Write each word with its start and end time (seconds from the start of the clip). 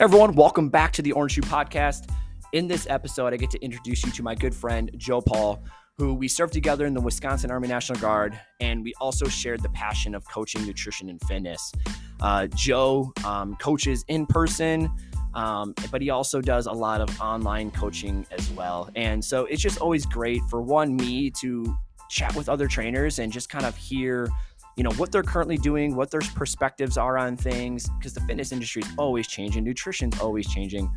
everyone, 0.00 0.34
welcome 0.34 0.70
back 0.70 0.94
to 0.94 1.02
the 1.02 1.12
Orange 1.12 1.32
Shoe 1.32 1.42
Podcast. 1.42 2.10
In 2.54 2.66
this 2.66 2.86
episode, 2.88 3.34
I 3.34 3.36
get 3.36 3.50
to 3.50 3.62
introduce 3.62 4.02
you 4.02 4.10
to 4.12 4.22
my 4.22 4.34
good 4.34 4.54
friend, 4.54 4.90
Joe 4.96 5.20
Paul, 5.20 5.62
who 5.98 6.14
we 6.14 6.26
served 6.26 6.54
together 6.54 6.86
in 6.86 6.94
the 6.94 7.02
Wisconsin 7.02 7.50
Army 7.50 7.68
National 7.68 7.98
Guard, 7.98 8.40
and 8.60 8.82
we 8.82 8.94
also 8.98 9.28
shared 9.28 9.62
the 9.62 9.68
passion 9.68 10.14
of 10.14 10.26
coaching 10.26 10.64
nutrition 10.64 11.10
and 11.10 11.20
fitness. 11.24 11.70
Uh, 12.18 12.46
Joe 12.46 13.12
um, 13.26 13.56
coaches 13.56 14.06
in 14.08 14.24
person, 14.24 14.90
um, 15.34 15.74
but 15.90 16.00
he 16.00 16.08
also 16.08 16.40
does 16.40 16.64
a 16.64 16.72
lot 16.72 17.02
of 17.02 17.20
online 17.20 17.70
coaching 17.70 18.24
as 18.30 18.50
well. 18.52 18.88
And 18.96 19.22
so 19.22 19.44
it's 19.44 19.60
just 19.60 19.82
always 19.82 20.06
great 20.06 20.40
for 20.48 20.62
one, 20.62 20.96
me 20.96 21.30
to 21.42 21.76
chat 22.08 22.34
with 22.34 22.48
other 22.48 22.66
trainers 22.66 23.18
and 23.18 23.30
just 23.30 23.50
kind 23.50 23.66
of 23.66 23.76
hear 23.76 24.30
you 24.76 24.84
know 24.84 24.92
what 24.92 25.12
they're 25.12 25.22
currently 25.22 25.56
doing 25.56 25.94
what 25.94 26.10
their 26.10 26.20
perspectives 26.34 26.96
are 26.96 27.18
on 27.18 27.36
things 27.36 27.88
because 27.98 28.14
the 28.14 28.20
fitness 28.22 28.52
industry 28.52 28.82
is 28.82 28.88
always 28.96 29.26
changing 29.26 29.64
nutrition's 29.64 30.18
always 30.20 30.48
changing. 30.48 30.90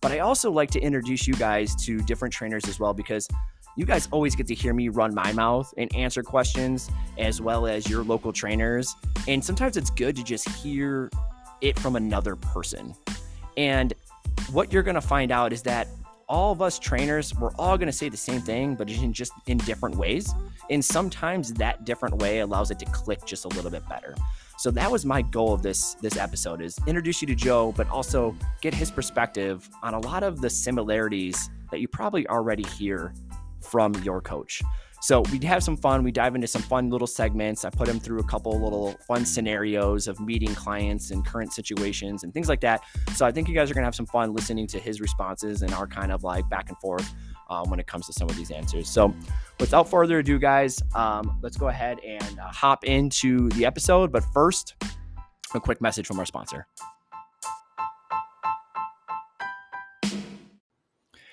But 0.00 0.12
i 0.12 0.20
also 0.20 0.50
like 0.50 0.70
to 0.70 0.80
introduce 0.80 1.26
you 1.26 1.34
guys 1.34 1.74
to 1.84 1.98
different 1.98 2.32
trainers 2.32 2.66
as 2.68 2.80
well 2.80 2.94
because 2.94 3.28
you 3.76 3.86
guys 3.86 4.08
always 4.10 4.34
get 4.34 4.46
to 4.48 4.54
hear 4.54 4.74
me 4.74 4.88
run 4.88 5.14
my 5.14 5.32
mouth 5.32 5.72
and 5.76 5.94
answer 5.94 6.22
questions 6.22 6.90
as 7.18 7.40
well 7.40 7.66
as 7.66 7.88
your 7.88 8.02
local 8.02 8.32
trainers. 8.32 8.94
And 9.28 9.44
sometimes 9.44 9.76
it's 9.76 9.90
good 9.90 10.16
to 10.16 10.24
just 10.24 10.48
hear 10.48 11.10
it 11.60 11.78
from 11.78 11.96
another 11.96 12.36
person. 12.36 12.94
And 13.56 13.94
what 14.52 14.72
you're 14.72 14.82
going 14.82 14.96
to 14.96 15.00
find 15.00 15.30
out 15.30 15.52
is 15.52 15.62
that 15.62 15.88
all 16.30 16.52
of 16.52 16.62
us 16.62 16.78
trainers, 16.78 17.34
we're 17.34 17.50
all 17.58 17.76
going 17.76 17.88
to 17.88 17.92
say 17.92 18.08
the 18.08 18.16
same 18.16 18.40
thing, 18.40 18.76
but 18.76 18.88
in 18.88 19.12
just 19.12 19.32
in 19.48 19.58
different 19.58 19.96
ways. 19.96 20.32
And 20.70 20.82
sometimes 20.82 21.52
that 21.54 21.84
different 21.84 22.16
way 22.18 22.38
allows 22.38 22.70
it 22.70 22.78
to 22.78 22.84
click 22.86 23.26
just 23.26 23.44
a 23.44 23.48
little 23.48 23.70
bit 23.70 23.86
better. 23.88 24.14
So 24.56 24.70
that 24.70 24.90
was 24.90 25.04
my 25.04 25.22
goal 25.22 25.52
of 25.52 25.62
this 25.62 25.94
this 25.94 26.16
episode 26.16 26.62
is 26.62 26.78
introduce 26.86 27.20
you 27.20 27.26
to 27.28 27.34
Joe, 27.34 27.72
but 27.76 27.88
also 27.90 28.36
get 28.60 28.72
his 28.72 28.90
perspective 28.90 29.68
on 29.82 29.94
a 29.94 29.98
lot 29.98 30.22
of 30.22 30.40
the 30.40 30.48
similarities 30.48 31.50
that 31.72 31.80
you 31.80 31.88
probably 31.88 32.28
already 32.28 32.62
hear 32.78 33.12
from 33.60 33.92
your 34.04 34.20
coach. 34.20 34.62
So 35.02 35.22
we 35.32 35.38
have 35.46 35.62
some 35.62 35.76
fun. 35.76 36.04
We 36.04 36.12
dive 36.12 36.34
into 36.34 36.46
some 36.46 36.60
fun 36.62 36.90
little 36.90 37.06
segments. 37.06 37.64
I 37.64 37.70
put 37.70 37.88
him 37.88 37.98
through 37.98 38.20
a 38.20 38.24
couple 38.24 38.52
little 38.62 38.92
fun 39.06 39.24
scenarios 39.24 40.08
of 40.08 40.20
meeting 40.20 40.54
clients 40.54 41.10
and 41.10 41.24
current 41.26 41.52
situations 41.54 42.22
and 42.22 42.34
things 42.34 42.48
like 42.48 42.60
that. 42.60 42.82
So 43.14 43.24
I 43.24 43.32
think 43.32 43.48
you 43.48 43.54
guys 43.54 43.70
are 43.70 43.74
gonna 43.74 43.86
have 43.86 43.94
some 43.94 44.06
fun 44.06 44.34
listening 44.34 44.66
to 44.68 44.78
his 44.78 45.00
responses 45.00 45.62
and 45.62 45.72
our 45.72 45.86
kind 45.86 46.12
of 46.12 46.22
like 46.22 46.48
back 46.50 46.68
and 46.68 46.78
forth 46.78 47.14
um, 47.48 47.70
when 47.70 47.80
it 47.80 47.86
comes 47.86 48.06
to 48.06 48.12
some 48.12 48.28
of 48.28 48.36
these 48.36 48.50
answers. 48.50 48.88
So 48.88 49.14
without 49.58 49.88
further 49.88 50.18
ado, 50.18 50.38
guys, 50.38 50.82
um, 50.94 51.38
let's 51.42 51.56
go 51.56 51.68
ahead 51.68 51.98
and 52.06 52.38
uh, 52.38 52.48
hop 52.48 52.84
into 52.84 53.48
the 53.50 53.64
episode. 53.64 54.12
But 54.12 54.22
first, 54.34 54.74
a 55.54 55.60
quick 55.60 55.80
message 55.80 56.06
from 56.06 56.18
our 56.18 56.26
sponsor. 56.26 56.66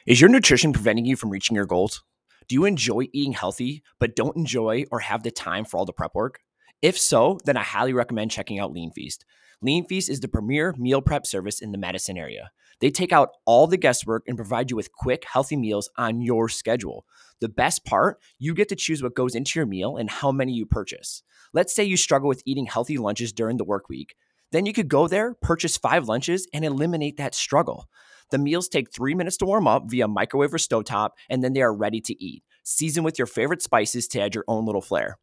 Is 0.06 0.22
your 0.22 0.30
nutrition 0.30 0.72
preventing 0.72 1.06
you 1.06 1.18
from 1.18 1.30
reaching 1.30 1.54
your 1.54 1.66
goals? 1.66 2.02
Do 2.48 2.56
you 2.56 2.64
enjoy 2.64 3.08
eating 3.12 3.34
healthy, 3.34 3.84
but 4.00 4.16
don't 4.16 4.38
enjoy 4.38 4.86
or 4.90 5.00
have 5.00 5.24
the 5.24 5.32
time 5.32 5.66
for 5.66 5.78
all 5.78 5.86
the 5.86 5.92
prep 5.92 6.16
work? 6.16 6.40
If 6.82 6.98
so, 6.98 7.40
then 7.44 7.58
I 7.58 7.64
highly 7.64 7.92
recommend 7.92 8.32
checking 8.32 8.58
out 8.58 8.72
Lean 8.72 8.92
Feast. 8.92 9.26
Lean 9.62 9.86
Feast 9.86 10.10
is 10.10 10.22
the 10.22 10.30
premier 10.30 10.74
meal 10.78 11.02
prep 11.02 11.26
service 11.26 11.62
in 11.62 11.74
the 11.74 11.78
Madison 11.78 12.18
area. 12.18 12.52
They 12.80 12.90
take 12.90 13.12
out 13.12 13.32
all 13.46 13.68
the 13.68 13.76
guesswork 13.76 14.24
and 14.28 14.38
provide 14.38 14.70
you 14.70 14.78
with 14.78 14.94
quick, 14.94 15.26
healthy 15.26 15.58
meals 15.58 15.90
on 15.98 16.22
your 16.22 16.48
schedule. 16.48 17.06
The 17.42 17.50
best 17.50 17.84
part, 17.84 18.20
you 18.40 18.54
get 18.54 18.70
to 18.70 18.76
choose 18.76 19.04
what 19.04 19.16
goes 19.16 19.36
into 19.36 19.60
your 19.60 19.66
meal 19.66 19.98
and 19.98 20.10
how 20.10 20.32
many 20.32 20.54
you 20.54 20.66
purchase. 20.66 21.24
Let's 21.54 21.76
say 21.76 21.84
you 21.84 21.98
struggle 21.98 22.30
with 22.30 22.44
eating 22.46 22.68
healthy 22.68 22.98
lunches 22.98 23.34
during 23.34 23.58
the 23.58 23.66
work 23.66 23.90
week. 23.90 24.16
Then 24.52 24.66
you 24.66 24.72
could 24.72 24.88
go 24.88 25.08
there, 25.08 25.34
purchase 25.42 25.76
five 25.76 26.08
lunches, 26.08 26.48
and 26.54 26.64
eliminate 26.64 27.18
that 27.18 27.36
struggle. 27.36 27.90
The 28.32 28.38
meals 28.38 28.68
take 28.68 28.92
three 28.92 29.14
minutes 29.14 29.38
to 29.38 29.46
warm 29.46 29.68
up 29.68 29.84
via 29.88 30.08
microwave 30.08 30.54
or 30.54 30.58
stovetop, 30.58 31.12
and 31.30 31.44
then 31.44 31.54
they 31.54 31.62
are 31.62 31.74
ready 31.74 32.02
to 32.02 32.24
eat. 32.24 32.44
Season 32.64 33.04
with 33.04 33.18
your 33.18 33.28
favorite 33.28 33.62
spices 33.62 34.08
to 34.10 34.22
add 34.22 34.36
your 34.36 34.44
own 34.48 34.66
little 34.66 34.82
flair. 34.82 35.18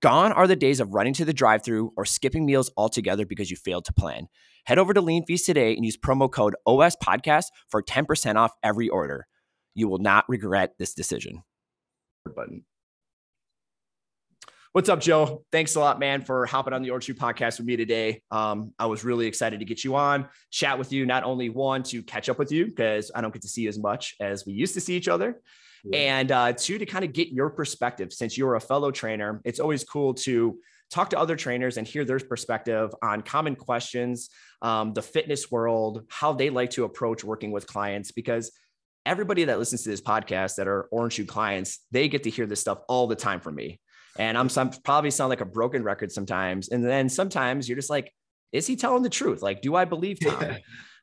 Gone 0.00 0.32
are 0.32 0.46
the 0.46 0.56
days 0.56 0.78
of 0.78 0.94
running 0.94 1.12
to 1.14 1.24
the 1.24 1.32
drive 1.32 1.64
through 1.64 1.92
or 1.96 2.04
skipping 2.04 2.46
meals 2.46 2.70
altogether 2.76 3.26
because 3.26 3.50
you 3.50 3.56
failed 3.56 3.84
to 3.86 3.92
plan. 3.92 4.28
Head 4.64 4.78
over 4.78 4.94
to 4.94 5.00
Lean 5.00 5.24
Feast 5.24 5.46
today 5.46 5.74
and 5.74 5.84
use 5.84 5.96
promo 5.96 6.30
code 6.30 6.54
OS 6.66 6.96
Podcast 6.96 7.46
for 7.68 7.82
10% 7.82 8.36
off 8.36 8.52
every 8.62 8.88
order. 8.88 9.26
You 9.74 9.88
will 9.88 9.98
not 9.98 10.24
regret 10.28 10.74
this 10.78 10.94
decision. 10.94 11.42
Button. 12.24 12.64
What's 14.72 14.90
up, 14.90 15.00
Joe? 15.00 15.44
Thanks 15.50 15.76
a 15.76 15.80
lot, 15.80 15.98
man, 15.98 16.22
for 16.22 16.44
hopping 16.44 16.74
on 16.74 16.82
the 16.82 16.90
Orange 16.90 17.04
Shoe 17.04 17.14
podcast 17.14 17.58
with 17.58 17.66
me 17.66 17.76
today. 17.76 18.20
Um, 18.30 18.74
I 18.78 18.84
was 18.84 19.02
really 19.02 19.26
excited 19.26 19.60
to 19.60 19.64
get 19.64 19.82
you 19.82 19.96
on, 19.96 20.28
chat 20.50 20.78
with 20.78 20.92
you, 20.92 21.06
not 21.06 21.24
only 21.24 21.48
one, 21.48 21.82
to 21.84 22.02
catch 22.02 22.28
up 22.28 22.38
with 22.38 22.52
you, 22.52 22.66
because 22.66 23.10
I 23.14 23.22
don't 23.22 23.32
get 23.32 23.40
to 23.42 23.48
see 23.48 23.62
you 23.62 23.70
as 23.70 23.78
much 23.78 24.14
as 24.20 24.44
we 24.44 24.52
used 24.52 24.74
to 24.74 24.80
see 24.82 24.94
each 24.94 25.08
other. 25.08 25.40
Yeah. 25.84 25.98
And 25.98 26.32
uh, 26.32 26.52
two, 26.52 26.76
to 26.76 26.84
kind 26.84 27.02
of 27.02 27.14
get 27.14 27.28
your 27.28 27.48
perspective. 27.48 28.12
Since 28.12 28.36
you're 28.36 28.56
a 28.56 28.60
fellow 28.60 28.90
trainer, 28.90 29.40
it's 29.42 29.58
always 29.58 29.84
cool 29.84 30.12
to 30.14 30.58
talk 30.90 31.10
to 31.10 31.18
other 31.18 31.34
trainers 31.34 31.78
and 31.78 31.86
hear 31.86 32.04
their 32.04 32.18
perspective 32.18 32.94
on 33.02 33.22
common 33.22 33.56
questions, 33.56 34.28
um, 34.60 34.92
the 34.92 35.02
fitness 35.02 35.50
world, 35.50 36.04
how 36.08 36.34
they 36.34 36.50
like 36.50 36.70
to 36.72 36.84
approach 36.84 37.24
working 37.24 37.52
with 37.52 37.66
clients, 37.66 38.12
because 38.12 38.52
everybody 39.06 39.44
that 39.44 39.58
listens 39.58 39.82
to 39.84 39.88
this 39.88 40.02
podcast 40.02 40.56
that 40.56 40.68
are 40.68 40.88
Orange 40.90 41.14
Shoe 41.14 41.24
clients, 41.24 41.86
they 41.90 42.06
get 42.08 42.24
to 42.24 42.30
hear 42.30 42.44
this 42.44 42.60
stuff 42.60 42.80
all 42.86 43.06
the 43.06 43.16
time 43.16 43.40
from 43.40 43.54
me. 43.54 43.80
And 44.18 44.36
I'm 44.36 44.48
some 44.48 44.70
probably 44.84 45.10
sound 45.10 45.30
like 45.30 45.40
a 45.40 45.46
broken 45.46 45.82
record 45.82 46.10
sometimes. 46.12 46.68
And 46.68 46.84
then 46.84 47.08
sometimes 47.08 47.68
you're 47.68 47.76
just 47.76 47.90
like, 47.90 48.12
is 48.52 48.66
he 48.66 48.76
telling 48.76 49.02
the 49.02 49.10
truth? 49.10 49.42
Like, 49.42 49.62
do 49.62 49.76
I 49.76 49.84
believe 49.84 50.18
Tom? 50.20 50.56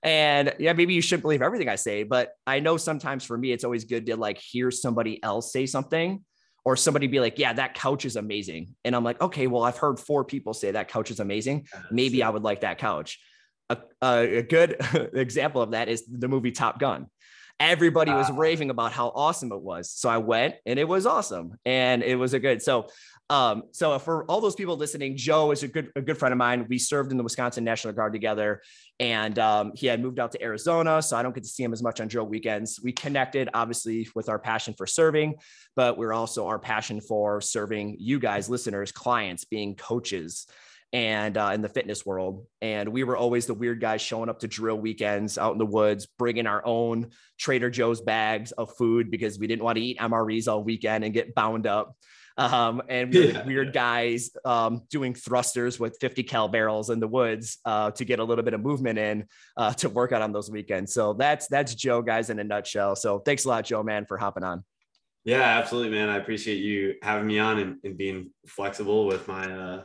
and 0.04 0.54
yeah, 0.60 0.74
maybe 0.74 0.94
you 0.94 1.02
shouldn't 1.02 1.24
believe 1.24 1.42
everything 1.42 1.70
I 1.70 1.76
say, 1.76 2.04
but 2.04 2.34
I 2.46 2.60
know 2.60 2.78
sometimes 2.78 3.24
for 3.24 3.38
me, 3.38 3.52
it's 3.52 3.64
always 3.64 3.86
good 3.86 4.06
to 4.08 4.18
like 4.18 4.38
hear 4.38 4.70
somebody 4.70 5.24
else 5.24 5.52
say 5.54 5.66
something 5.66 6.24
or 6.66 6.76
somebody 6.76 7.08
be 7.08 7.20
like, 7.20 7.40
yeah, 7.40 7.54
that 7.54 7.76
couch 7.76 8.06
is 8.06 8.16
amazing. 8.16 8.76
And 8.84 8.96
I'm 8.96 9.04
like, 9.04 9.22
okay, 9.22 9.48
well, 9.48 9.64
I've 9.64 9.78
heard 9.78 10.00
four 10.00 10.26
people 10.26 10.54
say 10.54 10.72
that 10.72 10.88
couch 10.88 11.12
is 11.12 11.20
amazing. 11.20 11.68
Maybe 11.92 12.24
I 12.24 12.30
would 12.30 12.44
like 12.44 12.62
that 12.62 12.80
couch. 12.80 13.20
A, 13.70 13.78
a, 14.02 14.38
a 14.38 14.42
good 14.44 14.76
example 15.14 15.62
of 15.62 15.72
that 15.72 15.88
is 15.90 16.06
the 16.06 16.28
movie 16.28 16.52
Top 16.52 16.80
Gun 16.80 17.08
everybody 17.60 18.12
was 18.12 18.30
raving 18.32 18.70
about 18.70 18.92
how 18.92 19.12
awesome 19.16 19.52
it 19.52 19.62
was. 19.62 19.90
So 19.90 20.10
I 20.10 20.18
went 20.18 20.56
and 20.66 20.78
it 20.78 20.88
was 20.88 21.06
awesome 21.06 21.58
and 21.66 22.04
it 22.04 22.16
was 22.16 22.34
a 22.34 22.40
good. 22.40 22.62
So 22.62 22.88
um, 23.30 23.64
so 23.72 23.98
for 23.98 24.24
all 24.26 24.40
those 24.40 24.56
people 24.56 24.78
listening, 24.78 25.18
Joe 25.18 25.50
is 25.50 25.64
a 25.64 25.68
good 25.68 25.92
a 25.96 26.02
good 26.02 26.18
friend 26.18 26.32
of 26.32 26.38
mine. 26.38 26.68
We 26.70 26.78
served 26.78 27.12
in 27.12 27.18
the 27.18 27.24
Wisconsin 27.24 27.64
National 27.64 27.92
Guard 27.94 28.14
together, 28.14 28.62
and 29.00 29.40
um, 29.40 29.72
he 29.74 29.88
had 29.88 30.00
moved 30.00 30.20
out 30.20 30.32
to 30.34 30.44
Arizona, 30.44 31.02
so 31.02 31.18
I 31.18 31.24
don't 31.24 31.34
get 31.34 31.44
to 31.44 31.50
see 31.50 31.64
him 31.64 31.74
as 31.74 31.82
much 31.82 32.00
on 32.00 32.08
drill 32.08 32.28
weekends. 32.28 32.80
We 32.84 32.92
connected 32.92 33.50
obviously 33.54 34.08
with 34.14 34.30
our 34.30 34.38
passion 34.38 34.76
for 34.78 34.86
serving, 34.86 35.36
but 35.76 35.98
we're 35.98 36.14
also 36.14 36.46
our 36.46 36.60
passion 36.60 37.02
for 37.02 37.42
serving 37.42 37.98
you 38.00 38.20
guys, 38.20 38.48
listeners, 38.48 38.92
clients, 38.92 39.44
being 39.44 39.74
coaches 39.76 40.46
and 40.96 41.36
uh, 41.38 41.52
in 41.54 41.62
the 41.62 41.68
fitness 41.68 42.06
world. 42.06 42.48
And 42.62 42.88
we 42.88 43.04
were 43.04 43.18
always 43.18 43.46
the 43.46 43.54
weird 43.54 43.82
guys 43.82 44.02
showing 44.02 44.30
up 44.30 44.40
to 44.40 44.48
drill 44.48 44.78
weekends 44.78 45.38
out 45.38 45.52
in 45.52 45.58
the 45.58 45.66
woods, 45.66 46.08
bringing 46.18 46.48
our 46.48 46.66
own 46.66 47.10
Trader 47.38 47.70
Joe's 47.70 48.00
bags 48.00 48.54
of 48.54 48.74
food 48.78 49.12
because 49.12 49.38
we 49.38 49.46
didn't 49.46 49.66
want 49.66 49.76
to 49.76 49.84
eat 49.84 50.00
MREs 50.00 50.48
all 50.48 50.64
weekend 50.64 51.04
and 51.04 51.14
get 51.14 51.36
bound 51.36 51.68
up. 51.68 51.98
Um, 52.38 52.82
and 52.88 53.14
we 53.14 53.34
yeah. 53.34 53.44
weird 53.46 53.74
guys 53.74 54.30
um, 54.46 54.84
doing 54.90 55.14
thrusters 55.14 55.78
with 55.82 55.98
50 56.00 56.24
cal 56.24 56.48
barrels 56.48 56.90
in 56.90 57.02
the 57.02 57.10
woods 57.10 57.58
uh, 57.66 57.92
to 57.92 58.06
get 58.06 58.20
a 58.20 58.24
little 58.24 58.46
bit 58.46 58.54
of 58.54 58.62
movement 58.62 58.98
in 58.98 59.26
uh, 59.58 59.74
to 59.74 59.90
work 59.90 60.14
out 60.14 60.22
on 60.22 60.32
those 60.32 60.50
weekends. 60.50 60.94
So 60.94 61.12
that's 61.12 61.48
that's 61.48 61.76
Joe, 61.76 62.02
guys, 62.04 62.30
in 62.30 62.40
a 62.40 62.44
nutshell. 62.46 62.96
So 62.96 63.20
thanks 63.20 63.44
a 63.44 63.50
lot, 63.50 63.66
Joe, 63.66 63.84
man, 63.84 64.06
for 64.06 64.18
hopping 64.18 64.46
on. 64.46 64.64
Yeah, 65.26 65.42
absolutely, 65.42 65.92
man. 65.92 66.08
I 66.08 66.18
appreciate 66.18 66.60
you 66.60 66.96
having 67.02 67.28
me 67.28 67.38
on 67.40 67.60
and, 67.60 67.78
and 67.84 67.98
being 67.98 68.30
flexible 68.48 69.08
with 69.08 69.28
my 69.28 69.52
uh, 69.52 69.84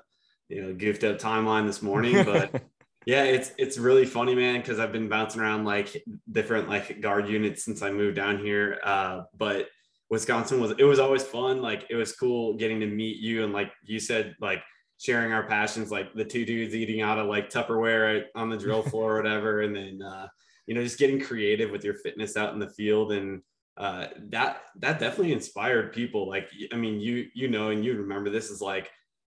you 0.51 0.63
know 0.63 0.75
goofed 0.75 1.05
up 1.05 1.19
timeline 1.19 1.67
this 1.67 1.81
morning 1.81 2.25
but 2.25 2.63
yeah 3.07 3.23
it's 3.23 3.53
it's 3.57 3.79
really 3.79 4.05
funny 4.05 4.35
man 4.35 4.61
because 4.61 4.79
i've 4.79 4.93
been 4.93 5.09
bouncing 5.09 5.41
around 5.41 5.65
like 5.65 6.03
different 6.31 6.69
like 6.69 7.01
guard 7.01 7.29
units 7.29 7.65
since 7.65 7.83
i 7.83 7.91
moved 7.91 8.17
down 8.17 8.39
here 8.39 8.79
uh, 8.85 9.23
but 9.37 9.69
wisconsin 10.11 10.61
was 10.61 10.73
it 10.73 10.85
was 10.85 10.99
always 10.99 11.23
fun 11.23 11.63
like 11.63 11.87
it 11.89 11.95
was 11.95 12.13
cool 12.13 12.55
getting 12.55 12.81
to 12.81 12.87
meet 12.87 13.17
you 13.19 13.45
and 13.45 13.53
like 13.53 13.71
you 13.85 14.01
said 14.01 14.35
like 14.41 14.61
sharing 14.99 15.33
our 15.33 15.47
passions 15.47 15.91
like 15.91 16.13
the 16.15 16.25
two 16.25 16.45
dudes 16.45 16.75
eating 16.75 17.01
out 17.01 17.19
of 17.19 17.27
like 17.27 17.49
tupperware 17.49 18.25
on 18.35 18.51
the 18.51 18.57
drill 18.57 18.83
floor 18.91 19.15
or 19.15 19.17
whatever 19.17 19.63
and 19.63 19.75
then 19.75 20.03
uh, 20.03 20.27
you 20.67 20.75
know 20.75 20.83
just 20.83 20.99
getting 20.99 21.21
creative 21.21 21.71
with 21.71 21.85
your 21.85 21.95
fitness 21.95 22.37
out 22.37 22.53
in 22.53 22.59
the 22.59 22.69
field 22.71 23.13
and 23.13 23.41
uh, 23.77 24.09
that 24.29 24.63
that 24.77 24.99
definitely 24.99 25.33
inspired 25.33 25.93
people 25.93 26.29
like 26.29 26.51
i 26.73 26.77
mean 26.77 27.01
you 27.01 27.29
you 27.35 27.49
know 27.49 27.71
and 27.71 27.85
you 27.85 27.97
remember 27.97 28.29
this 28.29 28.51
is 28.51 28.61
like 28.61 28.91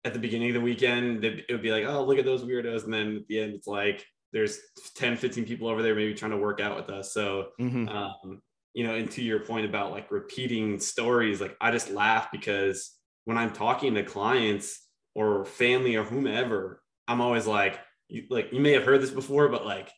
at 0.06 0.12
the 0.12 0.20
beginning 0.20 0.50
of 0.50 0.54
the 0.54 0.60
weekend, 0.60 1.24
it 1.24 1.44
would 1.50 1.62
be 1.62 1.72
like, 1.72 1.84
oh, 1.84 2.04
look 2.04 2.16
at 2.16 2.24
those 2.24 2.44
weirdos. 2.44 2.84
And 2.84 2.94
then 2.94 3.16
at 3.16 3.26
the 3.26 3.40
end, 3.40 3.54
it's 3.54 3.66
like, 3.66 4.06
there's 4.32 4.60
10, 4.94 5.16
15 5.16 5.44
people 5.44 5.66
over 5.66 5.82
there 5.82 5.96
maybe 5.96 6.14
trying 6.14 6.30
to 6.30 6.36
work 6.36 6.60
out 6.60 6.76
with 6.76 6.90
us. 6.90 7.12
So, 7.12 7.48
mm-hmm. 7.60 7.88
um, 7.88 8.40
you 8.72 8.86
know, 8.86 8.94
and 8.94 9.10
to 9.10 9.22
your 9.22 9.40
point 9.40 9.66
about 9.66 9.90
like 9.90 10.12
repeating 10.12 10.78
stories, 10.78 11.40
like 11.40 11.56
I 11.60 11.72
just 11.72 11.90
laugh 11.90 12.28
because 12.30 12.92
when 13.24 13.36
I'm 13.36 13.52
talking 13.52 13.94
to 13.94 14.04
clients 14.04 14.80
or 15.16 15.44
family 15.44 15.96
or 15.96 16.04
whomever, 16.04 16.80
I'm 17.08 17.20
always 17.20 17.48
like, 17.48 17.80
you, 18.08 18.26
like 18.30 18.52
you 18.52 18.60
may 18.60 18.72
have 18.72 18.84
heard 18.84 19.02
this 19.02 19.10
before, 19.10 19.48
but 19.48 19.66
like 19.66 19.90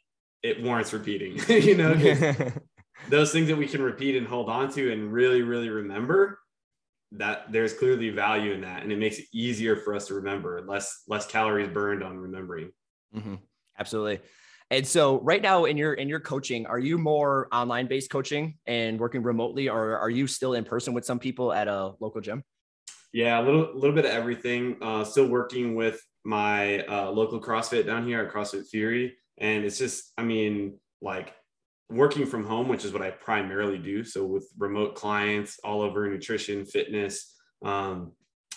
it 0.42 0.62
warrants 0.62 0.94
repeating, 0.94 1.38
you 1.48 1.76
know, 1.76 1.92
those 3.10 3.30
things 3.30 3.48
that 3.48 3.58
we 3.58 3.68
can 3.68 3.82
repeat 3.82 4.16
and 4.16 4.26
hold 4.26 4.48
on 4.48 4.72
to 4.72 4.90
and 4.90 5.12
really, 5.12 5.42
really 5.42 5.68
remember 5.68 6.38
that 7.12 7.50
there's 7.50 7.72
clearly 7.72 8.10
value 8.10 8.52
in 8.52 8.60
that. 8.62 8.82
And 8.82 8.92
it 8.92 8.98
makes 8.98 9.18
it 9.18 9.26
easier 9.32 9.76
for 9.76 9.94
us 9.94 10.06
to 10.08 10.14
remember 10.14 10.62
less, 10.66 11.02
less 11.08 11.26
calories 11.26 11.68
burned 11.68 12.02
on 12.02 12.16
remembering. 12.18 12.70
Mm-hmm. 13.14 13.36
Absolutely. 13.78 14.20
And 14.70 14.86
so 14.86 15.20
right 15.20 15.40
now 15.40 15.64
in 15.64 15.78
your 15.78 15.94
in 15.94 16.08
your 16.08 16.20
coaching, 16.20 16.66
are 16.66 16.78
you 16.78 16.98
more 16.98 17.48
online 17.52 17.86
based 17.86 18.10
coaching 18.10 18.58
and 18.66 19.00
working 19.00 19.22
remotely 19.22 19.68
or 19.68 19.96
are 19.96 20.10
you 20.10 20.26
still 20.26 20.52
in 20.52 20.64
person 20.64 20.92
with 20.92 21.06
some 21.06 21.18
people 21.18 21.52
at 21.52 21.68
a 21.68 21.92
local 22.00 22.20
gym? 22.20 22.44
Yeah, 23.12 23.40
a 23.40 23.42
little 23.42 23.70
little 23.74 23.94
bit 23.94 24.04
of 24.04 24.10
everything. 24.10 24.76
Uh, 24.82 25.04
still 25.04 25.26
working 25.26 25.74
with 25.74 25.98
my 26.24 26.80
uh, 26.80 27.10
local 27.10 27.40
CrossFit 27.40 27.86
down 27.86 28.06
here 28.06 28.20
at 28.20 28.30
CrossFit 28.30 28.68
Fury, 28.68 29.16
and 29.38 29.64
it's 29.64 29.78
just, 29.78 30.12
I 30.18 30.24
mean, 30.24 30.78
like 31.00 31.32
working 31.90 32.26
from 32.26 32.44
home, 32.44 32.68
which 32.68 32.84
is 32.84 32.92
what 32.92 33.02
I 33.02 33.10
primarily 33.10 33.78
do. 33.78 34.04
So 34.04 34.24
with 34.24 34.48
remote 34.58 34.94
clients 34.94 35.58
all 35.64 35.80
over 35.80 36.08
nutrition, 36.08 36.64
fitness, 36.64 37.34
um, 37.64 38.12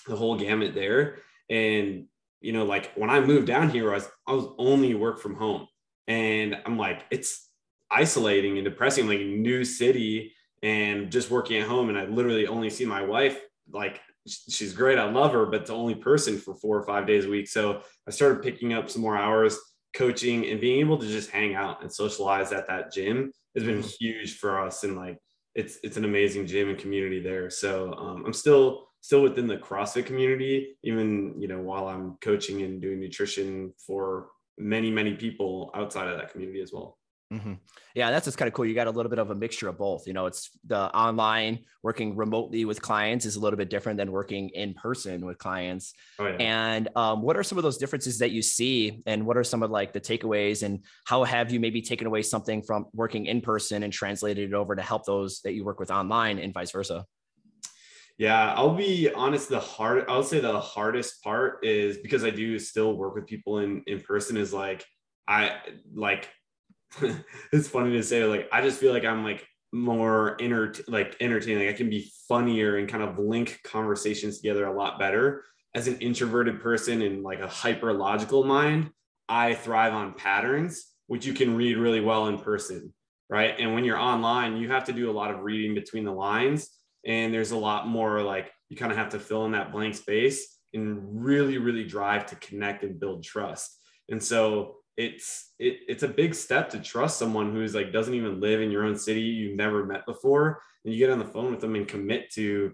the 0.07 0.15
whole 0.15 0.37
gamut 0.37 0.73
there. 0.73 1.19
And 1.49 2.05
you 2.41 2.53
know, 2.53 2.65
like 2.65 2.91
when 2.95 3.09
I 3.09 3.19
moved 3.19 3.47
down 3.47 3.69
here, 3.69 3.91
I 3.91 3.95
was 3.95 4.09
I 4.27 4.33
was 4.33 4.47
only 4.57 4.95
work 4.95 5.19
from 5.19 5.35
home, 5.35 5.67
and 6.07 6.57
I'm 6.65 6.77
like, 6.77 7.03
it's 7.11 7.49
isolating 7.89 8.57
and 8.57 8.65
depressing. 8.65 9.07
Like 9.07 9.19
new 9.19 9.63
city 9.63 10.33
and 10.63 11.11
just 11.11 11.29
working 11.29 11.61
at 11.61 11.67
home, 11.67 11.89
and 11.89 11.97
I 11.97 12.05
literally 12.05 12.47
only 12.47 12.69
see 12.69 12.85
my 12.85 13.03
wife 13.03 13.39
like 13.71 14.01
she's 14.27 14.73
great. 14.73 14.97
I 14.97 15.09
love 15.09 15.33
her, 15.33 15.45
but 15.45 15.65
the 15.65 15.73
only 15.73 15.95
person 15.95 16.37
for 16.37 16.55
four 16.55 16.77
or 16.77 16.85
five 16.85 17.07
days 17.07 17.25
a 17.25 17.29
week. 17.29 17.47
So 17.47 17.81
I 18.07 18.11
started 18.11 18.43
picking 18.43 18.73
up 18.73 18.89
some 18.89 19.01
more 19.01 19.17
hours 19.17 19.57
coaching 19.95 20.45
and 20.47 20.61
being 20.61 20.79
able 20.79 20.97
to 20.97 21.07
just 21.07 21.29
hang 21.29 21.55
out 21.55 21.81
and 21.81 21.91
socialize 21.91 22.51
at 22.51 22.67
that 22.67 22.93
gym 22.93 23.31
has 23.55 23.63
been 23.63 23.79
mm-hmm. 23.79 23.89
huge 23.99 24.37
for 24.37 24.59
us. 24.59 24.83
And 24.83 24.95
like, 24.95 25.17
it's, 25.55 25.77
it's 25.83 25.97
an 25.97 26.05
amazing 26.05 26.47
gym 26.47 26.69
and 26.69 26.77
community 26.77 27.19
there. 27.19 27.49
So 27.49 27.93
um, 27.93 28.23
I'm 28.25 28.33
still, 28.33 28.87
still 29.01 29.21
within 29.21 29.47
the 29.47 29.57
CrossFit 29.57 30.05
community, 30.05 30.77
even, 30.83 31.35
you 31.37 31.47
know, 31.47 31.59
while 31.59 31.87
I'm 31.87 32.17
coaching 32.21 32.61
and 32.61 32.81
doing 32.81 32.99
nutrition 32.99 33.73
for 33.85 34.27
many, 34.57 34.91
many 34.91 35.15
people 35.15 35.71
outside 35.75 36.07
of 36.07 36.17
that 36.17 36.31
community 36.31 36.61
as 36.61 36.71
well. 36.71 36.97
Mm-hmm. 37.31 37.53
Yeah, 37.95 38.11
that's 38.11 38.25
just 38.25 38.37
kind 38.37 38.47
of 38.47 38.53
cool. 38.53 38.65
You 38.65 38.75
got 38.75 38.87
a 38.87 38.91
little 38.91 39.09
bit 39.09 39.19
of 39.19 39.31
a 39.31 39.35
mixture 39.35 39.69
of 39.69 39.77
both. 39.77 40.05
You 40.05 40.11
know, 40.11 40.25
it's 40.25 40.49
the 40.65 40.93
online 40.93 41.59
working 41.81 42.15
remotely 42.15 42.65
with 42.65 42.81
clients 42.81 43.25
is 43.25 43.37
a 43.37 43.39
little 43.39 43.55
bit 43.55 43.69
different 43.69 43.97
than 43.97 44.11
working 44.11 44.49
in 44.49 44.73
person 44.73 45.25
with 45.25 45.37
clients. 45.37 45.93
Oh, 46.19 46.27
yeah. 46.27 46.35
And 46.39 46.89
um, 46.95 47.21
what 47.21 47.37
are 47.37 47.43
some 47.43 47.57
of 47.57 47.63
those 47.63 47.77
differences 47.77 48.19
that 48.19 48.31
you 48.31 48.41
see, 48.41 49.01
and 49.05 49.25
what 49.25 49.37
are 49.37 49.45
some 49.45 49.63
of 49.63 49.71
like 49.71 49.93
the 49.93 50.01
takeaways, 50.01 50.63
and 50.63 50.83
how 51.05 51.23
have 51.23 51.51
you 51.51 51.59
maybe 51.59 51.81
taken 51.81 52.05
away 52.05 52.21
something 52.21 52.61
from 52.61 52.87
working 52.93 53.27
in 53.27 53.39
person 53.39 53.83
and 53.83 53.93
translated 53.93 54.49
it 54.49 54.53
over 54.53 54.75
to 54.75 54.81
help 54.81 55.05
those 55.05 55.39
that 55.41 55.53
you 55.53 55.63
work 55.63 55.79
with 55.79 55.89
online, 55.89 56.37
and 56.37 56.53
vice 56.53 56.71
versa? 56.71 57.05
Yeah, 58.17 58.53
I'll 58.55 58.75
be 58.75 59.09
honest. 59.13 59.47
The 59.47 59.59
hard, 59.59 60.05
I'll 60.09 60.21
say 60.21 60.41
the 60.41 60.59
hardest 60.59 61.23
part 61.23 61.65
is 61.65 61.97
because 61.97 62.25
I 62.25 62.29
do 62.29 62.59
still 62.59 62.97
work 62.97 63.15
with 63.15 63.25
people 63.25 63.59
in 63.59 63.83
in 63.87 64.01
person. 64.01 64.35
Is 64.35 64.51
like 64.51 64.85
I 65.27 65.55
like 65.93 66.29
it's 67.51 67.67
funny 67.67 67.91
to 67.91 68.03
say 68.03 68.25
like 68.25 68.49
i 68.51 68.61
just 68.61 68.79
feel 68.79 68.91
like 68.91 69.05
i'm 69.05 69.23
like 69.23 69.45
more 69.71 70.35
inner 70.39 70.73
like 70.87 71.15
entertaining 71.21 71.69
i 71.69 71.73
can 71.73 71.89
be 71.89 72.11
funnier 72.27 72.77
and 72.77 72.89
kind 72.89 73.03
of 73.03 73.17
link 73.17 73.59
conversations 73.63 74.37
together 74.37 74.65
a 74.65 74.73
lot 74.73 74.99
better. 74.99 75.43
As 75.73 75.87
an 75.87 75.99
introverted 75.99 76.59
person 76.59 77.01
and 77.01 77.23
like 77.23 77.39
a 77.39 77.47
hyper 77.47 77.93
logical 77.93 78.43
mind 78.43 78.89
i 79.29 79.53
thrive 79.53 79.93
on 79.93 80.13
patterns 80.13 80.87
which 81.07 81.25
you 81.25 81.33
can 81.33 81.55
read 81.55 81.77
really 81.77 82.01
well 82.01 82.27
in 82.27 82.37
person 82.37 82.93
right? 83.29 83.55
And 83.57 83.73
when 83.73 83.85
you're 83.85 83.97
online 83.97 84.57
you 84.57 84.69
have 84.69 84.83
to 84.85 84.93
do 84.93 85.09
a 85.09 85.13
lot 85.13 85.31
of 85.31 85.39
reading 85.39 85.73
between 85.73 86.03
the 86.03 86.11
lines 86.11 86.69
and 87.05 87.33
there's 87.33 87.51
a 87.51 87.57
lot 87.57 87.87
more 87.87 88.21
like 88.21 88.51
you 88.67 88.75
kind 88.75 88.91
of 88.91 88.97
have 88.97 89.09
to 89.09 89.19
fill 89.19 89.45
in 89.45 89.53
that 89.53 89.71
blank 89.71 89.95
space 89.95 90.57
and 90.73 90.99
really 91.23 91.57
really 91.57 91.85
drive 91.85 92.25
to 92.27 92.35
connect 92.35 92.83
and 92.83 92.99
build 92.99 93.23
trust. 93.23 93.77
And 94.09 94.21
so 94.21 94.80
it's 94.97 95.53
it, 95.59 95.79
it's 95.87 96.03
a 96.03 96.07
big 96.07 96.35
step 96.35 96.69
to 96.69 96.79
trust 96.79 97.17
someone 97.17 97.53
who's 97.53 97.73
like 97.73 97.93
doesn't 97.93 98.13
even 98.13 98.39
live 98.39 98.61
in 98.61 98.71
your 98.71 98.85
own 98.85 98.97
city 98.97 99.21
you've 99.21 99.55
never 99.55 99.85
met 99.85 100.05
before. 100.05 100.61
And 100.83 100.93
you 100.93 100.99
get 100.99 101.11
on 101.11 101.19
the 101.19 101.25
phone 101.25 101.51
with 101.51 101.61
them 101.61 101.75
and 101.75 101.87
commit 101.87 102.31
to 102.33 102.73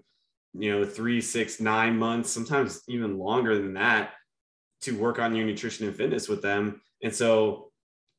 you 0.54 0.72
know 0.72 0.86
three 0.86 1.22
six 1.22 1.60
nine 1.60 1.98
months 1.98 2.32
sometimes 2.32 2.82
even 2.88 3.18
longer 3.18 3.58
than 3.58 3.74
that 3.74 4.14
to 4.82 4.98
work 4.98 5.20
on 5.20 5.36
your 5.36 5.46
nutrition 5.46 5.88
and 5.88 5.96
fitness 5.96 6.28
with 6.28 6.42
them. 6.42 6.82
And 7.04 7.14
so 7.14 7.72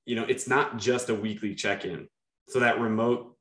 you 0.07 0.17
know 0.17 0.25
it's 0.25 0.49
not 0.49 0.79
just 0.79 1.09
a 1.09 1.15
weekly 1.15 1.55
check-in. 1.55 2.09
So 2.49 2.61
that 2.61 2.81
remote 2.81 3.37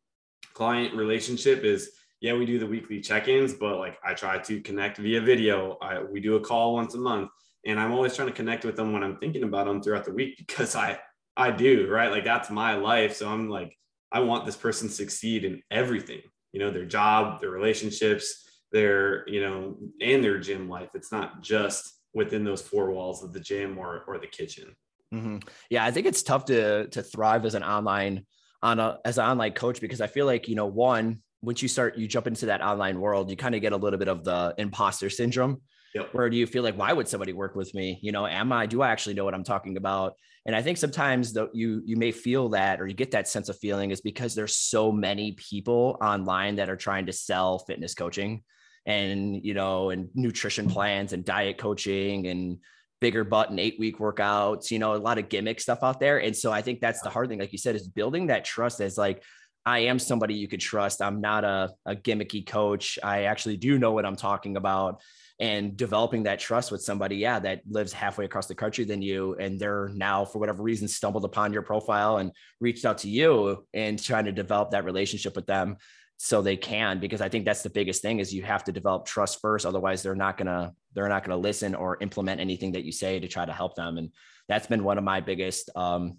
client 0.54 0.96
relationship 0.96 1.64
is 1.64 1.92
yeah 2.20 2.34
we 2.34 2.46
do 2.46 2.58
the 2.58 2.66
weekly 2.66 3.00
check-ins 3.00 3.54
but 3.54 3.78
like 3.78 3.98
i 4.04 4.12
try 4.14 4.40
to 4.40 4.60
connect 4.62 4.98
via 4.98 5.22
video. 5.22 5.78
I, 5.82 6.02
we 6.02 6.20
do 6.20 6.36
a 6.36 6.42
call 6.42 6.74
once 6.74 6.96
a 6.96 6.98
month 6.98 7.30
and 7.66 7.80
i'm 7.80 7.92
always 7.92 8.16
trying 8.16 8.28
to 8.28 8.34
connect 8.34 8.66
with 8.66 8.76
them 8.76 8.94
when 8.94 9.04
i'm 9.04 9.18
thinking 9.18 9.44
about 9.44 9.66
them 9.66 9.82
throughout 9.82 10.06
the 10.06 10.14
week 10.14 10.38
because 10.48 10.76
i 10.76 10.98
i 11.36 11.52
do 11.52 11.88
right? 11.88 12.12
Like 12.12 12.26
that's 12.26 12.50
my 12.50 12.76
life. 12.76 13.16
So 13.16 13.30
i'm 13.30 13.50
like 13.50 13.78
i 14.12 14.20
want 14.20 14.46
this 14.46 14.56
person 14.56 14.88
to 14.88 14.94
succeed 14.94 15.44
in 15.46 15.62
everything 15.70 16.22
you 16.52 16.60
know 16.60 16.72
their 16.72 16.86
job 16.86 17.40
their 17.42 17.52
relationships 17.52 18.48
their 18.72 19.28
you 19.30 19.42
know 19.42 19.78
and 20.02 20.24
their 20.24 20.40
gym 20.40 20.70
life. 20.70 20.90
It's 20.94 21.12
not 21.12 21.42
just 21.42 21.94
within 22.14 22.44
those 22.44 22.62
four 22.62 22.92
walls 22.92 23.24
of 23.24 23.34
the 23.34 23.40
gym 23.40 23.78
or 23.78 24.04
or 24.08 24.18
the 24.18 24.28
kitchen. 24.28 24.76
Mm-hmm. 25.14 25.38
yeah 25.70 25.86
i 25.86 25.92
think 25.92 26.06
it's 26.06 26.22
tough 26.22 26.44
to 26.46 26.90
to 26.90 27.02
thrive 27.02 27.46
as 27.46 27.56
an 27.56 27.64
online 27.64 28.26
on 28.62 28.78
a 28.78 29.00
as 29.06 29.18
an 29.18 29.24
online 29.24 29.54
coach 29.54 29.80
because 29.80 30.02
i 30.02 30.08
feel 30.08 30.26
like 30.26 30.50
you 30.50 30.56
know 30.56 30.66
one 30.66 31.22
once 31.42 31.62
you 31.62 31.70
start 31.70 31.98
you 31.98 32.10
jump 32.10 32.28
into 32.28 32.48
that 32.48 32.62
online 32.62 33.00
world 33.00 33.30
you 33.30 33.38
kind 33.38 33.56
of 33.56 33.62
get 33.62 33.72
a 33.72 33.78
little 33.78 33.98
bit 33.98 34.10
of 34.10 34.26
the 34.26 34.54
imposter 34.58 35.10
syndrome 35.10 35.62
Yep. 35.98 36.14
Where 36.14 36.30
do 36.30 36.38
you 36.38 36.46
feel 36.46 36.64
like 36.64 36.78
why 36.78 36.94
would 36.94 37.08
somebody 37.08 37.34
work 37.34 37.56
with 37.56 37.74
me? 37.74 38.00
You 38.04 38.12
know, 38.12 38.28
am 38.28 38.52
I 38.52 38.68
do 38.68 38.82
I 38.82 38.90
actually 38.90 39.16
know 39.16 39.26
what 39.26 39.34
I'm 39.34 39.44
talking 39.44 39.78
about? 39.78 40.14
And 40.46 40.56
I 40.56 40.62
think 40.62 40.78
sometimes 40.78 41.34
though 41.34 41.50
you 41.54 41.82
you 41.86 41.98
may 41.98 42.12
feel 42.12 42.50
that 42.50 42.80
or 42.80 42.88
you 42.88 42.94
get 42.94 43.12
that 43.12 43.28
sense 43.28 43.50
of 43.50 43.58
feeling 43.58 43.92
is 43.92 44.02
because 44.02 44.36
there's 44.36 44.56
so 44.56 44.92
many 44.92 45.32
people 45.34 45.98
online 46.02 46.56
that 46.58 46.70
are 46.70 46.76
trying 46.76 47.08
to 47.08 47.14
sell 47.14 47.60
fitness 47.60 47.94
coaching 47.96 48.44
and 48.86 49.44
you 49.44 49.54
know 49.54 49.90
and 49.90 50.10
nutrition 50.14 50.70
plans 50.70 51.14
and 51.14 51.26
diet 51.26 51.58
coaching 51.58 52.28
and 52.28 52.60
bigger 53.00 53.24
butt 53.24 53.50
and 53.50 53.60
eight 53.60 53.78
week 53.80 54.00
workouts, 54.00 54.72
you 54.72 54.80
know, 54.80 54.96
a 54.96 54.98
lot 54.98 55.18
of 55.18 55.30
gimmick 55.30 55.60
stuff 55.60 55.80
out 55.84 56.00
there. 56.00 56.20
And 56.20 56.36
so 56.36 56.52
I 56.52 56.62
think 56.62 56.80
that's 56.80 57.02
the 57.02 57.10
hard 57.10 57.30
thing, 57.30 57.40
like 57.40 57.52
you 57.52 57.58
said, 57.58 57.76
is 57.76 57.88
building 57.88 58.28
that 58.28 58.44
trust 58.44 58.82
as 58.82 58.98
like, 58.98 59.24
I 59.66 59.80
am 59.80 60.00
somebody 60.00 60.34
you 60.34 60.48
could 60.48 60.62
trust. 60.62 61.02
I'm 61.02 61.20
not 61.22 61.44
a, 61.44 61.70
a 61.86 61.96
gimmicky 61.96 62.48
coach. 62.48 62.98
I 63.04 63.24
actually 63.24 63.58
do 63.58 63.78
know 63.78 63.92
what 63.92 64.06
I'm 64.06 64.16
talking 64.16 64.56
about 64.58 65.02
and 65.40 65.78
developing 65.78 66.24
that 66.24 66.40
trust 66.40 66.72
with 66.72 66.82
somebody, 66.82 67.18
yeah, 67.18 67.40
that 67.40 67.62
lives 67.70 67.94
halfway 67.94 68.26
across 68.26 68.48
the 68.48 68.56
country 68.56 68.86
than 68.86 69.02
you, 69.02 69.36
and 69.36 69.60
they're 69.60 69.90
now 69.94 70.26
for 70.26 70.40
whatever 70.40 70.64
reason 70.64 70.88
stumbled 70.88 71.26
upon 71.26 71.54
your 71.54 71.62
profile 71.62 72.18
and 72.18 72.32
reached 72.60 72.86
out 72.86 73.00
to 73.00 73.10
you 73.10 73.66
and 73.74 74.02
trying 74.02 74.26
to 74.26 74.32
develop 74.32 74.72
that 74.72 74.86
relationship 74.86 75.36
with 75.36 75.46
them 75.46 75.78
so 76.18 76.42
they 76.42 76.58
can 76.58 77.00
because 77.00 77.22
i 77.22 77.30
think 77.30 77.46
that's 77.46 77.62
the 77.62 77.70
biggest 77.70 78.02
thing 78.02 78.20
is 78.20 78.34
you 78.34 78.42
have 78.42 78.64
to 78.64 78.72
develop 78.72 79.06
trust 79.06 79.40
first 79.40 79.66
otherwise 79.66 80.02
they're 80.02 80.16
not 80.16 80.36
going 80.36 80.48
to 80.48 80.74
they're 80.94 81.08
not 81.08 81.24
going 81.24 81.36
to 81.36 81.42
listen 81.42 81.76
or 81.76 81.98
implement 82.02 82.42
anything 82.42 82.72
that 82.72 82.84
you 82.84 82.92
say 82.92 83.20
to 83.20 83.28
try 83.28 83.46
to 83.46 83.54
help 83.54 83.76
them 83.76 84.00
and 84.00 84.12
that's 84.48 84.66
been 84.66 84.84
one 84.84 84.98
of 84.98 85.04
my 85.04 85.22
biggest 85.22 85.70
um, 85.76 86.18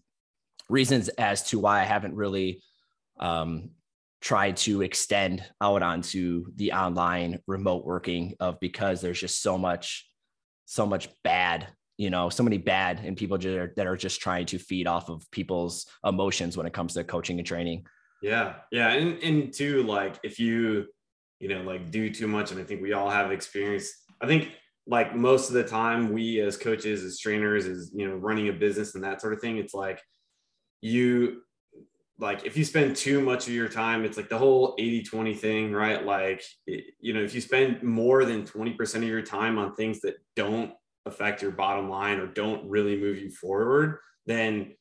reasons 0.69 1.09
as 1.11 1.43
to 1.43 1.59
why 1.59 1.81
i 1.81 1.85
haven't 1.85 2.15
really 2.15 2.63
um, 3.19 3.71
try 4.21 4.53
to 4.53 4.83
extend 4.83 5.45
out 5.61 5.83
onto 5.83 6.47
the 6.57 6.73
online 6.73 7.41
remote 7.47 7.85
working 7.85 8.35
of 8.41 8.59
because 8.61 9.01
there's 9.01 9.21
just 9.21 9.43
so 9.43 9.57
much 9.57 10.09
so 10.67 10.85
much 10.85 11.09
bad 11.23 11.69
you 11.97 12.11
know 12.11 12.29
so 12.29 12.43
many 12.43 12.59
bad 12.59 13.01
and 13.05 13.17
people 13.17 13.39
that 13.39 13.59
are, 13.59 13.73
that 13.77 13.87
are 13.87 13.97
just 13.97 14.21
trying 14.21 14.47
to 14.47 14.59
feed 14.59 14.87
off 14.87 15.09
of 15.09 15.29
people's 15.31 15.87
emotions 16.05 16.57
when 16.57 16.67
it 16.67 16.73
comes 16.73 16.95
to 16.95 17.05
coaching 17.05 17.39
and 17.39 17.47
training. 17.47 17.87
Yeah 18.23 18.57
yeah 18.73 18.93
and 18.93 19.23
and 19.23 19.53
too 19.53 19.85
like 19.85 20.19
if 20.25 20.41
you 20.41 20.87
you 21.39 21.49
know 21.49 21.63
like 21.63 21.91
do 21.91 22.11
too 22.11 22.27
much 22.27 22.51
and 22.51 22.61
i 22.61 22.65
think 22.65 22.83
we 22.83 22.93
all 22.93 23.09
have 23.09 23.31
experience 23.31 23.89
i 24.21 24.27
think 24.27 24.51
like 24.89 25.15
most 25.15 25.49
of 25.49 25.55
the 25.55 25.63
time 25.63 26.13
we 26.13 26.41
as 26.41 26.57
coaches 26.57 27.05
as 27.05 27.21
trainers 27.21 27.67
as 27.67 27.93
you 27.95 28.09
know 28.09 28.17
running 28.17 28.49
a 28.49 28.53
business 28.53 28.97
and 28.97 29.05
that 29.05 29.21
sort 29.21 29.33
of 29.33 29.41
thing 29.41 29.57
it's 29.57 29.75
like 29.75 30.03
you 30.81 31.43
like 32.19 32.45
if 32.45 32.57
you 32.57 32.65
spend 32.65 32.97
too 32.97 33.21
much 33.21 33.47
of 33.47 33.55
your 33.55 33.69
time 33.69 34.05
it's 34.05 34.17
like 34.17 34.29
the 34.29 34.39
whole 34.39 34.75
80 34.79 35.03
20 35.05 35.35
thing 35.35 35.73
right? 35.73 36.05
Like 36.05 36.43
you 36.67 37.15
know 37.15 37.23
if 37.23 37.35
you 37.35 37.41
spend 37.41 37.83
more 37.83 38.25
than 38.25 38.45
20% 38.45 38.97
of 38.97 39.05
your 39.05 39.23
time 39.23 39.59
on 39.59 39.75
things 39.75 40.01
that 40.01 40.17
don't 40.37 40.73
affect 41.07 41.43
your 41.43 41.53
bottom 41.53 41.89
line 41.89 42.19
or 42.19 42.27
don't 42.27 42.69
really 42.69 42.97
move 42.97 43.19
you 43.19 43.31
forward 43.31 43.99
then 44.27 44.75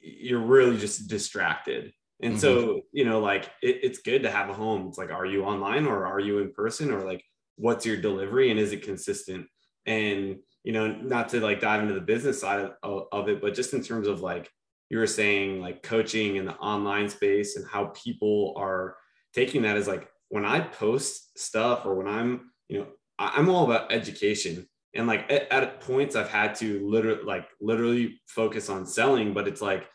you're 0.00 0.40
really 0.40 0.76
just 0.76 1.08
distracted. 1.08 1.92
And 2.20 2.34
mm-hmm. 2.34 2.40
so 2.40 2.82
you 2.92 3.04
know 3.04 3.20
like 3.20 3.44
it, 3.62 3.80
it's 3.82 4.00
good 4.00 4.22
to 4.22 4.30
have 4.30 4.48
a 4.48 4.54
home. 4.54 4.86
It's 4.88 4.98
like 4.98 5.10
are 5.10 5.26
you 5.26 5.44
online 5.44 5.86
or 5.86 6.06
are 6.06 6.20
you 6.20 6.38
in 6.38 6.52
person? 6.52 6.92
Or 6.92 7.04
like 7.04 7.24
what's 7.56 7.86
your 7.86 7.96
delivery 7.96 8.50
and 8.50 8.60
is 8.60 8.72
it 8.72 8.82
consistent? 8.82 9.46
And 9.86 10.38
you 10.64 10.72
know 10.72 10.86
not 10.86 11.28
to 11.30 11.40
like 11.40 11.60
dive 11.60 11.82
into 11.82 11.94
the 11.94 12.00
business 12.00 12.40
side 12.40 12.70
of, 12.82 13.06
of 13.10 13.28
it 13.28 13.40
but 13.40 13.54
just 13.54 13.74
in 13.74 13.82
terms 13.82 14.06
of 14.06 14.20
like 14.20 14.48
you 14.92 14.98
were 14.98 15.06
saying 15.06 15.58
like 15.58 15.82
coaching 15.82 16.36
in 16.36 16.44
the 16.44 16.54
online 16.56 17.08
space 17.08 17.56
and 17.56 17.66
how 17.66 17.86
people 17.94 18.52
are 18.58 18.94
taking 19.32 19.62
that 19.62 19.74
as 19.74 19.88
like 19.88 20.06
when 20.28 20.44
I 20.44 20.60
post 20.60 21.38
stuff 21.38 21.86
or 21.86 21.94
when 21.94 22.06
I'm, 22.06 22.50
you 22.68 22.80
know, 22.80 22.86
I'm 23.18 23.48
all 23.48 23.64
about 23.64 23.90
education. 23.90 24.68
And 24.92 25.06
like 25.06 25.32
at, 25.32 25.50
at 25.50 25.80
points 25.80 26.14
I've 26.14 26.28
had 26.28 26.54
to 26.56 26.86
literally 26.86 27.22
like 27.24 27.48
literally 27.58 28.20
focus 28.26 28.68
on 28.68 28.84
selling, 28.84 29.32
but 29.32 29.48
it's 29.48 29.62
like 29.62 29.88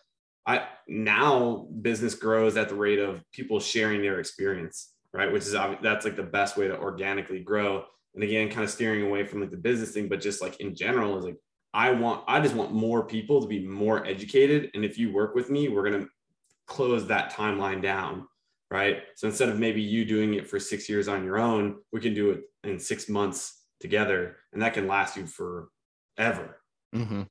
I 0.47 0.67
now 0.87 1.67
business 1.79 2.15
grows 2.15 2.57
at 2.57 2.67
the 2.67 2.73
rate 2.73 2.97
of 2.97 3.21
people 3.31 3.59
sharing 3.59 4.01
their 4.01 4.19
experience, 4.19 4.93
right? 5.13 5.31
Which 5.31 5.43
is 5.43 5.51
that's 5.51 6.05
like 6.05 6.15
the 6.15 6.23
best 6.23 6.57
way 6.57 6.69
to 6.69 6.75
organically 6.75 7.41
grow. 7.41 7.83
And 8.15 8.23
again, 8.23 8.49
kind 8.49 8.63
of 8.63 8.71
steering 8.71 9.05
away 9.05 9.27
from 9.27 9.41
like 9.41 9.51
the 9.51 9.57
business 9.57 9.91
thing, 9.91 10.09
but 10.09 10.21
just 10.21 10.41
like 10.41 10.59
in 10.59 10.73
general 10.73 11.19
is 11.19 11.25
like 11.25 11.37
I 11.73 11.91
want 11.91 12.23
I 12.27 12.39
just 12.39 12.55
want 12.55 12.73
more 12.73 13.03
people 13.03 13.41
to 13.41 13.47
be 13.47 13.65
more 13.65 14.05
educated. 14.05 14.71
And 14.73 14.83
if 14.83 14.97
you 14.97 15.11
work 15.11 15.35
with 15.35 15.49
me, 15.49 15.69
we're 15.69 15.89
gonna 15.89 16.07
close 16.65 17.07
that 17.07 17.31
timeline 17.31 17.81
down, 17.81 18.27
right? 18.71 19.03
So 19.15 19.27
instead 19.27 19.49
of 19.49 19.59
maybe 19.59 19.81
you 19.81 20.05
doing 20.05 20.33
it 20.33 20.49
for 20.49 20.59
six 20.59 20.89
years 20.89 21.07
on 21.07 21.23
your 21.23 21.37
own, 21.37 21.77
we 21.91 21.99
can 21.99 22.13
do 22.13 22.31
it 22.31 22.41
in 22.63 22.79
six 22.79 23.09
months 23.09 23.63
together, 23.79 24.37
and 24.53 24.61
that 24.61 24.73
can 24.73 24.87
last 24.87 25.17
you 25.17 25.27
forever. 25.27 26.61
Mm-hmm. 26.95 27.23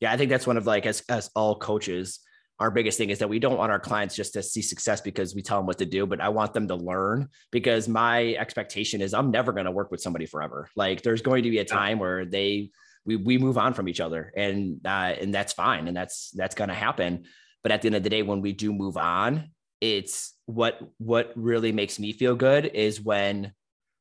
Yeah, 0.00 0.12
I 0.12 0.16
think 0.16 0.30
that's 0.30 0.46
one 0.46 0.56
of 0.56 0.66
like 0.66 0.86
as 0.86 1.02
as 1.08 1.30
all 1.34 1.56
coaches, 1.56 2.20
our 2.60 2.70
biggest 2.70 2.98
thing 2.98 3.10
is 3.10 3.18
that 3.20 3.28
we 3.28 3.38
don't 3.38 3.56
want 3.56 3.70
our 3.70 3.78
clients 3.78 4.16
just 4.16 4.32
to 4.34 4.42
see 4.42 4.62
success 4.62 5.00
because 5.00 5.34
we 5.34 5.42
tell 5.42 5.58
them 5.58 5.66
what 5.66 5.78
to 5.78 5.86
do, 5.86 6.06
but 6.06 6.20
I 6.20 6.28
want 6.28 6.54
them 6.54 6.68
to 6.68 6.74
learn 6.74 7.28
because 7.52 7.88
my 7.88 8.34
expectation 8.34 9.00
is 9.00 9.14
I'm 9.14 9.30
never 9.30 9.52
going 9.52 9.66
to 9.66 9.70
work 9.70 9.90
with 9.90 10.00
somebody 10.00 10.26
forever. 10.26 10.68
Like 10.74 11.02
there's 11.02 11.22
going 11.22 11.44
to 11.44 11.50
be 11.50 11.58
a 11.58 11.64
time 11.64 11.98
where 11.98 12.24
they 12.24 12.70
we 13.04 13.16
we 13.16 13.38
move 13.38 13.58
on 13.58 13.74
from 13.74 13.88
each 13.88 14.00
other 14.00 14.32
and 14.36 14.80
uh, 14.84 15.14
and 15.20 15.34
that's 15.34 15.52
fine 15.52 15.88
and 15.88 15.96
that's 15.96 16.30
that's 16.30 16.54
to 16.54 16.74
happen. 16.74 17.24
But 17.62 17.72
at 17.72 17.82
the 17.82 17.88
end 17.88 17.96
of 17.96 18.02
the 18.02 18.10
day, 18.10 18.22
when 18.22 18.40
we 18.40 18.52
do 18.52 18.72
move 18.72 18.96
on, 18.96 19.50
it's 19.80 20.34
what 20.46 20.80
what 20.98 21.32
really 21.36 21.72
makes 21.72 21.98
me 21.98 22.12
feel 22.12 22.34
good 22.34 22.66
is 22.66 23.00
when 23.00 23.52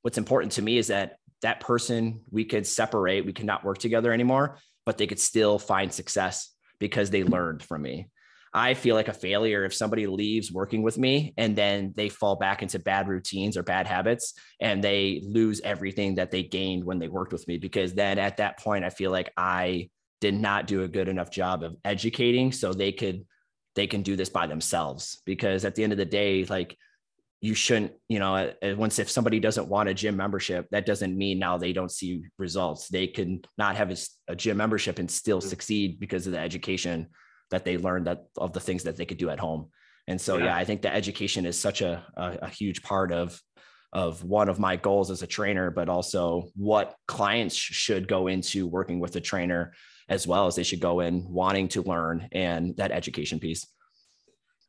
what's 0.01 0.17
important 0.17 0.53
to 0.53 0.61
me 0.61 0.77
is 0.77 0.87
that 0.87 1.17
that 1.41 1.59
person 1.59 2.21
we 2.31 2.45
could 2.45 2.65
separate, 2.65 3.25
we 3.25 3.33
cannot 3.33 3.63
work 3.63 3.77
together 3.77 4.11
anymore, 4.11 4.57
but 4.85 4.97
they 4.97 5.07
could 5.07 5.19
still 5.19 5.59
find 5.59 5.93
success 5.93 6.51
because 6.79 7.09
they 7.09 7.23
learned 7.23 7.61
from 7.63 7.81
me. 7.81 8.07
I 8.53 8.73
feel 8.73 8.95
like 8.95 9.07
a 9.07 9.13
failure 9.13 9.65
if 9.65 9.73
somebody 9.73 10.07
leaves 10.07 10.51
working 10.51 10.81
with 10.81 10.97
me 10.97 11.33
and 11.37 11.55
then 11.55 11.93
they 11.95 12.09
fall 12.09 12.35
back 12.35 12.61
into 12.61 12.79
bad 12.79 13.07
routines 13.07 13.57
or 13.57 13.63
bad 13.63 13.87
habits 13.87 14.33
and 14.59 14.83
they 14.83 15.21
lose 15.23 15.61
everything 15.63 16.15
that 16.15 16.31
they 16.31 16.43
gained 16.43 16.83
when 16.83 16.99
they 16.99 17.07
worked 17.07 17.33
with 17.33 17.47
me. 17.47 17.57
Because 17.57 17.93
then 17.93 18.17
at 18.17 18.37
that 18.37 18.59
point, 18.59 18.85
I 18.85 18.89
feel 18.89 19.11
like 19.11 19.31
I 19.37 19.89
did 20.21 20.33
not 20.33 20.67
do 20.67 20.83
a 20.83 20.87
good 20.87 21.07
enough 21.07 21.29
job 21.29 21.63
of 21.63 21.75
educating 21.85 22.51
so 22.51 22.73
they 22.73 22.91
could 22.91 23.25
they 23.75 23.87
can 23.87 24.01
do 24.01 24.15
this 24.15 24.29
by 24.29 24.47
themselves 24.47 25.21
because 25.25 25.63
at 25.63 25.75
the 25.75 25.83
end 25.83 25.93
of 25.93 25.97
the 25.97 26.05
day 26.05 26.43
like 26.45 26.75
you 27.41 27.53
shouldn't 27.53 27.91
you 28.09 28.17
know 28.17 28.51
once 28.75 28.97
if 28.97 29.09
somebody 29.09 29.39
doesn't 29.39 29.67
want 29.67 29.87
a 29.87 29.93
gym 29.93 30.17
membership 30.17 30.67
that 30.71 30.87
doesn't 30.87 31.15
mean 31.15 31.37
now 31.37 31.57
they 31.57 31.71
don't 31.71 31.91
see 31.91 32.23
results 32.39 32.87
they 32.87 33.05
can 33.05 33.39
not 33.57 33.75
have 33.75 33.91
a, 33.91 33.97
a 34.29 34.35
gym 34.35 34.57
membership 34.57 34.97
and 34.97 35.09
still 35.09 35.39
mm-hmm. 35.39 35.49
succeed 35.49 35.99
because 35.99 36.25
of 36.25 36.33
the 36.33 36.39
education 36.39 37.07
that 37.51 37.65
they 37.65 37.77
learned 37.77 38.07
that 38.07 38.25
of 38.37 38.53
the 38.53 38.59
things 38.59 38.83
that 38.83 38.97
they 38.97 39.05
could 39.05 39.17
do 39.17 39.29
at 39.29 39.39
home. 39.39 39.69
And 40.07 40.19
so, 40.19 40.37
yeah, 40.37 40.45
yeah 40.45 40.55
I 40.55 40.63
think 40.65 40.81
the 40.81 40.93
education 40.93 41.45
is 41.45 41.59
such 41.59 41.81
a, 41.81 42.05
a, 42.15 42.37
a 42.43 42.49
huge 42.49 42.81
part 42.83 43.11
of 43.11 43.41
of 43.93 44.23
one 44.23 44.49
of 44.49 44.59
my 44.59 44.75
goals 44.75 45.09
as 45.09 45.21
a 45.21 45.27
trainer, 45.27 45.71
but 45.71 45.89
also 45.89 46.49
what 46.55 46.95
clients 47.07 47.55
should 47.55 48.07
go 48.07 48.27
into 48.27 48.67
working 48.67 48.99
with 48.99 49.15
a 49.15 49.21
trainer 49.21 49.73
as 50.09 50.27
well 50.27 50.47
as 50.47 50.55
they 50.55 50.63
should 50.63 50.79
go 50.79 50.99
in 50.99 51.25
wanting 51.29 51.67
to 51.69 51.81
learn 51.81 52.27
and 52.31 52.75
that 52.77 52.91
education 52.91 53.39
piece. 53.39 53.65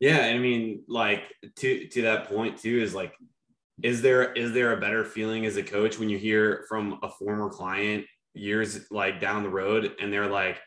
Yeah, 0.00 0.18
And 0.18 0.38
I 0.38 0.38
mean, 0.38 0.84
like 0.88 1.24
to 1.56 1.88
to 1.88 2.02
that 2.02 2.28
point 2.28 2.58
too 2.58 2.80
is 2.80 2.94
like, 2.94 3.12
is 3.82 4.02
there 4.02 4.32
is 4.32 4.52
there 4.52 4.72
a 4.72 4.80
better 4.80 5.04
feeling 5.04 5.44
as 5.46 5.56
a 5.56 5.62
coach 5.62 5.98
when 5.98 6.08
you 6.08 6.18
hear 6.18 6.64
from 6.68 6.98
a 7.02 7.08
former 7.08 7.48
client 7.48 8.06
years 8.34 8.90
like 8.90 9.20
down 9.20 9.42
the 9.42 9.48
road 9.48 9.92
and 10.00 10.12
they're 10.12 10.30
like, 10.30 10.58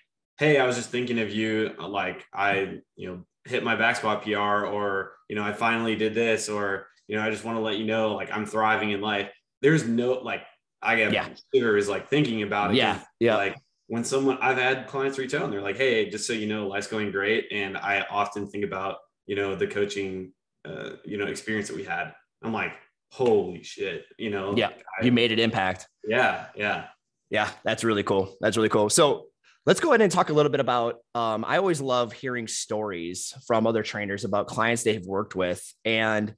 hey, 0.42 0.58
I 0.58 0.66
was 0.66 0.76
just 0.76 0.90
thinking 0.90 1.20
of 1.20 1.30
you. 1.30 1.72
Like 1.80 2.26
I, 2.34 2.80
you 2.96 3.08
know, 3.08 3.26
hit 3.46 3.64
my 3.64 3.76
back 3.76 3.96
squat 3.96 4.24
PR, 4.24 4.66
or 4.66 5.14
you 5.30 5.36
know, 5.36 5.44
I 5.44 5.54
finally 5.54 5.96
did 5.96 6.16
this, 6.16 6.50
or 6.50 6.88
you 7.08 7.16
know, 7.16 7.24
I 7.24 7.30
just 7.30 7.46
want 7.46 7.58
to 7.58 7.62
let 7.62 7.78
you 7.78 7.86
know, 7.86 8.16
like 8.16 8.32
I'm 8.32 8.46
thriving 8.46 8.90
in 8.90 9.02
life. 9.02 9.30
There's 9.62 9.88
no 9.88 10.14
like 10.14 10.42
I 10.82 10.96
get 10.96 11.14
yeah. 11.14 11.30
is 11.54 11.88
like 11.88 12.10
thinking 12.10 12.42
about 12.42 12.72
it. 12.72 12.78
Yeah, 12.78 13.00
yeah. 13.20 13.36
Like 13.38 13.56
when 13.88 14.04
someone 14.04 14.40
I've 14.42 14.58
had 14.58 14.88
clients 14.88 15.20
reach 15.20 15.36
out 15.36 15.44
and 15.44 15.54
they're 15.54 15.62
like, 15.62 15.78
hey, 15.78 16.10
just 16.10 16.26
so 16.26 16.34
you 16.34 16.48
know, 16.48 16.68
life's 16.68 16.88
going 16.88 17.12
great, 17.12 17.48
and 17.52 17.78
I 17.78 18.06
often 18.10 18.50
think 18.50 18.66
about 18.66 18.98
you 19.28 19.36
know 19.36 19.56
the 19.56 19.68
coaching, 19.68 20.34
uh, 20.66 20.94
you 21.06 21.18
know, 21.18 21.28
experience 21.28 21.68
that 21.68 21.78
we 21.78 21.84
had. 21.84 22.14
I'm 22.42 22.52
like, 22.52 22.74
holy 23.12 23.62
shit, 23.62 24.06
you 24.18 24.32
know. 24.32 24.56
Yeah, 24.58 24.70
I, 24.70 25.06
you 25.06 25.12
made 25.12 25.32
an 25.32 25.38
impact. 25.38 25.88
Yeah, 26.04 26.48
yeah. 26.56 26.86
Yeah, 27.30 27.50
that's 27.64 27.86
really 27.86 28.04
cool. 28.04 28.36
That's 28.42 28.58
really 28.58 28.68
cool. 28.68 28.90
So 28.90 29.28
Let's 29.66 29.80
go 29.80 29.90
ahead 29.90 30.02
and 30.02 30.12
talk 30.12 30.30
a 30.30 30.34
little 30.34 30.52
bit 30.52 30.60
about. 30.60 30.96
Um, 31.14 31.46
I 31.48 31.58
always 31.58 31.80
love 31.80 32.14
hearing 32.14 32.48
stories 32.48 33.34
from 33.46 33.68
other 33.68 33.84
trainers 33.84 34.26
about 34.26 34.48
clients 34.48 34.82
they 34.82 34.96
have 34.96 35.06
worked 35.06 35.36
with. 35.36 35.64
And 35.86 36.34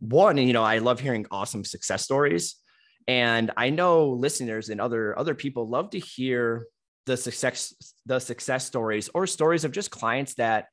one, 0.00 0.36
you 0.36 0.52
know, 0.52 0.64
I 0.64 0.78
love 0.78 0.98
hearing 0.98 1.26
awesome 1.30 1.64
success 1.64 2.02
stories. 2.02 2.56
And 3.06 3.52
I 3.56 3.70
know 3.70 4.10
listeners 4.10 4.68
and 4.68 4.80
other 4.80 5.16
other 5.16 5.34
people 5.34 5.68
love 5.68 5.90
to 5.90 6.00
hear 6.00 6.66
the 7.06 7.16
success 7.16 7.72
the 8.04 8.18
success 8.18 8.66
stories 8.66 9.08
or 9.14 9.28
stories 9.28 9.64
of 9.64 9.70
just 9.70 9.92
clients 9.92 10.34
that 10.34 10.66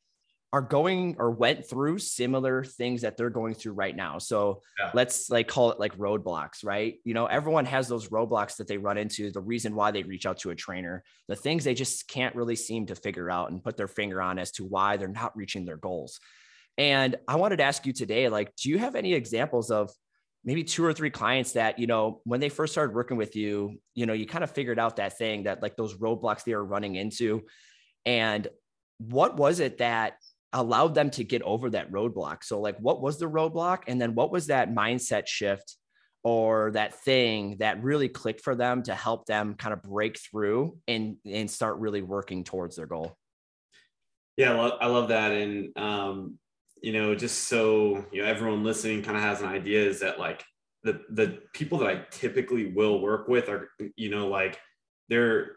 are 0.54 0.62
going 0.62 1.16
or 1.18 1.32
went 1.32 1.68
through 1.68 1.98
similar 1.98 2.64
things 2.64 3.02
that 3.02 3.18
they're 3.18 3.32
going 3.32 3.56
through 3.56 3.74
right 3.74 3.96
now. 3.96 4.20
So 4.20 4.62
yeah. 4.80 4.92
let's 4.94 5.32
like 5.32 5.48
call 5.48 5.72
it 5.72 5.80
like 5.80 5.98
roadblocks, 5.98 6.64
right? 6.64 7.00
You 7.04 7.16
know, 7.16 7.26
everyone 7.26 7.66
has 7.66 7.88
those 7.88 8.10
roadblocks 8.10 8.58
that 8.58 8.68
they 8.68 8.78
run 8.78 9.00
into, 9.00 9.32
the 9.32 9.42
reason 9.42 9.74
why 9.74 9.90
they 9.90 10.04
reach 10.04 10.28
out 10.28 10.38
to 10.42 10.52
a 10.52 10.56
trainer, 10.56 11.04
the 11.28 11.36
things 11.36 11.64
they 11.64 11.74
just 11.74 12.08
can't 12.08 12.36
really 12.36 12.56
seem 12.56 12.86
to 12.86 12.96
figure 12.96 13.32
out 13.32 13.50
and 13.50 13.64
put 13.64 13.78
their 13.78 13.88
finger 13.88 14.22
on 14.22 14.38
as 14.38 14.52
to 14.52 14.64
why 14.64 14.96
they're 14.96 15.08
not 15.08 15.36
reaching 15.36 15.66
their 15.66 15.78
goals. 15.78 16.20
And 16.78 17.16
I 17.28 17.36
wanted 17.38 17.58
to 17.58 17.64
ask 17.64 17.88
you 17.88 17.94
today, 17.94 18.30
like, 18.30 18.56
do 18.56 18.70
you 18.70 18.78
have 18.78 18.94
any 18.94 19.14
examples 19.16 19.72
of 19.72 19.92
maybe 20.46 20.64
two 20.64 20.86
or 20.86 20.94
three 20.94 21.10
clients 21.10 21.54
that, 21.54 21.80
you 21.80 21.88
know, 21.88 22.22
when 22.26 22.40
they 22.40 22.50
first 22.50 22.74
started 22.74 22.96
working 22.96 23.18
with 23.18 23.36
you, 23.36 23.80
you 23.96 24.06
know, 24.06 24.14
you 24.14 24.28
kind 24.28 24.44
of 24.44 24.52
figured 24.52 24.78
out 24.78 24.98
that 24.98 25.18
thing 25.18 25.44
that 25.44 25.64
like 25.64 25.76
those 25.78 25.96
roadblocks 25.96 26.44
they 26.44 26.54
were 26.54 26.64
running 26.64 26.94
into. 26.94 27.42
And 28.06 28.48
what 29.00 29.36
was 29.38 29.60
it 29.60 29.80
that 29.80 30.14
allowed 30.54 30.96
them 30.96 31.10
to 31.12 31.24
get 31.24 31.42
over 31.42 31.72
that 31.72 31.92
roadblock. 31.92 32.44
So, 32.44 32.62
like, 32.62 32.78
what 32.78 33.02
was 33.02 33.18
the 33.18 33.30
roadblock? 33.30 33.84
And 33.88 34.00
then 34.00 34.16
what 34.16 34.32
was 34.32 34.48
that 34.48 34.72
mindset 34.72 35.28
shift 35.28 35.76
or 36.24 36.72
that 36.72 37.04
thing 37.04 37.58
that 37.60 37.84
really 37.84 38.08
clicked 38.08 38.42
for 38.42 38.56
them 38.56 38.84
to 38.84 38.96
help 38.96 39.26
them 39.26 39.56
kind 39.56 39.74
of 39.74 39.82
break 39.82 40.18
through 40.18 40.78
and, 40.88 41.18
and 41.26 41.50
start 41.52 41.80
really 41.80 42.02
working 42.02 42.44
towards 42.44 42.76
their 42.76 42.86
goal? 42.86 43.18
Yeah, 44.38 44.54
I 44.54 44.88
love 44.88 45.10
that. 45.10 45.32
And, 45.32 45.78
um, 45.78 46.40
you 46.82 46.94
know, 46.94 47.14
just 47.16 47.46
so, 47.46 48.06
you 48.12 48.22
know, 48.22 48.28
everyone 48.28 48.64
listening 48.64 49.04
kind 49.04 49.18
of 49.18 49.24
has 49.24 49.42
an 49.42 49.48
idea 49.48 49.86
is 49.86 50.00
that 50.00 50.20
like 50.20 50.44
the, 50.84 51.02
the 51.10 51.40
people 51.54 51.78
that 51.80 51.88
I 51.88 52.06
typically 52.10 52.72
will 52.72 53.02
work 53.02 53.28
with 53.28 53.50
are, 53.50 53.70
you 53.96 54.10
know, 54.10 54.28
like 54.28 54.60
they're, 55.10 55.52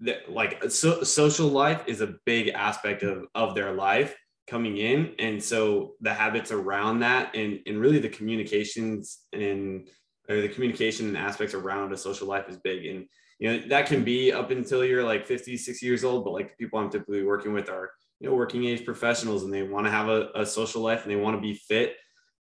that 0.00 0.30
like 0.30 0.62
so, 0.70 1.02
social 1.02 1.48
life 1.48 1.82
is 1.86 2.00
a 2.00 2.14
big 2.24 2.48
aspect 2.48 3.02
of, 3.02 3.26
of 3.34 3.54
their 3.54 3.72
life 3.72 4.14
coming 4.48 4.78
in. 4.78 5.14
And 5.18 5.42
so 5.42 5.94
the 6.00 6.12
habits 6.12 6.50
around 6.50 7.00
that 7.00 7.34
and 7.34 7.60
and 7.66 7.78
really 7.78 7.98
the 7.98 8.08
communications 8.08 9.20
and 9.32 9.88
or 10.28 10.40
the 10.40 10.48
communication 10.48 11.08
and 11.08 11.16
aspects 11.16 11.54
around 11.54 11.92
a 11.92 11.96
social 11.96 12.26
life 12.26 12.48
is 12.48 12.56
big. 12.58 12.86
And 12.86 13.06
you 13.38 13.50
know 13.50 13.68
that 13.68 13.86
can 13.86 14.02
be 14.02 14.32
up 14.32 14.50
until 14.50 14.84
you're 14.84 15.04
like 15.04 15.26
50 15.26 15.56
60 15.56 15.86
years 15.86 16.02
old 16.02 16.24
but 16.24 16.32
like 16.32 16.48
the 16.48 16.56
people 16.56 16.80
i'm 16.80 16.90
typically 16.90 17.22
working 17.22 17.52
with 17.52 17.68
are 17.68 17.92
you 18.18 18.28
know 18.28 18.34
working 18.34 18.64
age 18.64 18.84
professionals 18.84 19.44
and 19.44 19.54
they 19.54 19.62
want 19.62 19.86
to 19.86 19.92
have 19.92 20.08
a, 20.08 20.28
a 20.34 20.44
social 20.44 20.82
life 20.82 21.02
and 21.02 21.12
they 21.12 21.16
want 21.16 21.36
to 21.36 21.40
be 21.40 21.54
fit. 21.54 21.96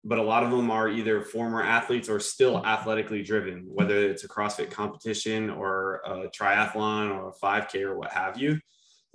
But 0.04 0.18
a 0.18 0.22
lot 0.22 0.44
of 0.44 0.52
them 0.52 0.70
are 0.70 0.88
either 0.88 1.20
former 1.20 1.62
athletes 1.62 2.08
or 2.08 2.20
still 2.20 2.64
athletically 2.64 3.22
driven 3.22 3.66
whether 3.66 4.08
it's 4.08 4.24
a 4.24 4.28
crossfit 4.28 4.70
competition 4.70 5.50
or 5.50 6.00
a 6.06 6.30
triathlon 6.30 7.10
or 7.10 7.30
a 7.30 7.32
5k 7.32 7.82
or 7.82 7.98
what 7.98 8.12
have 8.12 8.38
you 8.38 8.58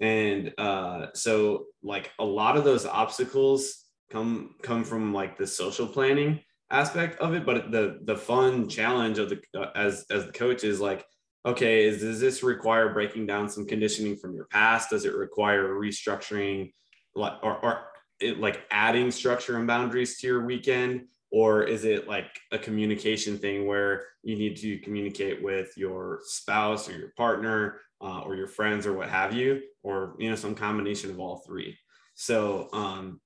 and 0.02 0.54
uh, 0.58 1.08
so 1.14 1.66
like 1.84 2.12
a 2.20 2.26
lot 2.26 2.58
of 2.58 2.64
those 2.64 2.86
obstacles 2.86 3.86
come 4.12 4.56
come 4.62 4.84
from 4.84 5.14
like 5.14 5.38
the 5.38 5.48
social 5.48 5.88
planning 5.88 6.40
aspect 6.70 7.20
of 7.20 7.34
it 7.34 7.46
but 7.46 7.72
the 7.72 8.00
the 8.04 8.16
fun 8.16 8.68
challenge 8.68 9.20
of 9.20 9.30
the 9.30 9.40
uh, 9.58 9.72
as 9.76 10.06
as 10.12 10.26
the 10.26 10.32
coach 10.32 10.64
is 10.64 10.80
like 10.82 11.06
okay 11.46 11.86
is 11.86 12.02
does 12.02 12.20
this 12.20 12.44
require 12.44 12.94
breaking 12.94 13.26
down 13.26 13.50
some 13.50 13.66
conditioning 13.66 14.16
from 14.16 14.36
your 14.36 14.46
past? 14.46 14.90
Does 14.90 15.06
it 15.06 15.16
require 15.16 15.70
restructuring 15.70 16.72
like 17.16 17.34
or, 17.42 17.58
or 17.64 17.82
it, 18.20 18.40
like 18.40 18.64
adding 18.72 19.12
structure 19.12 19.58
and 19.58 19.68
boundaries 19.68 20.20
to 20.20 20.28
your 20.28 20.46
weekend? 20.46 21.06
Or 21.32 21.64
is 21.64 21.86
it 21.86 22.10
like 22.10 22.28
a 22.52 22.60
communication 22.60 23.38
thing 23.38 23.66
where 23.66 24.04
you 24.22 24.36
need 24.36 24.58
to 24.58 24.78
communicate 24.80 25.42
with 25.42 25.78
your 25.78 26.20
spouse 26.24 26.90
or 26.90 26.98
your 26.98 27.14
partner 27.16 27.80
uh, 28.02 28.22
or 28.22 28.36
your 28.36 28.48
friends 28.48 28.86
or 28.86 28.94
what 28.94 29.10
have 29.10 29.34
you 29.34 29.62
or 29.84 30.16
you 30.20 30.30
know 30.30 30.36
some 30.36 30.56
combination 30.56 31.10
of 31.10 31.20
all 31.20 31.38
three 31.46 31.78
So, 32.16 32.70
um, 32.74 33.22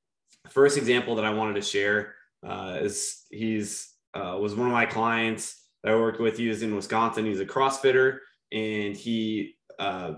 first 0.50 0.77
example 0.77 1.15
that 1.15 1.25
I 1.25 1.32
wanted 1.32 1.55
to 1.55 1.62
share 1.62 2.13
uh, 2.46 2.79
is 2.82 3.24
he's 3.32 3.91
uh, 4.13 4.38
was 4.39 4.55
one 4.55 4.67
of 4.67 4.74
my 4.74 4.86
clients 4.86 5.62
that 5.84 5.91
I 5.91 5.96
worked 5.96 6.20
with. 6.20 6.38
He 6.38 6.48
was 6.48 6.62
in 6.62 6.75
Wisconsin. 6.75 7.25
He's 7.25 7.39
a 7.39 7.46
CrossFitter, 7.46 8.20
and 8.51 8.96
he 8.96 9.55
uh, 9.79 10.13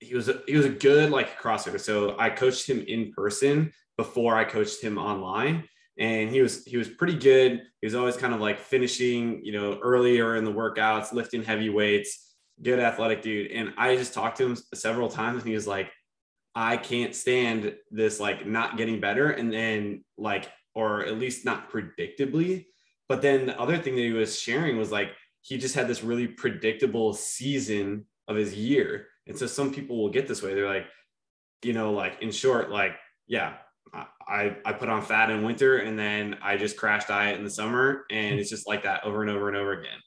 he 0.00 0.14
was 0.14 0.28
a, 0.28 0.42
he 0.46 0.56
was 0.56 0.66
a 0.66 0.70
good 0.70 1.10
like 1.10 1.40
CrossFitter. 1.40 1.80
So 1.80 2.16
I 2.18 2.30
coached 2.30 2.68
him 2.68 2.84
in 2.86 3.12
person 3.12 3.72
before 3.96 4.36
I 4.36 4.44
coached 4.44 4.82
him 4.82 4.98
online, 4.98 5.64
and 5.98 6.30
he 6.30 6.40
was 6.40 6.64
he 6.64 6.76
was 6.76 6.88
pretty 6.88 7.14
good. 7.18 7.62
He 7.80 7.86
was 7.86 7.94
always 7.94 8.16
kind 8.16 8.34
of 8.34 8.40
like 8.40 8.58
finishing, 8.58 9.44
you 9.44 9.52
know, 9.52 9.78
earlier 9.82 10.36
in 10.36 10.44
the 10.44 10.52
workouts, 10.52 11.12
lifting 11.12 11.42
heavy 11.42 11.70
weights, 11.70 12.27
good 12.62 12.80
athletic 12.80 13.22
dude. 13.22 13.50
And 13.52 13.74
I 13.76 13.96
just 13.96 14.14
talked 14.14 14.38
to 14.38 14.46
him 14.46 14.56
several 14.74 15.08
times, 15.08 15.42
and 15.42 15.48
he 15.48 15.54
was 15.54 15.66
like, 15.66 15.90
"I 16.54 16.76
can't 16.76 17.14
stand 17.14 17.74
this 17.90 18.20
like 18.20 18.46
not 18.46 18.76
getting 18.76 19.00
better," 19.00 19.30
and 19.30 19.52
then 19.52 20.04
like, 20.16 20.50
or 20.74 21.04
at 21.04 21.18
least 21.18 21.44
not 21.44 21.70
predictably. 21.70 22.66
But 23.08 23.22
then 23.22 23.46
the 23.46 23.60
other 23.60 23.78
thing 23.78 23.96
that 23.96 24.02
he 24.02 24.12
was 24.12 24.38
sharing 24.38 24.76
was 24.76 24.92
like 24.92 25.10
he 25.42 25.56
just 25.56 25.74
had 25.74 25.88
this 25.88 26.04
really 26.04 26.26
predictable 26.26 27.14
season 27.14 28.04
of 28.28 28.36
his 28.36 28.54
year. 28.54 29.06
And 29.26 29.36
so 29.38 29.46
some 29.46 29.72
people 29.72 29.98
will 29.98 30.10
get 30.10 30.28
this 30.28 30.42
way. 30.42 30.54
They're 30.54 30.68
like, 30.68 30.86
you 31.62 31.72
know, 31.72 31.92
like 31.92 32.20
in 32.20 32.30
short, 32.30 32.70
like, 32.70 32.96
yeah, 33.26 33.54
I, 33.94 34.56
I 34.64 34.72
put 34.74 34.90
on 34.90 35.02
fat 35.02 35.30
in 35.30 35.42
winter 35.42 35.78
and 35.78 35.98
then 35.98 36.36
I 36.42 36.56
just 36.56 36.76
crash 36.76 37.06
diet 37.06 37.38
in 37.38 37.44
the 37.44 37.50
summer. 37.50 38.04
And 38.10 38.38
it's 38.38 38.50
just 38.50 38.68
like 38.68 38.82
that 38.84 39.04
over 39.04 39.22
and 39.22 39.30
over 39.30 39.48
and 39.48 39.56
over 39.56 39.72
again. 39.72 39.98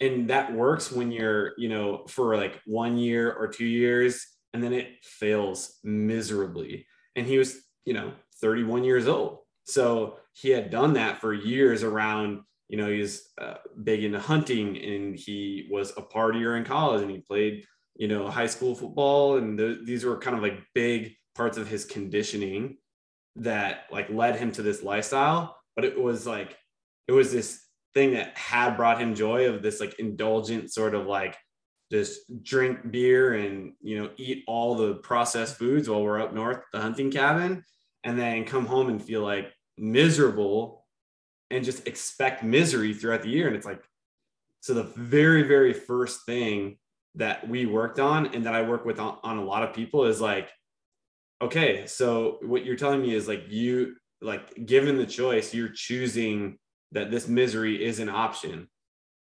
And 0.00 0.28
that 0.30 0.52
works 0.52 0.90
when 0.90 1.12
you're, 1.12 1.52
you 1.56 1.68
know, 1.68 2.04
for 2.08 2.36
like 2.36 2.60
one 2.66 2.98
year 2.98 3.32
or 3.32 3.48
two 3.48 3.66
years, 3.66 4.26
and 4.52 4.62
then 4.62 4.72
it 4.72 4.88
fails 5.02 5.78
miserably. 5.84 6.86
And 7.16 7.26
he 7.26 7.38
was, 7.38 7.56
you 7.84 7.94
know, 7.94 8.12
31 8.40 8.84
years 8.84 9.06
old. 9.06 9.38
So 9.66 10.18
he 10.32 10.50
had 10.50 10.70
done 10.70 10.94
that 10.94 11.20
for 11.20 11.32
years 11.32 11.82
around, 11.82 12.42
you 12.68 12.76
know, 12.76 12.90
he's 12.90 13.28
uh, 13.40 13.54
big 13.82 14.04
into 14.04 14.20
hunting 14.20 14.76
and 14.76 15.16
he 15.16 15.68
was 15.70 15.92
a 15.96 16.02
partier 16.02 16.56
in 16.56 16.64
college 16.64 17.02
and 17.02 17.10
he 17.10 17.18
played, 17.18 17.64
you 17.94 18.08
know, 18.08 18.28
high 18.28 18.46
school 18.46 18.74
football. 18.74 19.38
And 19.38 19.58
the, 19.58 19.80
these 19.84 20.04
were 20.04 20.18
kind 20.18 20.36
of 20.36 20.42
like 20.42 20.60
big 20.74 21.14
parts 21.34 21.56
of 21.56 21.68
his 21.68 21.84
conditioning 21.84 22.76
that 23.36 23.84
like 23.90 24.10
led 24.10 24.36
him 24.36 24.52
to 24.52 24.62
this 24.62 24.82
lifestyle 24.82 25.56
but 25.74 25.84
it 25.84 26.00
was 26.00 26.26
like 26.26 26.56
it 27.08 27.12
was 27.12 27.32
this 27.32 27.63
thing 27.94 28.14
that 28.14 28.36
had 28.36 28.76
brought 28.76 29.00
him 29.00 29.14
joy 29.14 29.48
of 29.48 29.62
this 29.62 29.80
like 29.80 29.98
indulgent 29.98 30.72
sort 30.72 30.94
of 30.94 31.06
like 31.06 31.36
just 31.92 32.20
drink 32.42 32.90
beer 32.90 33.34
and 33.34 33.72
you 33.80 33.98
know 33.98 34.10
eat 34.16 34.42
all 34.46 34.74
the 34.74 34.94
processed 34.96 35.56
foods 35.56 35.88
while 35.88 36.02
we're 36.02 36.20
up 36.20 36.34
north 36.34 36.60
the 36.72 36.80
hunting 36.80 37.10
cabin 37.10 37.62
and 38.04 38.18
then 38.18 38.44
come 38.44 38.66
home 38.66 38.88
and 38.88 39.02
feel 39.02 39.22
like 39.22 39.52
miserable 39.78 40.84
and 41.50 41.64
just 41.64 41.86
expect 41.86 42.42
misery 42.42 42.94
throughout 42.94 43.22
the 43.22 43.30
year. 43.30 43.46
And 43.46 43.56
it's 43.56 43.66
like 43.66 43.82
so 44.60 44.74
the 44.74 44.82
very 44.82 45.42
very 45.42 45.72
first 45.72 46.24
thing 46.26 46.78
that 47.16 47.48
we 47.48 47.66
worked 47.66 47.98
on 47.98 48.34
and 48.34 48.44
that 48.46 48.54
I 48.54 48.62
work 48.62 48.84
with 48.84 48.98
on, 48.98 49.18
on 49.22 49.38
a 49.38 49.44
lot 49.44 49.62
of 49.62 49.74
people 49.74 50.04
is 50.04 50.20
like 50.20 50.50
okay 51.42 51.86
so 51.86 52.38
what 52.42 52.64
you're 52.64 52.76
telling 52.76 53.02
me 53.02 53.14
is 53.14 53.28
like 53.28 53.44
you 53.48 53.96
like 54.20 54.66
given 54.66 54.96
the 54.96 55.06
choice 55.06 55.52
you're 55.52 55.68
choosing 55.68 56.58
that 56.94 57.10
this 57.10 57.28
misery 57.28 57.84
is 57.84 58.00
an 58.00 58.08
option 58.08 58.68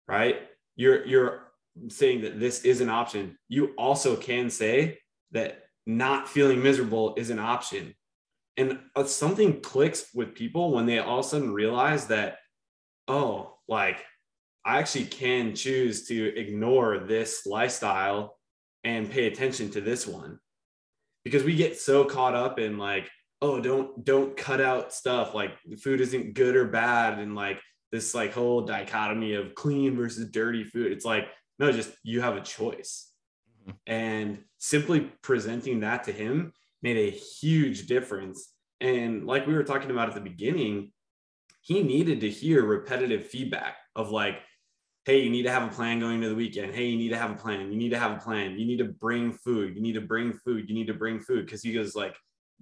right? 0.08 0.42
You're 0.76 1.06
you're 1.06 1.44
saying 1.90 2.22
that 2.22 2.40
this 2.40 2.64
is 2.64 2.82
an 2.82 2.90
option. 2.90 3.38
You 3.48 3.74
also 3.78 4.16
can 4.16 4.50
say 4.50 5.00
that 5.32 5.64
not 5.86 6.30
feeling 6.30 6.62
miserable 6.62 7.16
is 7.18 7.30
an 7.30 7.40
option. 7.40 7.94
And 8.58 8.80
uh, 8.96 9.06
something 9.06 9.62
clicks 9.62 10.08
with 10.14 10.36
people 10.36 10.72
when 10.72 10.86
they 10.86 11.00
all 11.00 11.20
of 11.20 11.26
a 11.26 11.28
sudden 11.28 11.52
realize 11.52 12.08
that 12.08 12.38
oh 13.08 13.58
like 13.68 14.06
i 14.64 14.80
actually 14.80 15.04
can 15.06 15.54
choose 15.56 16.08
to 16.08 16.40
ignore 16.40 17.00
this 17.00 17.46
lifestyle 17.46 18.38
and 18.86 19.12
pay 19.12 19.28
attention 19.28 19.70
to 19.72 19.82
this 19.82 20.06
one. 20.08 20.40
Because 21.26 21.44
we 21.44 21.56
get 21.56 21.80
so 21.80 22.06
caught 22.06 22.36
up 22.36 22.60
in 22.60 22.78
like 22.78 23.10
oh 23.42 23.60
don't 23.60 24.06
don't 24.06 24.38
cut 24.38 24.62
out 24.62 24.94
stuff 24.94 25.34
like 25.34 25.52
food 25.82 26.00
isn't 26.02 26.34
good 26.34 26.56
or 26.56 26.66
bad 26.66 27.20
and 27.20 27.36
like 27.36 27.60
this 27.94 28.14
like 28.14 28.34
whole 28.34 28.62
dichotomy 28.62 29.36
of 29.36 29.56
clean 29.56 29.96
versus 29.96 30.30
dirty 30.32 30.66
food 30.66 30.92
it's 30.92 31.06
like 31.06 31.28
no 31.60 31.72
just 31.72 31.92
you 32.04 32.20
have 32.20 32.36
a 32.36 32.42
choice 32.42 33.12
mm-hmm. 33.62 33.72
and 33.88 34.44
simply 34.58 35.12
presenting 35.22 35.80
that 35.80 36.04
to 36.04 36.12
him 36.12 36.52
made 36.82 36.98
a 36.98 37.10
huge 37.10 37.86
difference 37.86 38.50
and 38.82 39.26
like 39.26 39.48
we 39.48 39.54
were 39.54 39.64
talking 39.64 39.92
about 39.92 40.10
at 40.10 40.16
the 40.16 40.22
beginning 40.22 40.92
he 41.62 41.82
needed 41.82 42.20
to 42.20 42.30
hear 42.30 42.66
repetitive 42.66 43.26
feedback 43.26 43.78
of 43.96 44.12
like 44.12 44.40
hey, 45.06 45.20
you 45.20 45.30
need 45.30 45.44
to 45.44 45.52
have 45.52 45.64
a 45.64 45.74
plan 45.74 46.00
going 46.00 46.22
to 46.22 46.30
the 46.30 46.36
weekend. 46.36 46.74
Hey, 46.74 46.86
you 46.86 46.98
need 46.98 47.10
to 47.10 47.18
have 47.18 47.32
a 47.32 47.36
plan. 47.36 47.72
You 47.72 47.78
need 47.78 47.90
to 47.90 48.00
have 48.00 48.12
a 48.12 48.22
plan. 48.22 48.58
You 48.58 48.66
need 48.66 48.78
to 48.78 48.86
bring 48.86 49.34
food. 49.34 49.76
You 49.76 49.82
need 49.82 49.96
to 49.96 50.02
bring 50.02 50.32
food. 50.32 50.70
You 50.70 50.76
need 50.76 50.88
to 50.88 50.94
bring 50.94 51.20
food. 51.20 51.50
Cause 51.50 51.62
he 51.62 51.74
goes 51.74 51.94
like 51.94 52.16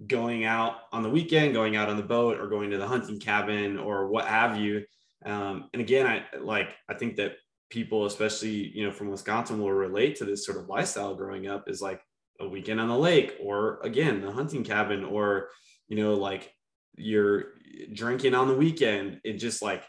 going 0.06 0.44
out 0.44 0.74
on 0.92 1.02
the 1.02 1.10
weekend, 1.10 1.54
going 1.54 1.76
out 1.76 1.88
on 1.88 1.96
the 1.96 2.02
boat 2.02 2.40
or 2.40 2.48
going 2.48 2.70
to 2.70 2.78
the 2.78 2.86
hunting 2.86 3.20
cabin 3.20 3.78
or 3.78 4.08
what 4.08 4.26
have 4.26 4.56
you. 4.56 4.84
Um, 5.24 5.68
and 5.72 5.80
again, 5.80 6.06
I 6.06 6.24
like, 6.38 6.74
I 6.88 6.94
think 6.94 7.16
that 7.16 7.36
people, 7.70 8.06
especially, 8.06 8.50
you 8.50 8.84
know, 8.84 8.92
from 8.92 9.10
Wisconsin 9.10 9.60
will 9.60 9.72
relate 9.72 10.16
to 10.16 10.24
this 10.24 10.44
sort 10.44 10.58
of 10.58 10.68
lifestyle 10.68 11.14
growing 11.14 11.46
up 11.46 11.68
is 11.68 11.80
like 11.80 12.02
a 12.40 12.48
weekend 12.48 12.80
on 12.80 12.88
the 12.88 12.98
lake 12.98 13.36
or 13.40 13.80
again, 13.82 14.20
the 14.20 14.30
hunting 14.30 14.64
cabin 14.64 15.04
or, 15.04 15.48
you 15.88 15.96
know, 15.96 16.14
like 16.14 16.52
you're 16.96 17.54
drinking 17.92 18.34
on 18.34 18.48
the 18.48 18.54
weekend. 18.54 19.20
It 19.24 19.34
just 19.34 19.62
like 19.62 19.84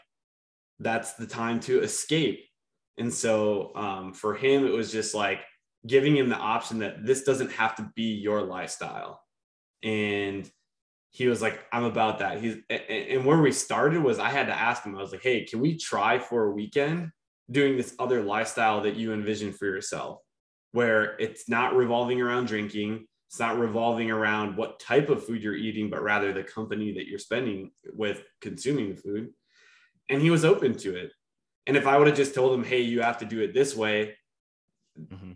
that's 0.80 1.14
the 1.14 1.26
time 1.26 1.60
to 1.60 1.82
escape. 1.82 2.44
And 2.96 3.12
so 3.12 3.72
um, 3.74 4.12
for 4.12 4.34
him, 4.34 4.66
it 4.66 4.72
was 4.72 4.92
just 4.92 5.14
like 5.14 5.40
giving 5.86 6.16
him 6.16 6.28
the 6.28 6.36
option 6.36 6.78
that 6.78 7.04
this 7.04 7.24
doesn't 7.24 7.52
have 7.52 7.76
to 7.76 7.90
be 7.94 8.14
your 8.14 8.42
lifestyle. 8.42 9.20
And 9.82 10.50
he 11.14 11.28
was 11.28 11.40
like, 11.40 11.64
I'm 11.70 11.84
about 11.84 12.18
that. 12.18 12.40
He's 12.40 12.56
and 12.68 13.24
where 13.24 13.40
we 13.40 13.52
started 13.52 14.02
was 14.02 14.18
I 14.18 14.30
had 14.30 14.48
to 14.48 14.52
ask 14.52 14.82
him, 14.82 14.96
I 14.96 15.00
was 15.00 15.12
like, 15.12 15.22
hey, 15.22 15.44
can 15.44 15.60
we 15.60 15.78
try 15.78 16.18
for 16.18 16.46
a 16.46 16.50
weekend 16.50 17.12
doing 17.48 17.76
this 17.76 17.94
other 18.00 18.20
lifestyle 18.20 18.80
that 18.80 18.96
you 18.96 19.12
envision 19.12 19.52
for 19.52 19.66
yourself, 19.66 20.18
where 20.72 21.16
it's 21.20 21.48
not 21.48 21.76
revolving 21.76 22.20
around 22.20 22.48
drinking, 22.48 23.06
it's 23.28 23.38
not 23.38 23.60
revolving 23.60 24.10
around 24.10 24.56
what 24.56 24.80
type 24.80 25.08
of 25.08 25.24
food 25.24 25.40
you're 25.40 25.54
eating, 25.54 25.88
but 25.88 26.02
rather 26.02 26.32
the 26.32 26.42
company 26.42 26.92
that 26.94 27.06
you're 27.06 27.20
spending 27.20 27.70
with 27.92 28.24
consuming 28.40 28.96
the 28.96 29.00
food 29.00 29.30
and 30.08 30.20
he 30.20 30.30
was 30.30 30.44
open 30.44 30.76
to 30.78 30.96
it. 30.96 31.12
And 31.68 31.76
if 31.76 31.86
I 31.86 31.96
would 31.96 32.08
have 32.08 32.16
just 32.16 32.34
told 32.34 32.58
him, 32.58 32.64
"Hey, 32.64 32.80
you 32.80 33.02
have 33.02 33.18
to 33.18 33.24
do 33.24 33.40
it 33.40 33.54
this 33.54 33.76
way," 33.76 34.16
mm-hmm. 35.00 35.34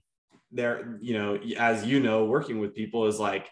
there, 0.50 0.98
you 1.00 1.16
know, 1.16 1.38
as 1.56 1.86
you 1.86 2.00
know, 2.00 2.24
working 2.24 2.58
with 2.58 2.74
people 2.74 3.06
is 3.06 3.20
like 3.20 3.48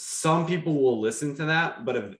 some 0.00 0.46
people 0.46 0.80
will 0.80 1.00
listen 1.00 1.34
to 1.34 1.46
that, 1.46 1.84
but 1.84 1.96
if 1.96 2.16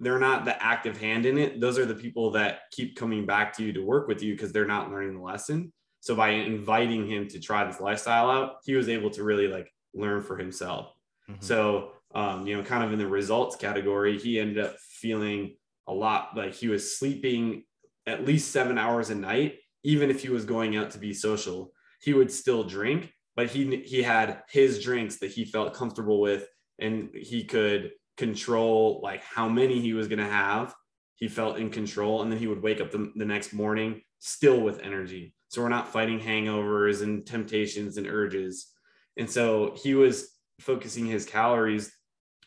they're 0.00 0.18
not 0.18 0.44
the 0.44 0.60
active 0.60 0.98
hand 0.98 1.26
in 1.26 1.38
it, 1.38 1.60
those 1.60 1.78
are 1.78 1.86
the 1.86 1.94
people 1.94 2.32
that 2.32 2.62
keep 2.72 2.96
coming 2.96 3.24
back 3.24 3.56
to 3.56 3.62
you 3.62 3.72
to 3.72 3.84
work 3.84 4.08
with 4.08 4.20
you 4.20 4.34
because 4.34 4.52
they're 4.52 4.66
not 4.66 4.90
learning 4.90 5.14
the 5.14 5.22
lesson. 5.22 5.72
So 6.00 6.16
by 6.16 6.30
inviting 6.30 7.06
him 7.06 7.28
to 7.28 7.38
try 7.38 7.64
this 7.64 7.80
lifestyle 7.80 8.30
out, 8.30 8.56
he 8.64 8.74
was 8.74 8.88
able 8.88 9.10
to 9.10 9.22
really 9.22 9.46
like 9.46 9.70
learn 9.94 10.22
for 10.22 10.36
himself. 10.36 10.92
Mm-hmm. 11.30 11.40
So 11.40 11.92
um, 12.14 12.48
you 12.48 12.56
know, 12.56 12.64
kind 12.64 12.82
of 12.82 12.92
in 12.92 12.98
the 12.98 13.06
results 13.06 13.54
category, 13.54 14.18
he 14.18 14.40
ended 14.40 14.58
up 14.64 14.76
feeling 14.78 15.56
a 15.86 15.92
lot 15.92 16.36
like 16.36 16.54
he 16.54 16.66
was 16.66 16.98
sleeping 16.98 17.62
at 18.06 18.26
least 18.26 18.50
seven 18.50 18.76
hours 18.76 19.10
a 19.10 19.14
night, 19.14 19.58
even 19.84 20.10
if 20.10 20.22
he 20.22 20.30
was 20.30 20.44
going 20.44 20.76
out 20.76 20.90
to 20.90 20.98
be 20.98 21.12
social, 21.12 21.72
he 22.02 22.12
would 22.12 22.32
still 22.32 22.64
drink, 22.64 23.12
but 23.36 23.50
he 23.50 23.76
he 23.86 24.02
had 24.02 24.42
his 24.50 24.82
drinks 24.82 25.18
that 25.18 25.30
he 25.30 25.44
felt 25.44 25.74
comfortable 25.74 26.20
with, 26.20 26.48
and 26.80 27.10
he 27.14 27.44
could 27.44 27.92
control 28.16 29.00
like 29.02 29.22
how 29.22 29.48
many 29.48 29.80
he 29.80 29.92
was 29.92 30.08
going 30.08 30.18
to 30.18 30.24
have. 30.24 30.74
He 31.16 31.28
felt 31.28 31.58
in 31.58 31.70
control, 31.70 32.22
and 32.22 32.32
then 32.32 32.38
he 32.38 32.46
would 32.46 32.62
wake 32.62 32.80
up 32.80 32.90
the, 32.90 33.12
the 33.14 33.24
next 33.24 33.52
morning 33.52 34.02
still 34.18 34.60
with 34.60 34.80
energy. 34.80 35.34
So 35.48 35.62
we're 35.62 35.68
not 35.68 35.92
fighting 35.92 36.20
hangovers 36.20 37.02
and 37.02 37.26
temptations 37.26 37.96
and 37.96 38.06
urges. 38.06 38.68
And 39.16 39.28
so 39.28 39.76
he 39.82 39.94
was 39.94 40.30
focusing 40.60 41.06
his 41.06 41.26
calories. 41.26 41.92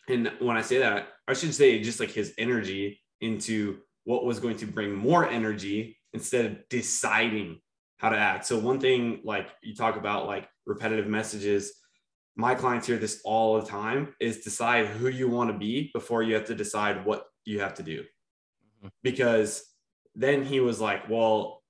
And 0.07 0.31
when 0.39 0.57
I 0.57 0.61
say 0.61 0.79
that, 0.79 1.09
I 1.27 1.33
should 1.33 1.53
say 1.53 1.81
just 1.81 1.99
like 1.99 2.11
his 2.11 2.33
energy 2.37 3.01
into 3.21 3.79
what 4.05 4.25
was 4.25 4.39
going 4.39 4.57
to 4.57 4.65
bring 4.65 4.93
more 4.93 5.27
energy 5.27 5.97
instead 6.13 6.45
of 6.45 6.69
deciding 6.69 7.59
how 7.97 8.09
to 8.09 8.17
act. 8.17 8.45
So 8.45 8.57
one 8.57 8.79
thing 8.79 9.21
like 9.23 9.49
you 9.61 9.75
talk 9.75 9.95
about 9.95 10.27
like 10.27 10.47
repetitive 10.65 11.07
messages, 11.07 11.73
my 12.35 12.55
clients 12.55 12.87
hear 12.87 12.97
this 12.97 13.21
all 13.23 13.59
the 13.59 13.67
time 13.67 14.15
is 14.19 14.39
decide 14.39 14.87
who 14.87 15.07
you 15.07 15.29
want 15.29 15.51
to 15.51 15.57
be 15.57 15.91
before 15.93 16.23
you 16.23 16.33
have 16.33 16.45
to 16.45 16.55
decide 16.55 17.05
what 17.05 17.25
you 17.45 17.59
have 17.59 17.75
to 17.75 17.83
do. 17.83 18.01
Mm-hmm. 18.01 18.87
Because 19.03 19.63
then 20.15 20.43
he 20.43 20.59
was 20.59 20.79
like, 20.79 21.09
well, 21.09 21.61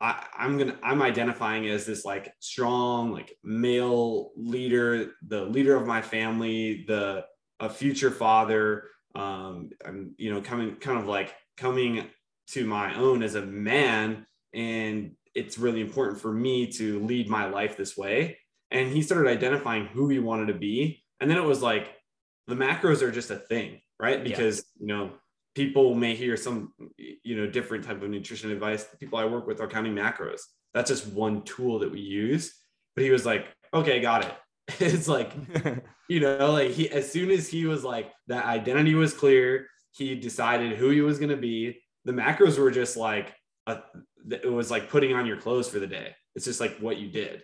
I, 0.00 0.24
I'm 0.36 0.58
gonna 0.58 0.76
I'm 0.82 1.02
identifying 1.02 1.68
as 1.68 1.86
this 1.86 2.04
like 2.04 2.32
strong, 2.40 3.12
like 3.12 3.36
male 3.42 4.30
leader, 4.36 5.12
the 5.26 5.42
leader 5.42 5.76
of 5.76 5.86
my 5.86 6.02
family, 6.02 6.84
the 6.86 7.24
a 7.60 7.70
future 7.70 8.10
father, 8.10 8.88
um, 9.14 9.70
I'm, 9.84 10.14
you 10.18 10.32
know, 10.32 10.40
coming 10.40 10.76
kind 10.76 10.98
of 10.98 11.06
like 11.06 11.34
coming 11.56 12.06
to 12.48 12.66
my 12.66 12.94
own 12.96 13.22
as 13.22 13.36
a 13.36 13.42
man. 13.42 14.26
And 14.52 15.12
it's 15.34 15.58
really 15.58 15.80
important 15.80 16.20
for 16.20 16.32
me 16.32 16.70
to 16.72 17.00
lead 17.04 17.28
my 17.28 17.46
life 17.46 17.76
this 17.76 17.96
way. 17.96 18.38
And 18.74 18.90
he 18.90 19.00
started 19.02 19.30
identifying 19.30 19.86
who 19.86 20.08
he 20.08 20.18
wanted 20.18 20.46
to 20.46 20.54
be. 20.54 21.02
And 21.20 21.30
then 21.30 21.38
it 21.38 21.44
was 21.44 21.62
like 21.62 21.94
the 22.48 22.56
macros 22.56 23.02
are 23.02 23.10
just 23.10 23.30
a 23.30 23.36
thing, 23.36 23.80
right? 23.98 24.22
Because, 24.22 24.58
yeah. 24.58 24.80
you 24.80 24.86
know, 24.86 25.12
people 25.54 25.94
may 25.94 26.14
hear 26.14 26.36
some, 26.36 26.72
you 26.98 27.36
know, 27.36 27.46
different 27.46 27.84
type 27.84 28.02
of 28.02 28.10
nutrition 28.10 28.50
advice. 28.50 28.84
The 28.84 28.96
people 28.96 29.18
I 29.18 29.24
work 29.24 29.46
with 29.46 29.60
are 29.60 29.68
counting 29.68 29.94
macros. 29.94 30.40
That's 30.74 30.90
just 30.90 31.06
one 31.06 31.42
tool 31.42 31.78
that 31.78 31.92
we 31.92 32.00
use. 32.00 32.52
But 32.96 33.04
he 33.04 33.10
was 33.10 33.24
like, 33.24 33.46
okay, 33.72 34.00
got 34.00 34.24
it. 34.24 34.34
it's 34.80 35.08
like, 35.08 35.32
you 36.08 36.20
know, 36.20 36.52
like 36.52 36.72
he, 36.72 36.90
as 36.90 37.10
soon 37.10 37.30
as 37.30 37.48
he 37.48 37.66
was 37.66 37.84
like, 37.84 38.10
that 38.26 38.44
identity 38.44 38.94
was 38.94 39.14
clear, 39.14 39.68
he 39.92 40.16
decided 40.16 40.76
who 40.76 40.90
he 40.90 41.00
was 41.00 41.18
going 41.18 41.30
to 41.30 41.36
be. 41.36 41.80
The 42.04 42.12
macros 42.12 42.58
were 42.58 42.72
just 42.72 42.96
like, 42.96 43.32
a, 43.66 43.78
it 44.28 44.50
was 44.50 44.70
like 44.70 44.90
putting 44.90 45.14
on 45.14 45.26
your 45.26 45.36
clothes 45.36 45.68
for 45.68 45.78
the 45.78 45.86
day. 45.86 46.14
It's 46.34 46.44
just 46.44 46.60
like 46.60 46.78
what 46.78 46.98
you 46.98 47.08
did. 47.08 47.42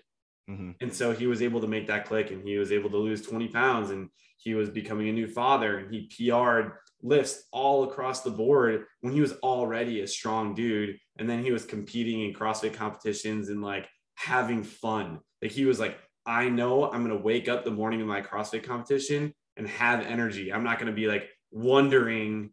Mm-hmm. 0.50 0.70
And 0.80 0.92
so 0.92 1.12
he 1.12 1.26
was 1.26 1.42
able 1.42 1.60
to 1.60 1.68
make 1.68 1.86
that 1.86 2.06
click 2.06 2.30
and 2.30 2.46
he 2.46 2.58
was 2.58 2.72
able 2.72 2.90
to 2.90 2.96
lose 2.96 3.22
20 3.22 3.48
pounds 3.48 3.90
and 3.90 4.08
he 4.38 4.54
was 4.54 4.68
becoming 4.68 5.08
a 5.08 5.12
new 5.12 5.28
father 5.28 5.78
and 5.78 5.94
he 5.94 6.08
PR'd 6.08 6.72
lifts 7.02 7.44
all 7.52 7.84
across 7.84 8.22
the 8.22 8.30
board 8.30 8.84
when 9.00 9.12
he 9.12 9.20
was 9.20 9.32
already 9.42 10.00
a 10.00 10.06
strong 10.06 10.54
dude. 10.54 10.98
And 11.18 11.28
then 11.28 11.44
he 11.44 11.52
was 11.52 11.64
competing 11.64 12.22
in 12.22 12.34
CrossFit 12.34 12.74
competitions 12.74 13.48
and 13.48 13.62
like 13.62 13.88
having 14.16 14.64
fun. 14.64 15.20
Like 15.40 15.52
he 15.52 15.66
was 15.66 15.78
like, 15.78 15.98
I 16.26 16.48
know 16.48 16.90
I'm 16.90 17.04
going 17.04 17.16
to 17.16 17.22
wake 17.22 17.48
up 17.48 17.64
the 17.64 17.70
morning 17.70 18.00
of 18.00 18.06
my 18.06 18.20
CrossFit 18.20 18.64
competition 18.64 19.32
and 19.56 19.68
have 19.68 20.04
energy. 20.04 20.52
I'm 20.52 20.64
not 20.64 20.78
going 20.78 20.90
to 20.90 20.96
be 20.96 21.06
like 21.06 21.28
wondering 21.50 22.50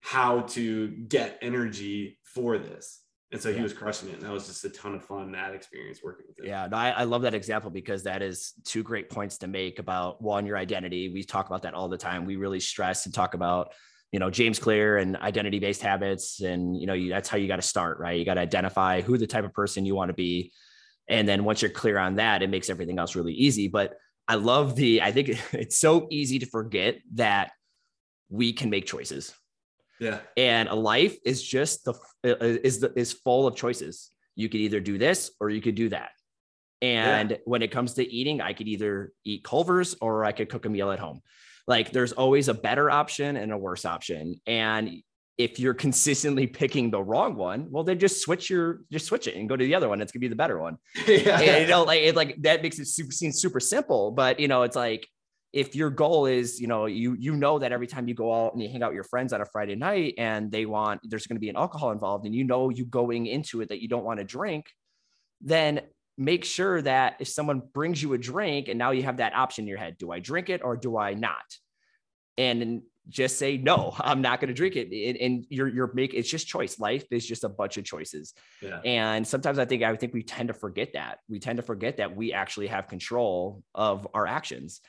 how 0.00 0.40
to 0.40 0.88
get 0.88 1.38
energy 1.42 2.18
for 2.22 2.58
this. 2.58 3.00
And 3.30 3.40
so 3.40 3.52
he 3.52 3.60
was 3.60 3.74
crushing 3.74 4.08
it. 4.08 4.14
And 4.14 4.22
that 4.22 4.32
was 4.32 4.46
just 4.46 4.64
a 4.64 4.70
ton 4.70 4.94
of 4.94 5.04
fun, 5.04 5.32
that 5.32 5.54
experience 5.54 6.00
working 6.02 6.24
with 6.26 6.38
him. 6.38 6.46
Yeah, 6.46 6.66
no, 6.70 6.78
I, 6.78 6.90
I, 6.90 7.04
love 7.04 7.22
that 7.22 7.34
example 7.34 7.70
because 7.70 8.02
that 8.04 8.22
is 8.22 8.54
two 8.64 8.82
great 8.82 9.10
points 9.10 9.36
to 9.38 9.46
make 9.46 9.78
about 9.78 10.22
one, 10.22 10.46
your 10.46 10.56
identity. 10.56 11.10
We 11.10 11.22
talk 11.24 11.46
about 11.46 11.62
that 11.62 11.74
all 11.74 11.88
the 11.88 11.98
time. 11.98 12.24
We 12.24 12.36
really 12.36 12.60
stress 12.60 13.04
and 13.04 13.14
talk 13.14 13.34
about, 13.34 13.74
you 14.12 14.18
know, 14.18 14.30
James 14.30 14.58
Clear 14.58 14.96
and 14.96 15.14
identity 15.18 15.58
based 15.58 15.82
habits. 15.82 16.40
And, 16.40 16.80
you 16.80 16.86
know, 16.86 16.94
you, 16.94 17.10
that's 17.10 17.28
how 17.28 17.36
you 17.36 17.48
got 17.48 17.56
to 17.56 17.62
start, 17.62 17.98
right? 17.98 18.18
You 18.18 18.24
got 18.24 18.34
to 18.34 18.40
identify 18.40 19.02
who 19.02 19.18
the 19.18 19.26
type 19.26 19.44
of 19.44 19.52
person 19.52 19.84
you 19.84 19.94
want 19.94 20.08
to 20.08 20.14
be. 20.14 20.50
And 21.06 21.28
then 21.28 21.44
once 21.44 21.60
you're 21.60 21.70
clear 21.70 21.98
on 21.98 22.14
that, 22.14 22.42
it 22.42 22.48
makes 22.48 22.70
everything 22.70 22.98
else 22.98 23.14
really 23.14 23.34
easy. 23.34 23.68
But 23.68 23.94
I 24.26 24.36
love 24.36 24.74
the, 24.74 25.02
I 25.02 25.12
think 25.12 25.28
it's 25.52 25.78
so 25.78 26.06
easy 26.10 26.38
to 26.38 26.46
forget 26.46 26.96
that 27.14 27.52
we 28.30 28.54
can 28.54 28.70
make 28.70 28.86
choices 28.86 29.34
yeah. 30.00 30.20
And 30.36 30.68
a 30.68 30.74
life 30.74 31.16
is 31.24 31.42
just 31.42 31.84
the 31.84 31.94
uh, 32.24 32.30
uh, 32.40 32.58
is 32.62 32.80
the 32.80 32.92
is 32.96 33.12
full 33.12 33.46
of 33.46 33.56
choices. 33.56 34.10
You 34.36 34.48
could 34.48 34.60
either 34.60 34.80
do 34.80 34.98
this 34.98 35.30
or 35.40 35.50
you 35.50 35.60
could 35.60 35.74
do 35.74 35.88
that. 35.88 36.10
And 36.80 37.32
yeah. 37.32 37.36
when 37.44 37.62
it 37.62 37.72
comes 37.72 37.94
to 37.94 38.08
eating, 38.08 38.40
I 38.40 38.52
could 38.52 38.68
either 38.68 39.12
eat 39.24 39.42
Culver's 39.42 39.96
or 40.00 40.24
I 40.24 40.32
could 40.32 40.48
cook 40.48 40.64
a 40.64 40.68
meal 40.68 40.92
at 40.92 41.00
home. 41.00 41.22
Like 41.66 41.90
there's 41.90 42.12
always 42.12 42.48
a 42.48 42.54
better 42.54 42.90
option 42.90 43.36
and 43.36 43.52
a 43.52 43.58
worse 43.58 43.84
option. 43.84 44.40
And 44.46 45.02
if 45.36 45.58
you're 45.58 45.74
consistently 45.74 46.46
picking 46.60 46.90
the 46.90 47.02
wrong 47.02 47.34
one, 47.34 47.66
well, 47.70 47.84
then 47.84 47.98
just 47.98 48.22
switch 48.22 48.48
your 48.48 48.80
just 48.92 49.06
switch 49.06 49.26
it 49.26 49.36
and 49.36 49.48
go 49.48 49.56
to 49.56 49.64
the 49.64 49.74
other 49.74 49.88
one. 49.88 50.00
It's 50.00 50.12
gonna 50.12 50.20
be 50.20 50.28
the 50.28 50.36
better 50.36 50.58
one. 50.58 50.78
yeah. 51.06 51.40
And, 51.40 51.62
you 51.62 51.68
know, 51.68 51.82
like 51.82 52.00
it 52.00 52.14
like 52.14 52.40
that 52.42 52.62
makes 52.62 52.78
it 52.78 52.86
super 52.86 53.12
seem 53.12 53.32
super 53.32 53.60
simple, 53.60 54.12
but 54.12 54.38
you 54.38 54.48
know, 54.48 54.62
it's 54.62 54.76
like 54.76 55.08
if 55.52 55.74
your 55.74 55.90
goal 55.90 56.26
is 56.26 56.60
you 56.60 56.66
know 56.66 56.86
you 56.86 57.16
you 57.18 57.34
know 57.34 57.58
that 57.58 57.72
every 57.72 57.86
time 57.86 58.06
you 58.06 58.14
go 58.14 58.32
out 58.34 58.52
and 58.52 58.62
you 58.62 58.68
hang 58.68 58.82
out 58.82 58.90
with 58.90 58.94
your 58.94 59.04
friends 59.04 59.32
on 59.32 59.40
a 59.40 59.46
friday 59.46 59.74
night 59.74 60.14
and 60.18 60.50
they 60.50 60.66
want 60.66 61.00
there's 61.04 61.26
going 61.26 61.36
to 61.36 61.40
be 61.40 61.48
an 61.48 61.56
alcohol 61.56 61.90
involved 61.90 62.26
and 62.26 62.34
you 62.34 62.44
know 62.44 62.68
you 62.68 62.84
going 62.84 63.26
into 63.26 63.60
it 63.60 63.68
that 63.68 63.80
you 63.80 63.88
don't 63.88 64.04
want 64.04 64.18
to 64.18 64.24
drink 64.24 64.66
then 65.40 65.80
make 66.16 66.44
sure 66.44 66.82
that 66.82 67.16
if 67.20 67.28
someone 67.28 67.62
brings 67.72 68.02
you 68.02 68.12
a 68.12 68.18
drink 68.18 68.68
and 68.68 68.78
now 68.78 68.90
you 68.90 69.02
have 69.02 69.18
that 69.18 69.34
option 69.34 69.64
in 69.64 69.68
your 69.68 69.78
head 69.78 69.96
do 69.98 70.12
i 70.12 70.18
drink 70.18 70.50
it 70.50 70.62
or 70.62 70.76
do 70.76 70.96
i 70.96 71.14
not? 71.14 71.44
And 72.36 72.82
just 73.08 73.38
say 73.38 73.56
no 73.56 73.94
i'm 73.98 74.20
not 74.20 74.38
going 74.38 74.48
to 74.48 74.54
drink 74.54 74.76
it. 74.76 75.18
And 75.20 75.46
you're 75.48 75.68
you're 75.68 75.90
make 75.94 76.12
it's 76.12 76.28
just 76.28 76.46
choice. 76.46 76.78
Life 76.78 77.06
is 77.10 77.26
just 77.26 77.42
a 77.42 77.48
bunch 77.48 77.78
of 77.78 77.84
choices. 77.84 78.34
Yeah. 78.60 78.80
and 78.84 79.26
sometimes 79.26 79.58
i 79.58 79.64
think 79.64 79.82
i 79.82 79.96
think 79.96 80.12
we 80.12 80.22
tend 80.22 80.48
to 80.48 80.54
forget 80.54 80.92
that. 80.92 81.18
We 81.28 81.38
tend 81.38 81.56
to 81.56 81.62
forget 81.62 81.96
that 81.96 82.14
we 82.14 82.34
actually 82.34 82.66
have 82.66 82.86
control 82.86 83.62
of 83.74 84.06
our 84.12 84.26
actions 84.26 84.82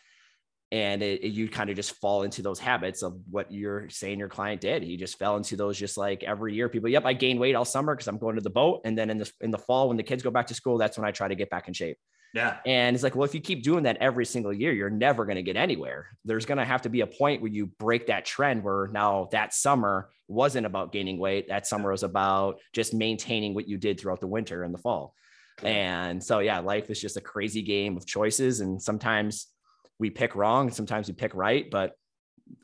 and 0.71 1.01
it, 1.01 1.23
it, 1.23 1.29
you 1.29 1.49
kind 1.49 1.69
of 1.69 1.75
just 1.75 1.95
fall 1.95 2.23
into 2.23 2.41
those 2.41 2.59
habits 2.59 3.01
of 3.01 3.19
what 3.29 3.51
you're 3.51 3.89
saying 3.89 4.19
your 4.19 4.29
client 4.29 4.61
did. 4.61 4.83
He 4.83 4.97
just 4.97 5.17
fell 5.17 5.35
into 5.35 5.55
those 5.55 5.77
just 5.77 5.97
like 5.97 6.23
every 6.23 6.53
year. 6.53 6.69
People, 6.69 6.89
yep, 6.89 7.05
I 7.05 7.13
gain 7.13 7.39
weight 7.39 7.55
all 7.55 7.65
summer 7.65 7.95
because 7.95 8.07
I'm 8.07 8.19
going 8.19 8.35
to 8.35 8.41
the 8.41 8.49
boat, 8.49 8.81
and 8.85 8.97
then 8.97 9.09
in 9.09 9.17
the 9.17 9.31
in 9.41 9.51
the 9.51 9.57
fall 9.57 9.87
when 9.87 9.97
the 9.97 10.03
kids 10.03 10.23
go 10.23 10.31
back 10.31 10.47
to 10.47 10.53
school, 10.53 10.77
that's 10.77 10.97
when 10.97 11.07
I 11.07 11.11
try 11.11 11.27
to 11.27 11.35
get 11.35 11.49
back 11.49 11.67
in 11.67 11.73
shape. 11.73 11.97
Yeah. 12.33 12.57
And 12.65 12.95
it's 12.95 13.03
like, 13.03 13.15
well, 13.15 13.25
if 13.25 13.33
you 13.33 13.41
keep 13.41 13.63
doing 13.63 13.83
that 13.83 13.97
every 13.97 14.25
single 14.25 14.53
year, 14.53 14.71
you're 14.71 14.89
never 14.89 15.25
going 15.25 15.37
to 15.37 15.41
get 15.41 15.55
anywhere. 15.55 16.09
There's 16.25 16.45
going 16.45 16.59
to 16.59 16.65
have 16.65 16.83
to 16.83 16.89
be 16.89 17.01
a 17.01 17.07
point 17.07 17.41
where 17.41 17.51
you 17.51 17.65
break 17.65 18.07
that 18.07 18.25
trend 18.25 18.63
where 18.63 18.87
now 18.87 19.29
that 19.31 19.53
summer 19.53 20.09
wasn't 20.27 20.67
about 20.67 20.91
gaining 20.91 21.17
weight. 21.17 21.47
That 21.47 21.65
summer 21.65 21.89
was 21.89 22.03
about 22.03 22.59
just 22.71 22.93
maintaining 22.93 23.55
what 23.55 23.67
you 23.67 23.77
did 23.77 23.99
throughout 23.99 24.19
the 24.19 24.27
winter 24.27 24.63
and 24.63 24.71
the 24.73 24.77
fall. 24.77 25.15
And 25.63 26.23
so, 26.23 26.39
yeah, 26.39 26.59
life 26.59 26.89
is 26.89 27.01
just 27.01 27.17
a 27.17 27.21
crazy 27.21 27.61
game 27.61 27.97
of 27.97 28.05
choices. 28.05 28.61
And 28.61 28.81
sometimes 28.81 29.47
we 29.99 30.09
pick 30.09 30.35
wrong. 30.35 30.71
Sometimes 30.71 31.07
we 31.07 31.13
pick 31.13 31.35
right, 31.35 31.69
but 31.69 31.93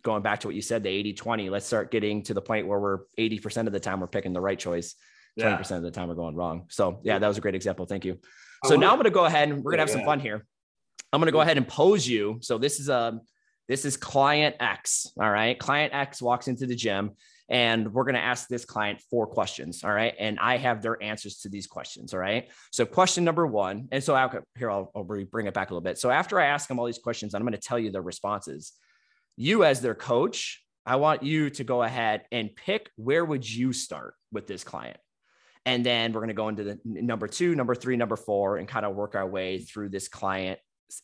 going 0.03 0.23
back 0.23 0.39
to 0.39 0.47
what 0.47 0.55
you 0.55 0.61
said, 0.61 0.83
the 0.83 0.89
80 0.89 1.13
20, 1.13 1.49
let's 1.49 1.65
start 1.65 1.91
getting 1.91 2.23
to 2.23 2.33
the 2.33 2.41
point 2.41 2.67
where 2.67 2.79
we're 2.79 2.99
80% 3.19 3.67
of 3.67 3.73
the 3.73 3.79
time 3.79 3.99
we're 3.99 4.07
picking 4.07 4.33
the 4.33 4.41
right 4.41 4.57
choice. 4.57 4.95
20% 5.39 5.69
yeah. 5.69 5.77
of 5.77 5.83
the 5.83 5.91
time 5.91 6.07
we're 6.07 6.15
going 6.15 6.35
wrong. 6.35 6.65
So 6.69 7.01
yeah, 7.03 7.19
that 7.19 7.27
was 7.27 7.37
a 7.37 7.41
great 7.41 7.55
example. 7.55 7.85
Thank 7.85 8.05
you. 8.05 8.19
So 8.63 8.77
now 8.77 8.91
I'm 8.91 8.95
going 8.95 9.03
to 9.03 9.11
go 9.11 9.25
ahead 9.25 9.49
and 9.49 9.63
we're 9.63 9.71
going 9.71 9.77
to 9.77 9.83
have 9.83 9.89
some 9.89 10.05
fun 10.05 10.19
here. 10.19 10.45
I'm 11.11 11.19
going 11.19 11.27
to 11.27 11.33
go 11.33 11.41
ahead 11.41 11.57
and 11.57 11.67
pose 11.67 12.07
you. 12.07 12.39
So 12.41 12.57
this 12.57 12.79
is 12.79 12.89
a, 12.89 12.97
um, 12.97 13.21
this 13.67 13.83
is 13.83 13.97
client 13.97 14.55
X. 14.59 15.11
All 15.19 15.29
right. 15.29 15.57
Client 15.59 15.93
X 15.93 16.21
walks 16.21 16.47
into 16.47 16.65
the 16.65 16.75
gym 16.75 17.11
and 17.49 17.93
we're 17.93 18.03
going 18.03 18.15
to 18.15 18.21
ask 18.21 18.47
this 18.47 18.65
client 18.65 19.01
four 19.09 19.27
questions. 19.27 19.83
All 19.83 19.91
right. 19.91 20.15
And 20.19 20.39
I 20.39 20.57
have 20.57 20.81
their 20.81 21.01
answers 21.01 21.37
to 21.39 21.49
these 21.49 21.67
questions. 21.67 22.13
All 22.13 22.19
right. 22.19 22.49
So, 22.71 22.85
question 22.85 23.23
number 23.23 23.45
one, 23.45 23.87
and 23.91 24.03
so 24.03 24.15
I'll, 24.15 24.31
here, 24.57 24.71
I'll, 24.71 24.91
I'll 24.95 25.03
bring 25.03 25.47
it 25.47 25.53
back 25.53 25.69
a 25.69 25.73
little 25.73 25.83
bit. 25.83 25.97
So, 25.97 26.09
after 26.09 26.39
I 26.39 26.47
ask 26.47 26.67
them 26.67 26.79
all 26.79 26.85
these 26.85 26.97
questions, 26.97 27.35
I'm 27.35 27.41
going 27.41 27.53
to 27.53 27.57
tell 27.59 27.79
you 27.79 27.91
their 27.91 28.01
responses. 28.01 28.73
You, 29.37 29.63
as 29.63 29.81
their 29.81 29.95
coach, 29.95 30.63
I 30.85 30.95
want 30.95 31.23
you 31.23 31.49
to 31.51 31.63
go 31.63 31.83
ahead 31.83 32.23
and 32.31 32.55
pick 32.55 32.89
where 32.95 33.25
would 33.25 33.49
you 33.49 33.73
start 33.73 34.15
with 34.31 34.47
this 34.47 34.63
client? 34.63 34.97
And 35.65 35.83
then 35.83 36.13
we're 36.13 36.21
going 36.21 36.27
to 36.29 36.35
go 36.35 36.47
into 36.47 36.63
the 36.63 36.79
number 36.85 37.27
two, 37.27 37.55
number 37.55 37.73
three, 37.73 37.97
number 37.97 38.15
four, 38.15 38.57
and 38.57 38.67
kind 38.67 38.85
of 38.85 38.95
work 38.95 39.15
our 39.15 39.27
way 39.27 39.59
through 39.59 39.89
this 39.89 40.07
client 40.07 40.59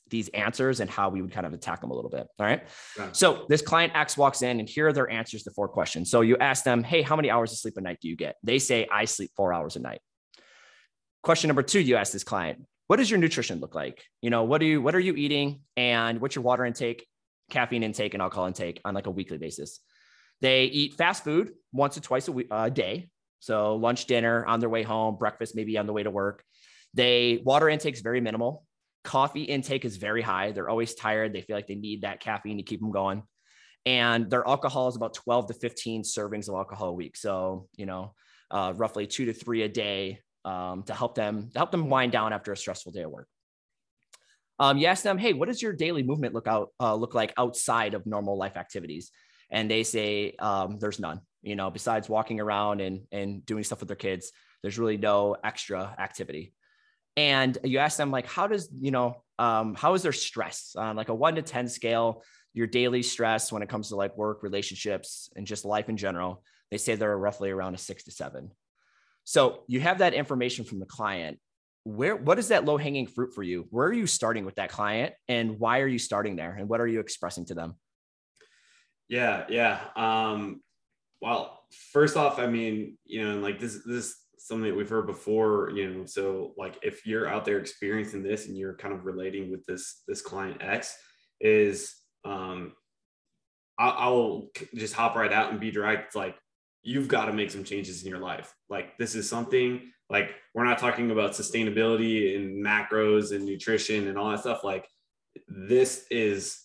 these 0.10 0.30
answers 0.30 0.80
and 0.80 0.90
how 0.90 1.10
we 1.10 1.22
would 1.22 1.32
kind 1.32 1.46
of 1.46 1.54
attack 1.54 1.82
them 1.82 1.92
a 1.92 1.94
little 1.94 2.10
bit. 2.10 2.28
All 2.40 2.46
right. 2.46 2.64
Yeah. 2.98 3.10
So 3.12 3.46
this 3.50 3.62
client 3.62 3.94
X 3.96 4.18
walks 4.18 4.42
in 4.42 4.60
and 4.60 4.70
here 4.70 4.88
are 4.88 4.94
their 4.94 5.10
answers 5.10 5.44
to 5.44 5.52
four 5.52 5.68
questions. 5.68 6.10
So 6.12 6.22
you 6.22 6.38
ask 6.38 6.64
them, 6.64 6.84
Hey, 6.84 7.02
how 7.02 7.16
many 7.16 7.30
hours 7.30 7.52
of 7.52 7.58
sleep 7.58 7.78
a 7.78 7.82
night 7.82 8.00
do 8.02 8.08
you 8.08 8.16
get? 8.16 8.36
They 8.44 8.60
say, 8.60 8.88
I 8.92 9.06
sleep 9.06 9.32
four 9.36 9.54
hours 9.54 9.76
a 9.76 9.80
night. 9.80 10.02
Question 11.24 11.48
number 11.50 11.64
two, 11.64 11.80
you 11.80 11.96
ask 11.96 12.12
this 12.12 12.24
client, 12.24 12.66
what 12.88 12.98
does 12.98 13.10
your 13.10 13.20
nutrition 13.20 13.60
look 13.60 13.76
like? 13.76 14.04
You 14.22 14.30
know, 14.30 14.44
what 14.44 14.60
do 14.60 14.66
you, 14.66 14.82
what 14.82 14.96
are 14.96 15.00
you 15.00 15.16
eating 15.16 15.62
and 15.78 16.20
what's 16.20 16.36
your 16.36 16.44
water 16.44 16.66
intake, 16.66 17.06
caffeine 17.50 17.84
intake, 17.84 18.14
and 18.14 18.22
alcohol 18.22 18.48
intake 18.48 18.82
on 18.84 18.94
like 18.94 19.08
a 19.08 19.12
weekly 19.12 19.38
basis? 19.38 19.80
They 20.42 20.66
eat 20.66 20.96
fast 20.96 21.24
food 21.24 21.52
once 21.72 21.96
or 21.98 22.02
twice 22.02 22.28
a, 22.28 22.32
week, 22.32 22.48
a 22.52 22.70
day. 22.70 23.10
So 23.40 23.76
lunch, 23.76 24.06
dinner 24.06 24.46
on 24.46 24.60
their 24.60 24.70
way 24.70 24.84
home, 24.84 25.16
breakfast, 25.18 25.56
maybe 25.56 25.78
on 25.78 25.86
the 25.86 25.94
way 25.94 26.04
to 26.04 26.12
work. 26.12 26.44
They 26.94 27.42
water 27.44 27.70
intake 27.70 27.94
is 27.94 28.02
very 28.02 28.20
minimal 28.20 28.66
coffee 29.04 29.44
intake 29.44 29.86
is 29.86 29.98
very 29.98 30.22
high. 30.22 30.52
They're 30.52 30.70
always 30.70 30.96
tired. 30.96 31.34
They 31.34 31.42
feel 31.42 31.56
like 31.56 31.68
they 31.68 31.76
need 31.76 32.02
that 32.02 32.20
caffeine 32.20 32.58
to 32.58 32.64
keep 32.64 32.80
them 32.80 32.92
going. 32.92 33.24
And 33.86 34.30
their 34.30 34.48
alcohol 34.48 34.88
is 34.90 34.96
about 34.96 35.16
12 35.16 35.48
to 35.48 35.54
15 35.56 36.04
servings 36.04 36.48
of 36.48 36.56
alcohol 36.56 36.90
a 36.90 36.94
week. 36.94 37.18
So, 37.18 37.68
you 37.76 37.86
know, 37.86 38.14
uh, 38.52 38.74
roughly 38.76 39.08
two 39.08 39.26
to 39.26 39.34
three 39.34 39.64
a 39.64 39.70
day 39.70 40.20
um, 40.46 40.84
to 40.84 40.94
help 40.94 41.16
them 41.16 41.50
to 41.54 41.60
help 41.60 41.72
them 41.72 41.90
wind 41.90 42.12
down 42.12 42.34
after 42.34 42.52
a 42.52 42.58
stressful 42.58 42.92
day 42.92 43.04
of 43.04 43.12
work. 43.12 43.28
Um, 44.60 44.78
you 44.78 44.88
ask 44.88 45.04
them, 45.04 45.18
hey, 45.18 45.34
what 45.34 45.48
does 45.48 45.62
your 45.62 45.74
daily 45.74 46.04
movement 46.04 46.36
look 46.36 46.48
out 46.48 46.70
uh, 46.80 46.94
look 46.94 47.16
like 47.16 47.34
outside 47.38 47.94
of 47.94 48.06
normal 48.06 48.38
life 48.38 48.58
activities? 48.58 49.12
And 49.50 49.70
they 49.70 49.84
say 49.84 50.36
um, 50.38 50.78
there's 50.80 51.00
none. 51.00 51.22
You 51.42 51.56
know, 51.56 51.72
besides 51.72 52.08
walking 52.08 52.40
around 52.40 52.82
and 52.82 53.02
and 53.12 53.44
doing 53.46 53.64
stuff 53.64 53.80
with 53.80 53.88
their 53.88 53.96
kids, 53.96 54.32
there's 54.62 54.78
really 54.78 54.98
no 54.98 55.36
extra 55.44 55.96
activity 55.98 56.54
and 57.18 57.58
you 57.64 57.80
ask 57.80 57.98
them 57.98 58.12
like 58.12 58.26
how 58.26 58.48
does 58.48 58.70
you 58.80 58.92
know 58.92 59.22
um, 59.40 59.74
how 59.76 59.94
is 59.96 60.04
their 60.04 60.12
stress 60.12 60.76
on 60.78 60.96
like 60.96 61.10
a 61.10 61.16
one 61.16 61.36
to 61.36 61.42
10 61.42 61.68
scale 61.68 62.24
your 62.54 62.68
daily 62.68 63.02
stress 63.02 63.52
when 63.52 63.64
it 63.64 63.70
comes 63.70 63.90
to 63.90 63.96
like 63.96 64.16
work 64.18 64.44
relationships 64.44 65.32
and 65.36 65.48
just 65.48 65.66
life 65.66 65.90
in 65.90 65.98
general? 65.98 66.44
They 66.70 66.78
say 66.78 66.96
they're 66.96 67.18
roughly 67.18 67.50
around 67.50 67.74
a 67.74 67.78
six 67.78 68.04
to 68.04 68.12
seven. 68.12 68.52
So 69.24 69.64
you 69.68 69.80
have 69.82 70.00
that 70.00 70.14
information 70.14 70.66
from 70.66 70.80
the 70.80 70.86
client. 70.86 71.40
Where 71.84 72.16
what 72.16 72.38
is 72.38 72.50
that 72.50 72.66
low 72.66 72.78
hanging 72.78 73.08
fruit 73.08 73.34
for 73.34 73.42
you? 73.42 73.68
Where 73.72 73.88
are 73.88 73.94
you 73.94 74.06
starting 74.06 74.46
with 74.46 74.56
that 74.56 74.70
client 74.70 75.14
and 75.28 75.60
why 75.60 75.80
are 75.80 75.88
you 75.88 76.00
starting 76.00 76.36
there? 76.36 76.56
And 76.56 76.70
what 76.70 76.80
are 76.80 76.88
you 76.88 77.00
expressing 77.00 77.46
to 77.46 77.56
them? 77.56 77.76
Yeah, 79.10 79.46
yeah. 79.50 79.80
Um, 79.96 80.62
well, 81.20 81.60
first 81.92 82.16
off, 82.16 82.40
I 82.40 82.48
mean, 82.48 82.98
you 83.06 83.28
know, 83.28 83.40
like 83.40 83.60
this, 83.60 83.80
this 83.86 84.16
something 84.48 84.70
that 84.70 84.76
we've 84.76 84.90
heard 84.90 85.08
before, 85.08 85.72
you 85.72 85.90
know, 85.90 86.06
so 86.06 86.54
like 86.58 86.78
if 86.82 87.06
you're 87.06 87.28
out 87.28 87.46
there 87.46 87.60
experiencing 87.60 88.24
this 88.24 88.48
and 88.48 88.58
you're 88.58 88.76
kind 88.76 88.94
of 88.94 89.06
relating 89.06 89.52
with 89.52 89.66
this, 89.66 90.04
this 90.08 90.22
client 90.22 90.62
X 90.62 90.98
is, 91.40 91.96
um, 92.26 92.74
I'll, 93.78 93.96
I'll 93.98 94.48
just 94.76 94.94
hop 94.94 95.16
right 95.16 95.32
out 95.32 95.52
and 95.52 95.60
be 95.60 95.72
direct. 95.72 96.08
It's 96.08 96.16
like, 96.16 96.36
you've 96.84 97.08
got 97.08 97.26
to 97.26 97.34
make 97.34 97.52
some 97.52 97.64
changes 97.64 98.04
in 98.04 98.10
your 98.10 98.20
life. 98.20 98.56
Like 98.68 98.98
this 98.98 99.14
is 99.14 99.30
something 99.30 99.92
like 100.10 100.32
we're 100.56 100.66
not 100.66 100.80
talking 100.80 101.12
about 101.12 101.32
sustainability 101.32 102.36
and 102.36 102.66
macros 102.66 103.36
and 103.36 103.46
nutrition 103.46 104.08
and 104.08 104.18
all 104.18 104.32
that 104.32 104.40
stuff. 104.40 104.64
Like 104.64 104.88
this 105.48 106.06
is 106.10 106.60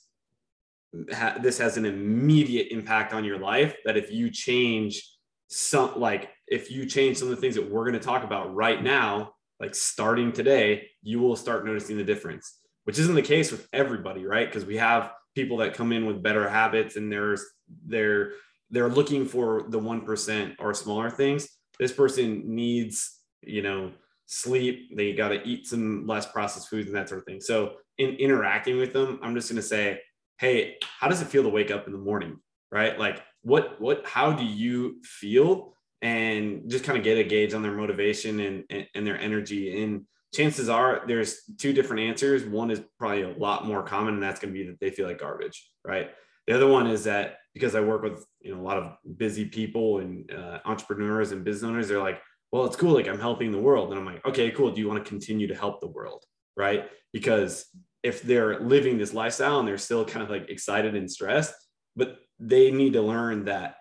ha- 1.12 1.36
this 1.42 1.58
has 1.58 1.76
an 1.76 1.84
immediate 1.84 2.68
impact 2.70 3.12
on 3.12 3.24
your 3.24 3.38
life 3.38 3.76
that 3.84 3.98
if 3.98 4.10
you 4.10 4.30
change 4.30 5.15
some 5.48 5.98
like 5.98 6.30
if 6.48 6.70
you 6.70 6.86
change 6.86 7.16
some 7.16 7.28
of 7.28 7.34
the 7.34 7.40
things 7.40 7.54
that 7.54 7.70
we're 7.70 7.84
going 7.84 7.92
to 7.92 8.00
talk 8.00 8.24
about 8.24 8.54
right 8.54 8.82
now 8.82 9.32
like 9.60 9.74
starting 9.74 10.32
today 10.32 10.88
you 11.02 11.20
will 11.20 11.36
start 11.36 11.64
noticing 11.64 11.96
the 11.96 12.04
difference 12.04 12.58
which 12.86 13.00
isn't 13.00 13.16
the 13.16 13.22
case 13.22 13.50
with 13.52 13.68
everybody 13.72 14.24
right? 14.24 14.48
Because 14.48 14.64
we 14.64 14.76
have 14.78 15.12
people 15.34 15.58
that 15.58 15.74
come 15.74 15.92
in 15.92 16.06
with 16.06 16.22
better 16.22 16.48
habits 16.48 16.96
and 16.96 17.12
there's 17.12 17.44
they're 17.84 18.32
they're 18.70 18.88
looking 18.88 19.26
for 19.26 19.66
the 19.68 19.78
1% 19.78 20.56
or 20.58 20.74
smaller 20.74 21.10
things. 21.10 21.48
This 21.78 21.92
person 21.92 22.42
needs 22.46 23.20
you 23.42 23.62
know 23.62 23.92
sleep. 24.26 24.96
They 24.96 25.12
got 25.12 25.28
to 25.28 25.42
eat 25.42 25.66
some 25.66 26.06
less 26.06 26.26
processed 26.26 26.68
foods 26.68 26.86
and 26.86 26.96
that 26.96 27.08
sort 27.08 27.20
of 27.20 27.26
thing. 27.26 27.40
So 27.40 27.74
in 27.98 28.10
interacting 28.16 28.76
with 28.76 28.92
them 28.92 29.18
i'm 29.22 29.34
just 29.34 29.48
going 29.48 29.56
to 29.56 29.66
say 29.66 29.98
hey 30.38 30.76
how 31.00 31.08
does 31.08 31.22
it 31.22 31.28
feel 31.28 31.42
to 31.42 31.48
wake 31.48 31.70
up 31.70 31.86
in 31.86 31.92
the 31.92 31.98
morning? 31.98 32.38
Right? 32.70 32.98
Like 32.98 33.22
what 33.46 33.80
what 33.80 34.04
how 34.04 34.32
do 34.32 34.44
you 34.44 35.00
feel? 35.04 35.72
And 36.02 36.68
just 36.68 36.84
kind 36.84 36.98
of 36.98 37.04
get 37.04 37.16
a 37.16 37.24
gauge 37.24 37.54
on 37.54 37.62
their 37.62 37.72
motivation 37.72 38.38
and, 38.40 38.64
and, 38.68 38.86
and 38.94 39.06
their 39.06 39.18
energy. 39.18 39.82
And 39.82 40.02
chances 40.34 40.68
are 40.68 41.02
there's 41.06 41.42
two 41.58 41.72
different 41.72 42.02
answers. 42.02 42.44
One 42.44 42.70
is 42.70 42.82
probably 42.98 43.22
a 43.22 43.36
lot 43.38 43.66
more 43.66 43.82
common 43.82 44.14
and 44.14 44.22
that's 44.22 44.40
going 44.40 44.52
to 44.52 44.58
be 44.58 44.66
that 44.66 44.78
they 44.80 44.90
feel 44.90 45.06
like 45.06 45.20
garbage 45.20 45.70
right? 45.86 46.10
The 46.46 46.54
other 46.54 46.66
one 46.66 46.86
is 46.86 47.04
that 47.04 47.38
because 47.54 47.74
i 47.74 47.80
work 47.80 48.02
with 48.02 48.24
you 48.40 48.54
know 48.54 48.60
a 48.60 48.66
lot 48.70 48.76
of 48.76 48.92
busy 49.16 49.46
people 49.46 49.98
and 49.98 50.30
uh, 50.30 50.58
entrepreneurs 50.64 51.32
and 51.32 51.42
business 51.42 51.68
owners 51.68 51.88
they're 51.88 51.98
like 51.98 52.20
well 52.52 52.66
it's 52.66 52.76
cool 52.76 52.92
like 52.92 53.08
i'm 53.08 53.18
helping 53.18 53.50
the 53.50 53.58
world. 53.58 53.90
And 53.90 53.98
i'm 53.98 54.06
like 54.06 54.24
okay 54.26 54.50
cool. 54.50 54.70
Do 54.70 54.80
you 54.80 54.88
want 54.88 55.02
to 55.02 55.08
continue 55.08 55.46
to 55.46 55.54
help 55.54 55.80
the 55.80 55.88
world? 55.88 56.22
Right? 56.56 56.88
Because 57.12 57.66
if 58.02 58.22
they're 58.22 58.60
living 58.60 58.98
this 58.98 59.14
lifestyle 59.14 59.58
and 59.58 59.66
they're 59.66 59.78
still 59.78 60.04
kind 60.04 60.22
of 60.22 60.30
like 60.30 60.48
excited 60.48 60.94
and 60.94 61.10
stressed, 61.10 61.54
but 61.96 62.18
they 62.38 62.70
need 62.70 62.94
to 62.94 63.02
learn 63.02 63.46
that 63.46 63.76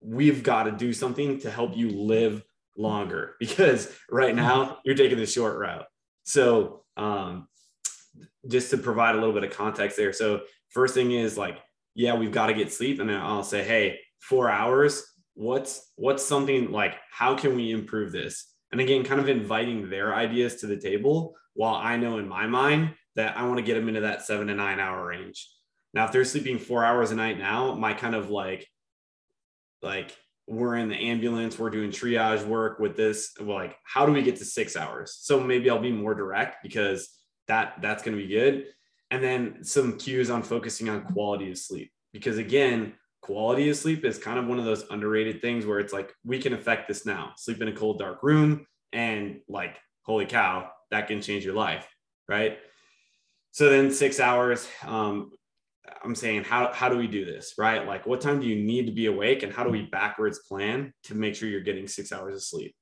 we've 0.00 0.42
got 0.42 0.64
to 0.64 0.72
do 0.72 0.92
something 0.92 1.40
to 1.40 1.50
help 1.50 1.76
you 1.76 1.88
live 1.90 2.44
longer 2.76 3.36
because 3.40 3.92
right 4.10 4.34
now 4.34 4.78
you're 4.84 4.94
taking 4.94 5.18
the 5.18 5.26
short 5.26 5.58
route. 5.58 5.86
So, 6.24 6.84
um, 6.96 7.48
just 8.46 8.70
to 8.70 8.78
provide 8.78 9.14
a 9.14 9.18
little 9.18 9.32
bit 9.32 9.44
of 9.44 9.50
context 9.50 9.96
there. 9.96 10.12
So, 10.12 10.42
first 10.68 10.94
thing 10.94 11.12
is 11.12 11.38
like, 11.38 11.58
yeah, 11.94 12.14
we've 12.14 12.32
got 12.32 12.48
to 12.48 12.54
get 12.54 12.72
sleep. 12.72 13.00
And 13.00 13.08
then 13.08 13.20
I'll 13.20 13.44
say, 13.44 13.64
hey, 13.64 14.00
four 14.20 14.50
hours. 14.50 15.04
What's 15.34 15.90
what's 15.96 16.24
something 16.24 16.70
like? 16.70 16.94
How 17.10 17.34
can 17.34 17.56
we 17.56 17.72
improve 17.72 18.12
this? 18.12 18.52
And 18.70 18.80
again, 18.80 19.04
kind 19.04 19.20
of 19.20 19.28
inviting 19.28 19.90
their 19.90 20.14
ideas 20.14 20.56
to 20.56 20.66
the 20.66 20.76
table. 20.76 21.34
While 21.54 21.74
I 21.74 21.96
know 21.96 22.18
in 22.18 22.28
my 22.28 22.46
mind 22.46 22.94
that 23.16 23.36
I 23.36 23.44
want 23.44 23.58
to 23.58 23.64
get 23.64 23.74
them 23.74 23.88
into 23.88 24.02
that 24.02 24.22
seven 24.22 24.48
to 24.48 24.54
nine 24.54 24.80
hour 24.80 25.06
range. 25.06 25.48
Now, 25.94 26.04
if 26.06 26.12
they're 26.12 26.24
sleeping 26.24 26.58
four 26.58 26.84
hours 26.84 27.12
a 27.12 27.14
night 27.14 27.38
now, 27.38 27.74
my 27.74 27.94
kind 27.94 28.16
of 28.16 28.28
like, 28.28 28.66
like 29.80 30.14
we're 30.48 30.76
in 30.76 30.88
the 30.88 30.96
ambulance, 30.96 31.58
we're 31.58 31.70
doing 31.70 31.90
triage 31.90 32.44
work 32.44 32.80
with 32.80 32.96
this. 32.96 33.32
Like, 33.40 33.76
how 33.84 34.04
do 34.04 34.12
we 34.12 34.22
get 34.22 34.36
to 34.36 34.44
six 34.44 34.76
hours? 34.76 35.16
So 35.20 35.38
maybe 35.38 35.70
I'll 35.70 35.78
be 35.78 35.92
more 35.92 36.14
direct 36.14 36.62
because 36.62 37.08
that 37.46 37.76
that's 37.80 38.02
going 38.02 38.16
to 38.16 38.22
be 38.22 38.28
good. 38.28 38.66
And 39.10 39.22
then 39.22 39.62
some 39.62 39.96
cues 39.96 40.30
on 40.30 40.42
focusing 40.42 40.88
on 40.88 41.04
quality 41.04 41.50
of 41.50 41.58
sleep 41.58 41.92
because 42.12 42.38
again, 42.38 42.94
quality 43.22 43.70
of 43.70 43.76
sleep 43.76 44.04
is 44.04 44.18
kind 44.18 44.38
of 44.38 44.46
one 44.46 44.58
of 44.58 44.64
those 44.64 44.84
underrated 44.90 45.40
things 45.40 45.64
where 45.64 45.78
it's 45.78 45.92
like 45.92 46.12
we 46.24 46.40
can 46.40 46.54
affect 46.54 46.88
this 46.88 47.06
now. 47.06 47.32
Sleep 47.36 47.62
in 47.62 47.68
a 47.68 47.72
cold, 47.72 48.00
dark 48.00 48.22
room, 48.24 48.66
and 48.92 49.40
like, 49.48 49.78
holy 50.02 50.26
cow, 50.26 50.70
that 50.90 51.06
can 51.06 51.22
change 51.22 51.44
your 51.44 51.54
life, 51.54 51.86
right? 52.28 52.58
so 53.54 53.70
then 53.70 53.88
six 53.88 54.18
hours 54.18 54.66
um, 54.84 55.30
i'm 56.02 56.14
saying 56.14 56.44
how, 56.44 56.72
how 56.72 56.88
do 56.88 56.96
we 56.96 57.06
do 57.06 57.24
this 57.24 57.54
right? 57.58 57.86
Like 57.86 58.06
what 58.06 58.20
time 58.20 58.40
do 58.40 58.46
you 58.46 58.62
need 58.62 58.86
to 58.86 58.92
be 58.92 59.06
awake 59.06 59.42
and 59.42 59.52
how 59.52 59.64
do 59.64 59.70
we 59.70 59.82
backwards 59.82 60.40
plan 60.40 60.92
to 61.04 61.14
make 61.14 61.34
sure 61.34 61.48
you're 61.48 61.60
getting 61.60 61.88
six 61.88 62.12
hours 62.12 62.34
of 62.34 62.42
sleep? 62.42 62.74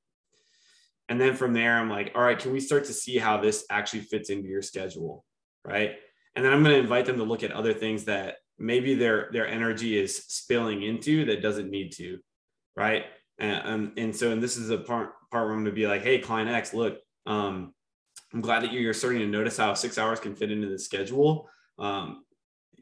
And 1.08 1.20
then 1.20 1.34
from 1.36 1.52
there 1.52 1.78
i'm 1.78 1.90
like 1.90 2.12
all 2.14 2.22
right 2.22 2.38
can 2.38 2.52
we 2.52 2.60
start 2.60 2.84
to 2.84 2.92
see 2.92 3.18
how 3.18 3.40
this 3.40 3.64
actually 3.70 4.00
fits 4.00 4.30
into 4.30 4.48
your 4.48 4.62
schedule 4.62 5.24
right? 5.64 5.96
And 6.34 6.44
then 6.44 6.52
i'm 6.52 6.62
going 6.62 6.74
to 6.74 6.80
invite 6.80 7.06
them 7.06 7.16
to 7.16 7.24
look 7.24 7.42
at 7.42 7.52
other 7.52 7.74
things 7.74 8.04
that 8.04 8.36
maybe 8.58 8.94
their 8.94 9.28
their 9.32 9.46
energy 9.46 9.98
is 9.98 10.16
spilling 10.16 10.82
into 10.82 11.24
that 11.26 11.42
doesn't 11.42 11.70
need 11.70 11.92
to 11.92 12.18
right? 12.76 13.04
And, 13.38 13.62
um, 13.66 13.92
and 13.96 14.14
so 14.14 14.30
and 14.30 14.42
this 14.42 14.56
is 14.56 14.70
a 14.70 14.78
part 14.78 15.14
part 15.30 15.46
where 15.46 15.54
i'm 15.54 15.64
going 15.64 15.64
to 15.64 15.72
be 15.72 15.86
like 15.86 16.02
hey 16.02 16.18
client 16.18 16.50
x 16.50 16.72
look 16.72 16.98
um, 17.26 17.72
I'm 18.32 18.40
glad 18.40 18.62
that 18.62 18.72
you're 18.72 18.94
starting 18.94 19.20
to 19.20 19.26
notice 19.26 19.56
how 19.56 19.74
six 19.74 19.98
hours 19.98 20.20
can 20.20 20.34
fit 20.34 20.50
into 20.50 20.68
the 20.68 20.78
schedule. 20.78 21.48
Um, 21.78 22.24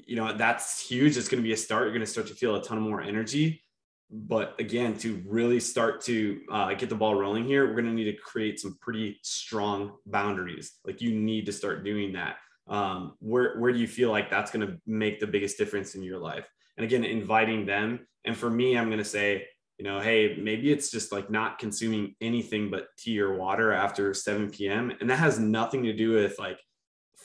you 0.07 0.17
know, 0.17 0.33
that's 0.37 0.87
huge. 0.87 1.17
It's 1.17 1.29
going 1.29 1.43
to 1.43 1.47
be 1.47 1.53
a 1.53 1.57
start. 1.57 1.85
You're 1.85 1.93
going 1.93 2.01
to 2.01 2.07
start 2.07 2.27
to 2.29 2.35
feel 2.35 2.57
a 2.57 2.63
ton 2.63 2.81
more 2.81 3.01
energy. 3.01 3.63
But 4.11 4.57
again, 4.59 4.97
to 4.99 5.23
really 5.27 5.61
start 5.61 6.01
to 6.03 6.41
uh, 6.51 6.75
get 6.75 6.89
the 6.89 6.97
ball 6.97 7.15
rolling 7.15 7.45
here, 7.45 7.67
we're 7.67 7.75
going 7.75 7.87
to 7.87 7.93
need 7.93 8.11
to 8.11 8.17
create 8.17 8.59
some 8.59 8.77
pretty 8.81 9.21
strong 9.23 9.93
boundaries. 10.07 10.73
Like 10.85 11.01
you 11.01 11.15
need 11.15 11.47
to 11.47 11.53
start 11.53 11.85
doing 11.85 12.13
that. 12.15 12.37
Um, 12.69 13.15
where 13.21 13.59
where 13.59 13.73
do 13.73 13.79
you 13.79 13.89
feel 13.89 14.11
like 14.11 14.31
that's 14.31 14.51
going 14.51 14.67
to 14.67 14.79
make 14.87 15.21
the 15.21 15.27
biggest 15.27 15.59
difference 15.59 15.95
in 15.95 16.03
your 16.03 16.19
life? 16.19 16.49
And 16.77 16.85
again, 16.85 17.05
inviting 17.05 17.67
them. 17.67 18.07
And 18.25 18.37
for 18.37 18.51
me, 18.51 18.77
I'm 18.77 18.87
going 18.87 18.99
to 18.99 19.05
say, 19.05 19.47
you 19.79 19.85
know, 19.85 20.01
hey, 20.01 20.37
maybe 20.41 20.71
it's 20.73 20.91
just 20.91 21.11
like 21.11 21.31
not 21.31 21.59
consuming 21.59 22.15
anything 22.21 22.71
but 22.71 22.89
tea 22.99 23.21
or 23.21 23.35
water 23.35 23.73
after 23.73 24.13
7 24.13 24.51
p.m. 24.51 24.93
And 25.01 25.09
that 25.09 25.19
has 25.19 25.39
nothing 25.39 25.85
to 25.85 25.93
do 25.93 26.11
with 26.11 26.39
like 26.39 26.61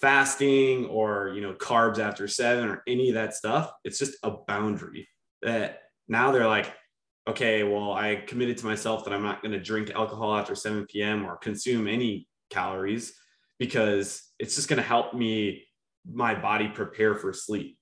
fasting 0.02 0.86
or, 0.86 1.32
you 1.36 1.42
know, 1.42 1.54
carbs 1.54 2.00
after 2.00 2.28
seven 2.28 2.70
or 2.70 2.84
any 2.88 3.10
of 3.10 3.16
that 3.16 3.34
stuff. 3.34 3.72
It's 3.84 4.00
just 4.00 4.18
a 4.24 4.32
boundary 4.32 5.08
that 5.42 5.84
now 6.08 6.32
they're 6.32 6.48
like, 6.48 6.74
okay, 7.28 7.64
well, 7.64 7.94
I 7.94 8.16
committed 8.28 8.58
to 8.60 8.66
myself 8.66 9.04
that 9.06 9.14
I'm 9.14 9.24
not 9.24 9.42
going 9.42 9.54
to 9.54 9.60
drink 9.60 9.92
alcohol 9.92 10.36
after 10.36 10.54
7 10.54 10.86
p.m. 10.88 11.26
or 11.26 11.38
consume 11.38 11.88
any 11.88 12.28
calories 12.50 13.14
because 13.58 14.22
it's 14.38 14.56
just 14.56 14.68
going 14.68 14.78
to 14.78 14.88
help 14.88 15.14
me, 15.14 15.64
my 16.10 16.36
body 16.36 16.68
prepare 16.68 17.16
for 17.16 17.34
sleep. 17.34 17.78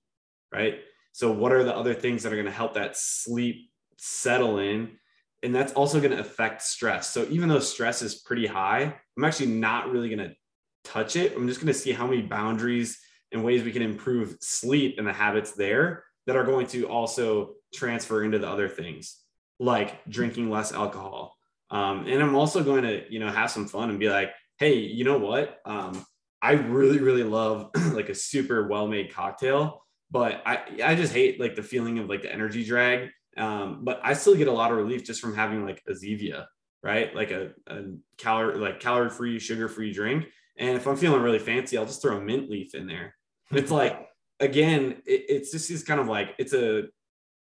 Right. 0.53 0.81
So, 1.13 1.31
what 1.31 1.51
are 1.51 1.63
the 1.63 1.75
other 1.75 1.95
things 1.95 2.23
that 2.23 2.31
are 2.31 2.35
going 2.35 2.45
to 2.45 2.51
help 2.51 2.75
that 2.75 2.95
sleep 2.95 3.71
settle 3.97 4.59
in 4.59 4.97
and 5.43 5.53
that's 5.53 5.73
also 5.73 5.99
going 5.99 6.11
to 6.11 6.19
affect 6.19 6.61
stress 6.61 7.09
so 7.09 7.25
even 7.29 7.47
though 7.47 7.59
stress 7.59 8.01
is 8.01 8.15
pretty 8.15 8.45
high 8.45 8.93
i'm 9.17 9.23
actually 9.23 9.47
not 9.47 9.89
really 9.91 10.09
going 10.13 10.29
to 10.29 10.35
touch 10.83 11.15
it 11.15 11.35
i'm 11.35 11.47
just 11.47 11.59
going 11.59 11.71
to 11.71 11.77
see 11.77 11.91
how 11.91 12.07
many 12.07 12.21
boundaries 12.21 12.99
and 13.31 13.43
ways 13.43 13.63
we 13.63 13.71
can 13.71 13.81
improve 13.81 14.37
sleep 14.41 14.95
and 14.97 15.07
the 15.07 15.13
habits 15.13 15.51
there 15.53 16.03
that 16.27 16.35
are 16.35 16.43
going 16.43 16.67
to 16.67 16.87
also 16.87 17.53
transfer 17.73 18.23
into 18.23 18.39
the 18.39 18.47
other 18.47 18.69
things 18.69 19.19
like 19.59 20.03
drinking 20.09 20.49
less 20.49 20.71
alcohol 20.71 21.35
um, 21.69 22.05
and 22.07 22.21
i'm 22.21 22.35
also 22.35 22.63
going 22.63 22.83
to 22.83 23.03
you 23.11 23.19
know 23.19 23.29
have 23.29 23.51
some 23.51 23.67
fun 23.67 23.89
and 23.89 23.99
be 23.99 24.09
like 24.09 24.31
hey 24.57 24.75
you 24.75 25.03
know 25.03 25.17
what 25.17 25.59
um, 25.65 26.05
i 26.41 26.51
really 26.53 26.99
really 26.99 27.23
love 27.23 27.69
like 27.93 28.09
a 28.09 28.15
super 28.15 28.67
well 28.67 28.87
made 28.87 29.13
cocktail 29.13 29.85
but 30.11 30.41
i 30.45 30.59
i 30.83 30.95
just 30.95 31.13
hate 31.13 31.39
like 31.39 31.55
the 31.55 31.63
feeling 31.63 31.99
of 31.99 32.09
like 32.09 32.21
the 32.21 32.31
energy 32.31 32.63
drag 32.63 33.09
um, 33.37 33.79
but 33.83 33.99
I 34.03 34.13
still 34.13 34.35
get 34.35 34.47
a 34.47 34.51
lot 34.51 34.71
of 34.71 34.77
relief 34.77 35.03
just 35.03 35.21
from 35.21 35.35
having 35.35 35.65
like 35.65 35.81
a 35.87 35.91
Zevia, 35.91 36.45
right? 36.81 37.13
Like 37.15 37.31
a, 37.31 37.51
a 37.67 37.83
calorie, 38.17 38.57
like 38.57 38.79
calorie 38.79 39.09
free, 39.09 39.39
sugar 39.39 39.67
free 39.67 39.91
drink. 39.91 40.25
And 40.57 40.75
if 40.77 40.87
I'm 40.87 40.97
feeling 40.97 41.21
really 41.21 41.39
fancy, 41.39 41.77
I'll 41.77 41.85
just 41.85 42.01
throw 42.01 42.17
a 42.17 42.21
mint 42.21 42.49
leaf 42.49 42.75
in 42.75 42.87
there. 42.87 43.15
It's 43.51 43.71
like, 43.81 44.07
again, 44.39 45.01
it, 45.05 45.25
it's 45.29 45.51
just 45.51 45.71
is 45.71 45.83
kind 45.83 45.99
of 45.99 46.07
like, 46.07 46.35
it's 46.37 46.53
a, 46.53 46.83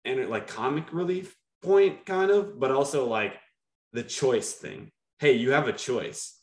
and 0.06 0.30
like 0.30 0.48
comic 0.48 0.93
relief 0.93 1.36
point 1.62 2.06
kind 2.06 2.32
of, 2.32 2.60
but 2.60 2.72
also 2.72 3.08
like 3.08 3.36
the 3.93 4.04
choice 4.04 4.54
thing. 4.54 4.91
Hey, 5.20 5.34
you 5.34 5.52
have 5.52 5.67
a 5.67 5.74
choice. 5.74 6.39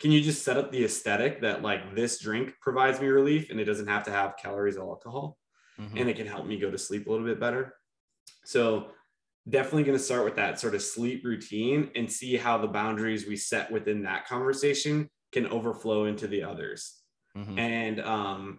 Can 0.00 0.12
you 0.12 0.20
just 0.20 0.44
set 0.44 0.56
up 0.56 0.70
the 0.70 0.84
aesthetic 0.84 1.40
that 1.40 1.62
like 1.62 1.94
this 1.94 2.20
drink 2.20 2.54
provides 2.60 3.00
me 3.00 3.08
relief 3.08 3.50
and 3.50 3.58
it 3.58 3.64
doesn't 3.64 3.88
have 3.88 4.04
to 4.04 4.12
have 4.12 4.36
calories 4.36 4.76
or 4.76 4.88
alcohol 4.88 5.36
mm-hmm. 5.80 5.96
and 5.96 6.08
it 6.08 6.16
can 6.16 6.26
help 6.26 6.46
me 6.46 6.58
go 6.58 6.70
to 6.70 6.78
sleep 6.78 7.06
a 7.06 7.10
little 7.10 7.26
bit 7.26 7.40
better? 7.40 7.74
So 8.44 8.88
definitely 9.48 9.84
going 9.84 9.98
to 9.98 10.04
start 10.04 10.24
with 10.24 10.36
that 10.36 10.60
sort 10.60 10.74
of 10.74 10.82
sleep 10.82 11.24
routine 11.24 11.90
and 11.96 12.10
see 12.10 12.36
how 12.36 12.58
the 12.58 12.68
boundaries 12.68 13.26
we 13.26 13.36
set 13.36 13.70
within 13.70 14.02
that 14.02 14.26
conversation 14.26 15.08
can 15.32 15.46
overflow 15.46 16.04
into 16.04 16.26
the 16.26 16.44
others. 16.44 16.94
Mm-hmm. 17.36 17.58
And 17.58 18.00
um, 18.00 18.58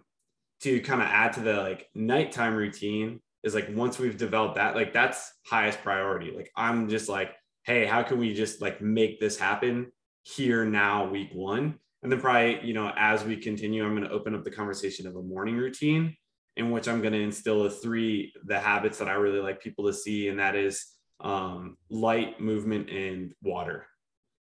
to 0.62 0.80
kind 0.80 1.02
of 1.02 1.08
add 1.08 1.32
to 1.34 1.40
the 1.40 1.56
like 1.56 1.88
nighttime 1.94 2.54
routine, 2.54 3.20
is 3.42 3.54
like 3.54 3.68
once 3.74 3.98
we've 3.98 4.18
developed 4.18 4.56
that, 4.56 4.74
like 4.74 4.92
that's 4.92 5.32
highest 5.46 5.82
priority. 5.82 6.30
Like 6.30 6.50
I'm 6.56 6.88
just 6.88 7.08
like, 7.08 7.32
hey, 7.64 7.86
how 7.86 8.02
can 8.02 8.18
we 8.18 8.34
just 8.34 8.60
like 8.60 8.80
make 8.80 9.18
this 9.18 9.38
happen 9.38 9.90
here 10.22 10.64
now, 10.64 11.08
week 11.08 11.30
one? 11.32 11.78
And 12.02 12.10
then 12.10 12.20
probably, 12.20 12.60
you 12.62 12.74
know, 12.74 12.92
as 12.96 13.24
we 13.24 13.36
continue, 13.36 13.84
I'm 13.84 13.94
going 13.94 14.08
to 14.08 14.14
open 14.14 14.34
up 14.34 14.44
the 14.44 14.50
conversation 14.50 15.06
of 15.06 15.16
a 15.16 15.22
morning 15.22 15.56
routine 15.56 16.16
in 16.56 16.70
which 16.70 16.88
I'm 16.88 17.00
going 17.00 17.12
to 17.12 17.20
instill 17.20 17.62
the 17.62 17.70
three 17.70 18.32
the 18.44 18.58
habits 18.58 18.98
that 18.98 19.08
I 19.08 19.12
really 19.12 19.40
like 19.40 19.62
people 19.62 19.86
to 19.86 19.92
see, 19.92 20.28
and 20.28 20.38
that 20.38 20.56
is 20.56 20.86
um, 21.20 21.76
light, 21.90 22.40
movement, 22.40 22.90
and 22.90 23.32
water. 23.42 23.86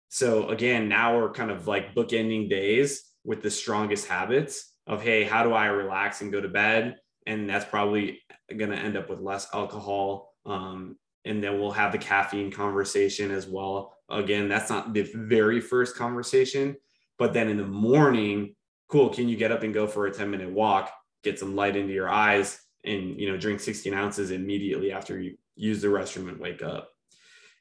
So 0.09 0.49
again, 0.49 0.87
now 0.87 1.17
we're 1.17 1.31
kind 1.31 1.51
of 1.51 1.67
like 1.67 1.93
bookending 1.93 2.49
days 2.49 3.03
with 3.23 3.41
the 3.41 3.51
strongest 3.51 4.07
habits 4.07 4.73
of 4.87 5.01
hey, 5.01 5.23
how 5.23 5.43
do 5.43 5.53
I 5.53 5.67
relax 5.67 6.21
and 6.21 6.31
go 6.31 6.39
to 6.41 6.47
bed? 6.47 6.97
And 7.25 7.49
that's 7.49 7.65
probably 7.65 8.21
going 8.55 8.71
to 8.71 8.77
end 8.77 8.95
up 8.95 9.09
with 9.09 9.19
less 9.19 9.47
alcohol. 9.53 10.33
Um, 10.45 10.97
and 11.25 11.43
then 11.43 11.59
we'll 11.59 11.71
have 11.71 11.91
the 11.91 11.97
caffeine 11.97 12.51
conversation 12.51 13.31
as 13.31 13.47
well. 13.47 13.97
Again, 14.09 14.47
that's 14.47 14.69
not 14.69 14.93
the 14.93 15.11
very 15.13 15.59
first 15.59 15.97
conversation, 15.97 16.77
but 17.19 17.33
then 17.33 17.49
in 17.49 17.57
the 17.57 17.65
morning, 17.65 18.55
cool. 18.87 19.09
Can 19.09 19.27
you 19.27 19.35
get 19.35 19.51
up 19.51 19.63
and 19.63 19.73
go 19.73 19.87
for 19.87 20.07
a 20.07 20.11
10 20.11 20.31
minute 20.31 20.49
walk, 20.49 20.89
get 21.23 21.37
some 21.37 21.55
light 21.55 21.75
into 21.75 21.93
your 21.93 22.09
eyes, 22.09 22.61
and 22.85 23.19
you 23.19 23.29
know 23.29 23.37
drink 23.37 23.59
16 23.59 23.93
ounces 23.93 24.31
immediately 24.31 24.93
after 24.93 25.19
you 25.19 25.37
use 25.55 25.81
the 25.81 25.89
restroom 25.89 26.29
and 26.29 26.39
wake 26.39 26.61
up? 26.61 26.89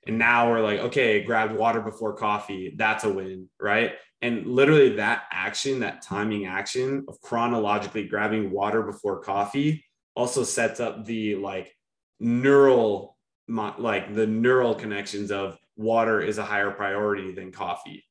And 0.07 0.19
now 0.19 0.51
we're 0.51 0.63
like, 0.63 0.81
okay, 0.81 1.23
grab 1.23 1.53
water 1.53 1.81
before 1.81 2.15
coffee. 2.15 2.75
That's 2.77 3.05
a 3.05 3.11
win, 3.11 3.49
right? 3.61 3.95
And 4.23 4.47
literally 4.47 4.97
that 4.97 5.25
action, 5.31 5.81
that 5.81 6.03
timing 6.03 6.47
action 6.47 7.05
of 7.09 7.21
chronologically 7.21 8.07
grabbing 8.07 8.51
water 8.51 8.83
before 8.83 9.21
coffee 9.21 9.85
also 10.15 10.45
sets 10.45 10.81
up 10.81 11.05
the 11.05 11.35
like 11.35 11.75
neural, 12.21 13.17
like 13.49 14.15
the 14.15 14.27
neural 14.27 14.75
connections 14.75 15.31
of 15.31 15.59
water 15.77 16.21
is 16.21 16.39
a 16.39 16.45
higher 16.45 16.71
priority 16.71 17.33
than 17.33 17.53
coffee. 17.53 18.05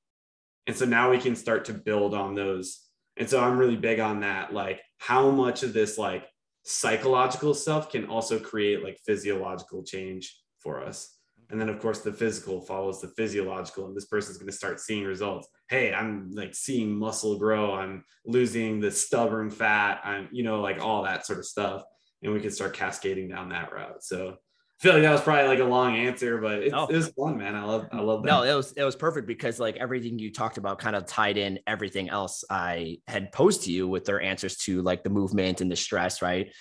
And 0.67 0.75
so 0.75 0.85
now 0.85 1.11
we 1.11 1.17
can 1.17 1.35
start 1.35 1.65
to 1.65 1.73
build 1.73 2.13
on 2.13 2.35
those. 2.35 2.81
And 3.17 3.29
so 3.29 3.41
I'm 3.41 3.57
really 3.57 3.77
big 3.77 3.99
on 3.99 4.19
that. 4.19 4.53
Like 4.53 4.81
how 4.97 5.31
much 5.31 5.63
of 5.63 5.73
this 5.73 5.97
like 5.97 6.25
psychological 6.63 7.53
stuff 7.53 7.91
can 7.91 8.05
also 8.07 8.39
create 8.39 8.83
like 8.83 8.99
physiological 9.05 9.83
change 9.83 10.37
for 10.59 10.83
us. 10.83 11.14
And 11.49 11.61
then, 11.61 11.69
of 11.69 11.79
course, 11.79 11.99
the 11.99 12.11
physical 12.11 12.61
follows 12.61 13.01
the 13.01 13.09
physiological, 13.09 13.85
and 13.85 13.95
this 13.95 14.05
person's 14.05 14.37
going 14.37 14.49
to 14.49 14.55
start 14.55 14.79
seeing 14.79 15.03
results. 15.03 15.47
Hey, 15.69 15.93
I'm 15.93 16.31
like 16.31 16.55
seeing 16.55 16.97
muscle 16.97 17.37
grow. 17.37 17.73
I'm 17.73 18.03
losing 18.25 18.79
the 18.79 18.91
stubborn 18.91 19.49
fat. 19.49 20.01
I'm, 20.03 20.27
you 20.31 20.43
know, 20.43 20.61
like 20.61 20.81
all 20.81 21.03
that 21.03 21.25
sort 21.25 21.39
of 21.39 21.45
stuff. 21.45 21.83
And 22.23 22.33
we 22.33 22.39
can 22.39 22.51
start 22.51 22.73
cascading 22.73 23.29
down 23.29 23.49
that 23.49 23.71
route. 23.71 24.03
So 24.03 24.29
I 24.29 24.83
feel 24.83 24.93
like 24.93 25.03
that 25.03 25.11
was 25.11 25.21
probably 25.21 25.47
like 25.47 25.59
a 25.59 25.65
long 25.65 25.95
answer, 25.95 26.39
but 26.39 26.63
it, 26.63 26.71
no. 26.71 26.87
it 26.87 26.95
was 26.95 27.09
fun, 27.09 27.37
man. 27.37 27.55
I 27.55 27.63
love, 27.63 27.87
I 27.91 28.01
love 28.01 28.23
that. 28.23 28.29
No, 28.29 28.43
it 28.43 28.53
was, 28.53 28.73
it 28.73 28.83
was 28.83 28.95
perfect 28.95 29.27
because 29.27 29.59
like 29.59 29.77
everything 29.77 30.19
you 30.19 30.33
talked 30.33 30.57
about 30.57 30.79
kind 30.79 30.95
of 30.95 31.05
tied 31.05 31.37
in 31.37 31.59
everything 31.67 32.09
else 32.09 32.43
I 32.49 32.97
had 33.07 33.31
posed 33.31 33.63
to 33.63 33.71
you 33.71 33.87
with 33.87 34.05
their 34.05 34.21
answers 34.21 34.57
to 34.57 34.81
like 34.81 35.03
the 35.03 35.09
movement 35.09 35.61
and 35.61 35.71
the 35.71 35.75
stress, 35.75 36.21
right? 36.21 36.51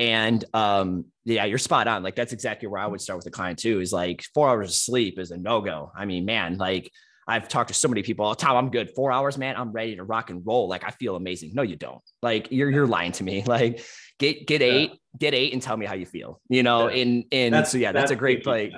And 0.00 0.42
um, 0.54 1.04
yeah, 1.26 1.44
you're 1.44 1.58
spot 1.58 1.86
on. 1.86 2.02
Like 2.02 2.16
that's 2.16 2.32
exactly 2.32 2.68
where 2.68 2.80
I 2.80 2.86
would 2.86 3.02
start 3.02 3.18
with 3.18 3.26
the 3.26 3.30
client 3.30 3.58
too. 3.58 3.80
Is 3.80 3.92
like 3.92 4.24
four 4.34 4.48
hours 4.48 4.70
of 4.70 4.74
sleep 4.74 5.18
is 5.18 5.30
a 5.30 5.36
no 5.36 5.60
go. 5.60 5.92
I 5.94 6.06
mean, 6.06 6.24
man, 6.24 6.56
like 6.56 6.90
I've 7.28 7.48
talked 7.48 7.68
to 7.68 7.74
so 7.74 7.86
many 7.86 8.02
people. 8.02 8.26
Oh, 8.26 8.32
Tom, 8.32 8.56
I'm 8.56 8.70
good. 8.70 8.92
Four 8.96 9.12
hours, 9.12 9.36
man. 9.36 9.56
I'm 9.56 9.72
ready 9.72 9.96
to 9.96 10.02
rock 10.02 10.30
and 10.30 10.42
roll. 10.44 10.68
Like 10.70 10.84
I 10.84 10.90
feel 10.90 11.16
amazing. 11.16 11.50
No, 11.52 11.60
you 11.60 11.76
don't. 11.76 12.00
Like 12.22 12.48
you're 12.50 12.70
you're 12.70 12.86
lying 12.86 13.12
to 13.12 13.24
me. 13.24 13.44
Like 13.50 13.84
get 14.18 14.46
get 14.46 14.62
eight, 14.62 14.90
yeah. 14.90 14.96
get 15.18 15.34
eight, 15.34 15.52
and 15.52 15.60
tell 15.60 15.76
me 15.76 15.84
how 15.84 15.94
you 15.94 16.06
feel. 16.06 16.40
You 16.48 16.62
know, 16.62 16.88
yeah. 16.88 17.02
and 17.02 17.24
and 17.30 17.54
that's, 17.54 17.72
so 17.72 17.78
yeah, 17.78 17.92
that's, 17.92 18.04
that's 18.04 18.12
a 18.12 18.16
great 18.16 18.42
play. 18.42 18.72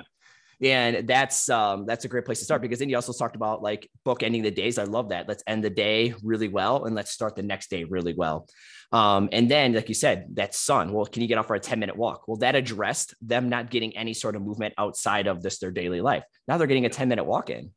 And 0.63 1.07
that's 1.07 1.49
um 1.49 1.85
that's 1.85 2.05
a 2.05 2.07
great 2.07 2.25
place 2.25 2.39
to 2.39 2.45
start 2.45 2.61
because 2.61 2.79
then 2.79 2.89
you 2.89 2.95
also 2.95 3.13
talked 3.13 3.35
about 3.35 3.61
like 3.61 3.89
book 4.05 4.23
ending 4.23 4.43
the 4.43 4.51
days. 4.51 4.77
I 4.77 4.83
love 4.83 5.09
that. 5.09 5.27
Let's 5.27 5.43
end 5.45 5.63
the 5.63 5.69
day 5.69 6.13
really 6.23 6.47
well 6.47 6.85
and 6.85 6.95
let's 6.95 7.11
start 7.11 7.35
the 7.35 7.43
next 7.43 7.69
day 7.69 7.83
really 7.83 8.13
well. 8.13 8.47
Um, 8.93 9.29
and 9.31 9.49
then, 9.49 9.73
like 9.73 9.89
you 9.89 9.95
said, 9.95 10.27
that 10.33 10.53
sun. 10.53 10.93
Well, 10.93 11.05
can 11.05 11.23
you 11.23 11.27
get 11.27 11.39
off 11.39 11.47
for 11.47 11.55
a 11.55 11.59
10 11.59 11.79
minute 11.79 11.97
walk? 11.97 12.27
Well, 12.27 12.37
that 12.37 12.55
addressed 12.55 13.15
them 13.21 13.49
not 13.49 13.71
getting 13.71 13.97
any 13.97 14.13
sort 14.13 14.35
of 14.35 14.43
movement 14.43 14.75
outside 14.77 15.25
of 15.25 15.41
this 15.41 15.57
their 15.57 15.71
daily 15.71 15.99
life. 15.99 16.23
Now 16.47 16.57
they're 16.57 16.67
getting 16.67 16.85
a 16.85 16.89
10 16.89 17.09
minute 17.09 17.23
walk 17.23 17.49
in. 17.49 17.71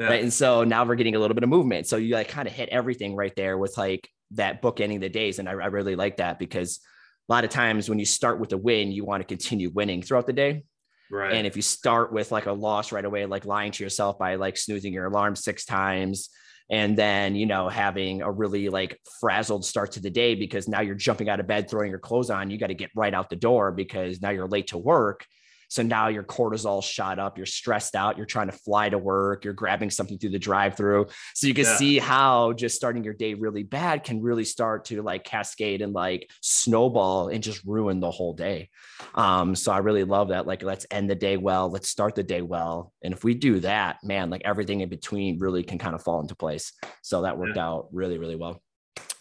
Yeah. 0.00 0.08
Right. 0.08 0.22
And 0.22 0.32
so 0.32 0.64
now 0.64 0.84
we're 0.84 0.96
getting 0.96 1.14
a 1.14 1.18
little 1.18 1.34
bit 1.34 1.44
of 1.44 1.48
movement. 1.48 1.86
So 1.86 1.96
you 1.96 2.14
like 2.14 2.28
kind 2.28 2.48
of 2.48 2.52
hit 2.52 2.68
everything 2.68 3.14
right 3.14 3.34
there 3.36 3.56
with 3.56 3.78
like 3.78 4.10
that 4.32 4.60
book 4.60 4.80
ending 4.80 5.00
the 5.00 5.08
days. 5.08 5.38
And 5.38 5.48
I, 5.48 5.52
I 5.52 5.66
really 5.66 5.96
like 5.96 6.18
that 6.18 6.38
because 6.38 6.80
a 7.28 7.32
lot 7.32 7.44
of 7.44 7.50
times 7.50 7.88
when 7.88 7.98
you 7.98 8.04
start 8.04 8.38
with 8.38 8.52
a 8.52 8.58
win, 8.58 8.92
you 8.92 9.04
want 9.04 9.22
to 9.22 9.26
continue 9.26 9.70
winning 9.70 10.02
throughout 10.02 10.26
the 10.26 10.32
day. 10.32 10.64
Right. 11.10 11.32
And 11.32 11.46
if 11.46 11.56
you 11.56 11.62
start 11.62 12.12
with 12.12 12.32
like 12.32 12.46
a 12.46 12.52
loss 12.52 12.92
right 12.92 13.04
away, 13.04 13.26
like 13.26 13.44
lying 13.44 13.72
to 13.72 13.84
yourself 13.84 14.18
by 14.18 14.34
like 14.36 14.56
snoozing 14.56 14.92
your 14.92 15.06
alarm 15.06 15.36
six 15.36 15.64
times, 15.64 16.30
and 16.70 16.96
then 16.96 17.36
you 17.36 17.46
know 17.46 17.68
having 17.68 18.22
a 18.22 18.30
really 18.30 18.68
like 18.68 18.98
frazzled 19.20 19.64
start 19.64 19.92
to 19.92 20.00
the 20.00 20.10
day 20.10 20.34
because 20.34 20.68
now 20.68 20.80
you're 20.80 20.94
jumping 20.94 21.28
out 21.28 21.40
of 21.40 21.46
bed 21.46 21.70
throwing 21.70 21.90
your 21.90 22.00
clothes 22.00 22.30
on 22.30 22.50
you 22.50 22.58
got 22.58 22.66
to 22.68 22.74
get 22.74 22.90
right 22.96 23.14
out 23.14 23.30
the 23.30 23.36
door 23.36 23.70
because 23.70 24.20
now 24.20 24.30
you're 24.30 24.48
late 24.48 24.68
to 24.68 24.78
work 24.78 25.24
so 25.68 25.82
now 25.82 26.08
your 26.08 26.22
cortisol 26.22 26.82
shot 26.82 27.18
up, 27.18 27.36
you're 27.36 27.46
stressed 27.46 27.94
out, 27.94 28.16
you're 28.16 28.26
trying 28.26 28.48
to 28.48 28.56
fly 28.56 28.88
to 28.88 28.98
work, 28.98 29.44
you're 29.44 29.54
grabbing 29.54 29.90
something 29.90 30.18
through 30.18 30.30
the 30.30 30.38
drive 30.38 30.76
through. 30.76 31.06
So 31.34 31.46
you 31.46 31.54
can 31.54 31.64
yeah. 31.64 31.76
see 31.76 31.98
how 31.98 32.52
just 32.52 32.76
starting 32.76 33.04
your 33.04 33.14
day 33.14 33.34
really 33.34 33.62
bad 33.62 34.04
can 34.04 34.22
really 34.22 34.44
start 34.44 34.86
to 34.86 35.02
like 35.02 35.24
cascade 35.24 35.82
and 35.82 35.92
like 35.92 36.30
snowball 36.42 37.28
and 37.28 37.42
just 37.42 37.64
ruin 37.64 38.00
the 38.00 38.10
whole 38.10 38.34
day. 38.34 38.70
Um, 39.14 39.54
so 39.54 39.72
I 39.72 39.78
really 39.78 40.04
love 40.04 40.28
that. 40.28 40.46
Like, 40.46 40.62
let's 40.62 40.86
end 40.90 41.10
the 41.10 41.14
day 41.14 41.36
well, 41.36 41.70
let's 41.70 41.88
start 41.88 42.14
the 42.14 42.22
day 42.22 42.42
well. 42.42 42.92
And 43.02 43.12
if 43.12 43.24
we 43.24 43.34
do 43.34 43.60
that, 43.60 43.98
man, 44.02 44.30
like 44.30 44.42
everything 44.44 44.80
in 44.80 44.88
between 44.88 45.38
really 45.38 45.62
can 45.62 45.78
kind 45.78 45.94
of 45.94 46.02
fall 46.02 46.20
into 46.20 46.34
place. 46.34 46.72
So 47.02 47.22
that 47.22 47.38
worked 47.38 47.56
yeah. 47.56 47.66
out 47.66 47.88
really, 47.92 48.18
really 48.18 48.36
well. 48.36 48.62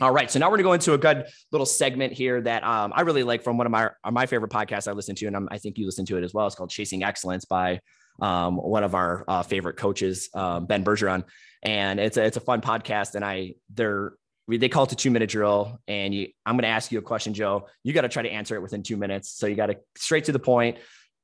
All 0.02 0.12
right, 0.12 0.30
so 0.30 0.40
now 0.40 0.48
we're 0.48 0.58
going 0.58 0.64
to 0.64 0.64
go 0.64 0.74
into 0.74 0.94
a 0.94 0.98
good 0.98 1.26
little 1.54 1.66
segment 1.66 2.12
here 2.12 2.42
that 2.42 2.66
um, 2.66 2.92
I 2.94 3.02
really 3.02 3.24
like 3.24 3.44
from 3.44 3.58
one 3.58 3.66
of 3.66 3.72
my 3.72 3.90
my 4.12 4.26
favorite 4.26 4.52
podcasts 4.52 4.90
I 4.90 4.92
listen 4.92 5.16
to, 5.16 5.28
and 5.28 5.36
I'm, 5.36 5.48
i 5.52 5.58
think 5.58 5.78
you 5.78 5.86
listen 5.86 6.06
to 6.08 6.18
it 6.18 6.24
as 6.24 6.34
well. 6.34 6.46
It's 6.48 6.56
called 6.56 6.70
Chasing 6.70 7.04
Excellence 7.04 7.46
by 7.46 7.80
um, 8.22 8.58
one 8.58 8.84
of 8.84 8.94
our 8.94 9.24
uh, 9.28 9.44
favorite 9.44 9.78
coaches, 9.78 10.30
um, 10.34 10.66
Ben 10.66 10.84
Bergeron, 10.84 11.24
and 11.64 12.00
it's 12.00 12.18
a 12.18 12.26
it's 12.26 12.36
a 12.36 12.42
fun 12.42 12.60
podcast. 12.60 13.16
And 13.16 13.24
I 13.24 13.54
they're 13.74 14.14
they 14.48 14.70
call 14.70 14.84
it 14.84 14.92
a 14.92 14.96
two 14.96 15.12
minute 15.12 15.30
drill, 15.30 15.80
and 15.88 16.14
you 16.14 16.28
I'm 16.46 16.56
going 16.56 16.64
to 16.64 16.68
ask 16.68 16.92
you 16.92 17.00
a 17.00 17.02
question, 17.02 17.34
Joe. 17.34 17.68
You 17.84 17.94
got 17.94 18.02
to 18.02 18.10
try 18.10 18.24
to 18.24 18.30
answer 18.30 18.56
it 18.56 18.62
within 18.62 18.84
two 18.84 18.98
minutes. 18.98 19.32
So 19.32 19.48
you 19.48 19.56
got 19.56 19.68
to 19.68 19.78
straight 19.98 20.26
to 20.26 20.34
the 20.34 20.40
point. 20.40 20.78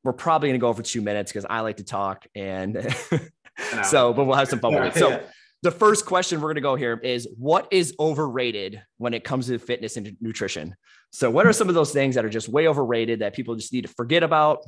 We're 0.03 0.13
probably 0.13 0.49
going 0.49 0.59
to 0.59 0.63
go 0.63 0.73
for 0.73 0.81
two 0.81 1.01
minutes 1.01 1.31
because 1.31 1.45
I 1.49 1.59
like 1.59 1.77
to 1.77 1.83
talk, 1.83 2.25
and 2.35 2.95
so 3.83 4.13
but 4.13 4.23
we'll 4.23 4.37
have 4.37 4.47
some 4.47 4.59
fun 4.59 4.75
with 4.75 4.95
it. 4.95 4.99
So 4.99 5.21
the 5.63 5.71
first 5.71 6.05
question 6.05 6.39
we're 6.39 6.47
going 6.47 6.55
to 6.55 6.61
go 6.61 6.75
here 6.75 6.99
is 7.03 7.27
what 7.37 7.67
is 7.71 7.93
overrated 7.99 8.81
when 8.97 9.13
it 9.13 9.23
comes 9.23 9.47
to 9.47 9.59
fitness 9.59 9.95
and 9.95 10.17
nutrition? 10.19 10.75
So, 11.11 11.29
what 11.29 11.45
are 11.45 11.53
some 11.53 11.69
of 11.69 11.75
those 11.75 11.91
things 11.91 12.15
that 12.15 12.25
are 12.25 12.29
just 12.29 12.49
way 12.49 12.67
overrated 12.67 13.19
that 13.19 13.33
people 13.33 13.55
just 13.55 13.71
need 13.73 13.83
to 13.83 13.93
forget 13.93 14.23
about? 14.23 14.59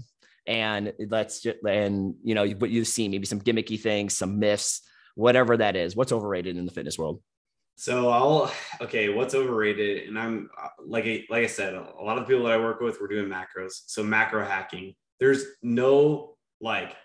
And 0.46 0.94
let's 1.10 1.42
just, 1.42 1.58
and 1.66 2.16
you 2.24 2.36
know, 2.36 2.48
what 2.48 2.70
you've 2.70 2.88
seen, 2.88 3.12
maybe 3.12 3.26
some 3.26 3.42
gimmicky 3.42 3.80
things, 3.80 4.18
some 4.18 4.40
myths, 4.40 4.82
whatever 5.16 5.58
that 5.58 5.76
is. 5.76 5.96
What's 5.96 6.12
overrated 6.12 6.58
in 6.58 6.66
the 6.66 6.72
fitness 6.72 6.98
world? 6.98 7.22
So 7.76 8.10
I'll 8.10 8.52
okay, 8.82 9.10
what's 9.10 9.34
overrated? 9.34 10.08
And 10.08 10.20
I'm 10.20 10.50
like 10.86 11.06
like 11.30 11.44
I 11.44 11.48
said, 11.48 11.74
a 11.74 12.04
lot 12.04 12.18
of 12.18 12.26
the 12.26 12.28
people 12.28 12.46
that 12.46 12.54
I 12.54 12.58
work 12.58 12.82
with, 12.82 13.00
we're 13.02 13.08
doing 13.08 13.30
macros. 13.30 13.82
So 13.88 14.04
macro 14.04 14.46
hacking. 14.46 14.94
There's 15.20 15.44
no 15.64 16.36
like 16.62 16.96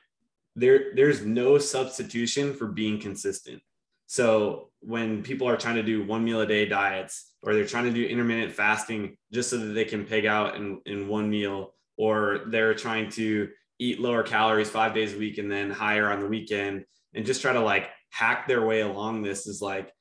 there 0.57 0.95
there's 0.95 1.25
no 1.25 1.57
substitution 1.57 2.53
for 2.53 2.67
being 2.67 3.01
consistent. 3.01 3.63
So 4.09 4.71
when 4.81 5.23
people 5.23 5.49
are 5.49 5.57
trying 5.57 5.77
to 5.77 5.83
do 5.83 6.05
one 6.05 6.25
meal 6.25 6.41
a 6.41 6.47
day 6.47 6.67
diets 6.67 7.35
or 7.43 7.55
they're 7.55 7.67
trying 7.67 7.85
to 7.85 7.93
do 7.93 8.05
intermittent 8.05 8.53
fasting 8.53 9.17
just 9.33 9.51
so 9.51 9.59
that 9.59 9.73
they 9.75 9.85
can 9.85 10.05
pig 10.05 10.27
out 10.27 10.57
in, 10.57 10.81
in 10.87 11.09
one 11.09 11.31
meal, 11.31 11.75
or 11.97 12.43
they're 12.47 12.75
trying 12.75 13.11
to 13.11 13.49
eat 13.79 14.01
lower 14.01 14.23
calories 14.23 14.71
five 14.71 14.95
days 14.95 15.15
a 15.15 15.19
week 15.19 15.39
and 15.39 15.51
then 15.51 15.71
higher 15.71 16.11
on 16.11 16.21
the 16.21 16.27
weekend 16.27 16.85
and 17.15 17.27
just 17.27 17.43
try 17.43 17.53
to 17.53 17.61
like 17.61 17.91
hack 18.11 18.49
their 18.49 18.65
way 18.65 18.81
along 18.81 19.23
this 19.23 19.47
is 19.47 19.61
like 19.61 19.93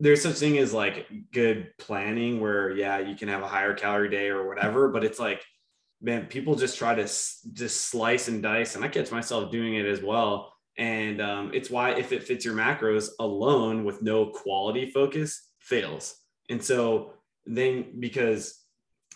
there's 0.00 0.22
such 0.22 0.36
thing 0.36 0.58
as 0.58 0.72
like 0.72 1.06
good 1.32 1.70
planning 1.78 2.40
where 2.40 2.76
yeah 2.76 2.98
you 2.98 3.14
can 3.14 3.28
have 3.28 3.42
a 3.42 3.48
higher 3.48 3.74
calorie 3.74 4.10
day 4.10 4.28
or 4.28 4.46
whatever 4.46 4.88
but 4.88 5.04
it's 5.04 5.18
like 5.18 5.42
man 6.02 6.26
people 6.26 6.54
just 6.54 6.76
try 6.76 6.94
to 6.94 7.04
just 7.04 7.80
slice 7.88 8.28
and 8.28 8.42
dice 8.42 8.74
and 8.74 8.84
i 8.84 8.88
catch 8.88 9.10
myself 9.10 9.50
doing 9.50 9.74
it 9.74 9.86
as 9.86 10.02
well 10.02 10.52
and 10.78 11.20
um, 11.22 11.50
it's 11.54 11.70
why 11.70 11.92
if 11.92 12.12
it 12.12 12.24
fits 12.24 12.44
your 12.44 12.54
macros 12.54 13.08
alone 13.18 13.84
with 13.84 14.02
no 14.02 14.26
quality 14.26 14.90
focus 14.90 15.50
fails. 15.60 16.16
And 16.50 16.62
so 16.62 17.14
then 17.46 17.94
because 17.98 18.60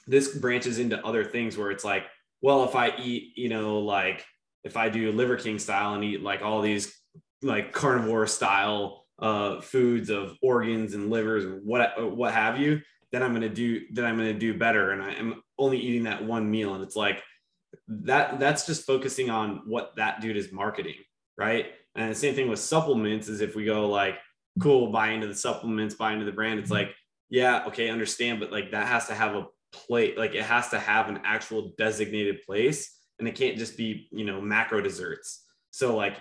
this 0.06 0.36
branches 0.36 0.78
into 0.78 1.04
other 1.04 1.24
things 1.24 1.56
where 1.56 1.70
it's 1.70 1.84
like, 1.84 2.04
well, 2.42 2.64
if 2.64 2.74
I 2.74 2.94
eat, 2.96 3.32
you 3.36 3.48
know, 3.48 3.78
like 3.80 4.24
if 4.64 4.76
I 4.76 4.88
do 4.88 5.12
Liver 5.12 5.36
King 5.36 5.58
style 5.58 5.94
and 5.94 6.04
eat 6.04 6.22
like 6.22 6.42
all 6.42 6.62
these 6.62 6.94
like 7.42 7.72
carnivore 7.72 8.26
style 8.26 9.06
uh, 9.18 9.61
foods 9.61 10.11
of 10.11 10.36
organs 10.42 10.94
and 10.94 11.11
livers 11.11 11.44
and 11.44 11.64
what 11.64 12.16
what 12.16 12.32
have 12.32 12.58
you, 12.58 12.80
then 13.12 13.22
I'm 13.22 13.38
to 13.40 13.48
do, 13.48 13.82
then 13.92 14.04
I'm 14.06 14.18
to 14.18 14.32
do 14.32 14.56
better. 14.56 14.92
And 14.92 15.02
I 15.02 15.12
am 15.12 15.42
only 15.58 15.78
eating 15.78 16.04
that 16.04 16.24
one 16.24 16.50
meal. 16.50 16.74
And 16.74 16.82
it's 16.82 16.96
like, 16.96 17.22
that 17.88 18.40
that's 18.40 18.66
just 18.66 18.86
focusing 18.86 19.30
on 19.30 19.62
what 19.66 19.94
that 19.96 20.20
dude 20.20 20.36
is 20.36 20.52
marketing. 20.52 20.96
Right. 21.36 21.66
And 21.94 22.10
the 22.10 22.14
same 22.14 22.34
thing 22.34 22.48
with 22.48 22.58
supplements 22.58 23.28
is 23.28 23.40
if 23.40 23.56
we 23.56 23.64
go 23.64 23.88
like, 23.88 24.16
cool, 24.60 24.90
buy 24.90 25.10
into 25.10 25.26
the 25.26 25.34
supplements, 25.34 25.94
buy 25.94 26.12
into 26.12 26.24
the 26.24 26.32
brand. 26.32 26.60
It's 26.60 26.70
like, 26.70 26.94
yeah, 27.28 27.64
okay, 27.66 27.88
understand, 27.88 28.40
but 28.40 28.52
like 28.52 28.72
that 28.72 28.86
has 28.86 29.06
to 29.06 29.14
have 29.14 29.34
a 29.34 29.46
plate, 29.72 30.18
like 30.18 30.34
it 30.34 30.44
has 30.44 30.68
to 30.70 30.78
have 30.78 31.08
an 31.08 31.20
actual 31.24 31.72
designated 31.78 32.42
place 32.42 32.96
and 33.18 33.28
it 33.28 33.34
can't 33.34 33.56
just 33.56 33.76
be, 33.76 34.08
you 34.10 34.24
know, 34.24 34.40
macro 34.40 34.80
desserts. 34.80 35.44
So 35.70 35.96
like 35.96 36.16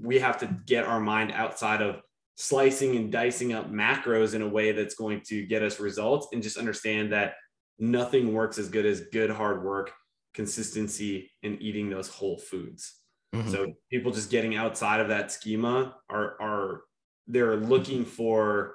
we 0.00 0.18
have 0.18 0.38
to 0.38 0.46
get 0.66 0.84
our 0.84 1.00
mind 1.00 1.32
outside 1.32 1.82
of 1.82 2.00
slicing 2.36 2.96
and 2.96 3.12
dicing 3.12 3.52
up 3.52 3.70
macros 3.70 4.34
in 4.34 4.42
a 4.42 4.48
way 4.48 4.72
that's 4.72 4.94
going 4.94 5.20
to 5.26 5.44
get 5.46 5.62
us 5.62 5.78
results 5.78 6.28
and 6.32 6.42
just 6.42 6.56
understand 6.56 7.12
that 7.12 7.34
nothing 7.78 8.32
works 8.32 8.58
as 8.58 8.68
good 8.68 8.86
as 8.86 9.02
good 9.12 9.30
hard 9.30 9.62
work, 9.62 9.92
consistency, 10.32 11.30
and 11.42 11.60
eating 11.60 11.90
those 11.90 12.08
whole 12.08 12.38
foods. 12.38 12.94
Mm-hmm. 13.34 13.50
So 13.50 13.72
people 13.90 14.12
just 14.12 14.30
getting 14.30 14.56
outside 14.56 15.00
of 15.00 15.08
that 15.08 15.32
schema 15.32 15.96
are 16.08 16.36
are 16.40 16.82
they're 17.26 17.56
looking 17.56 18.04
for 18.04 18.74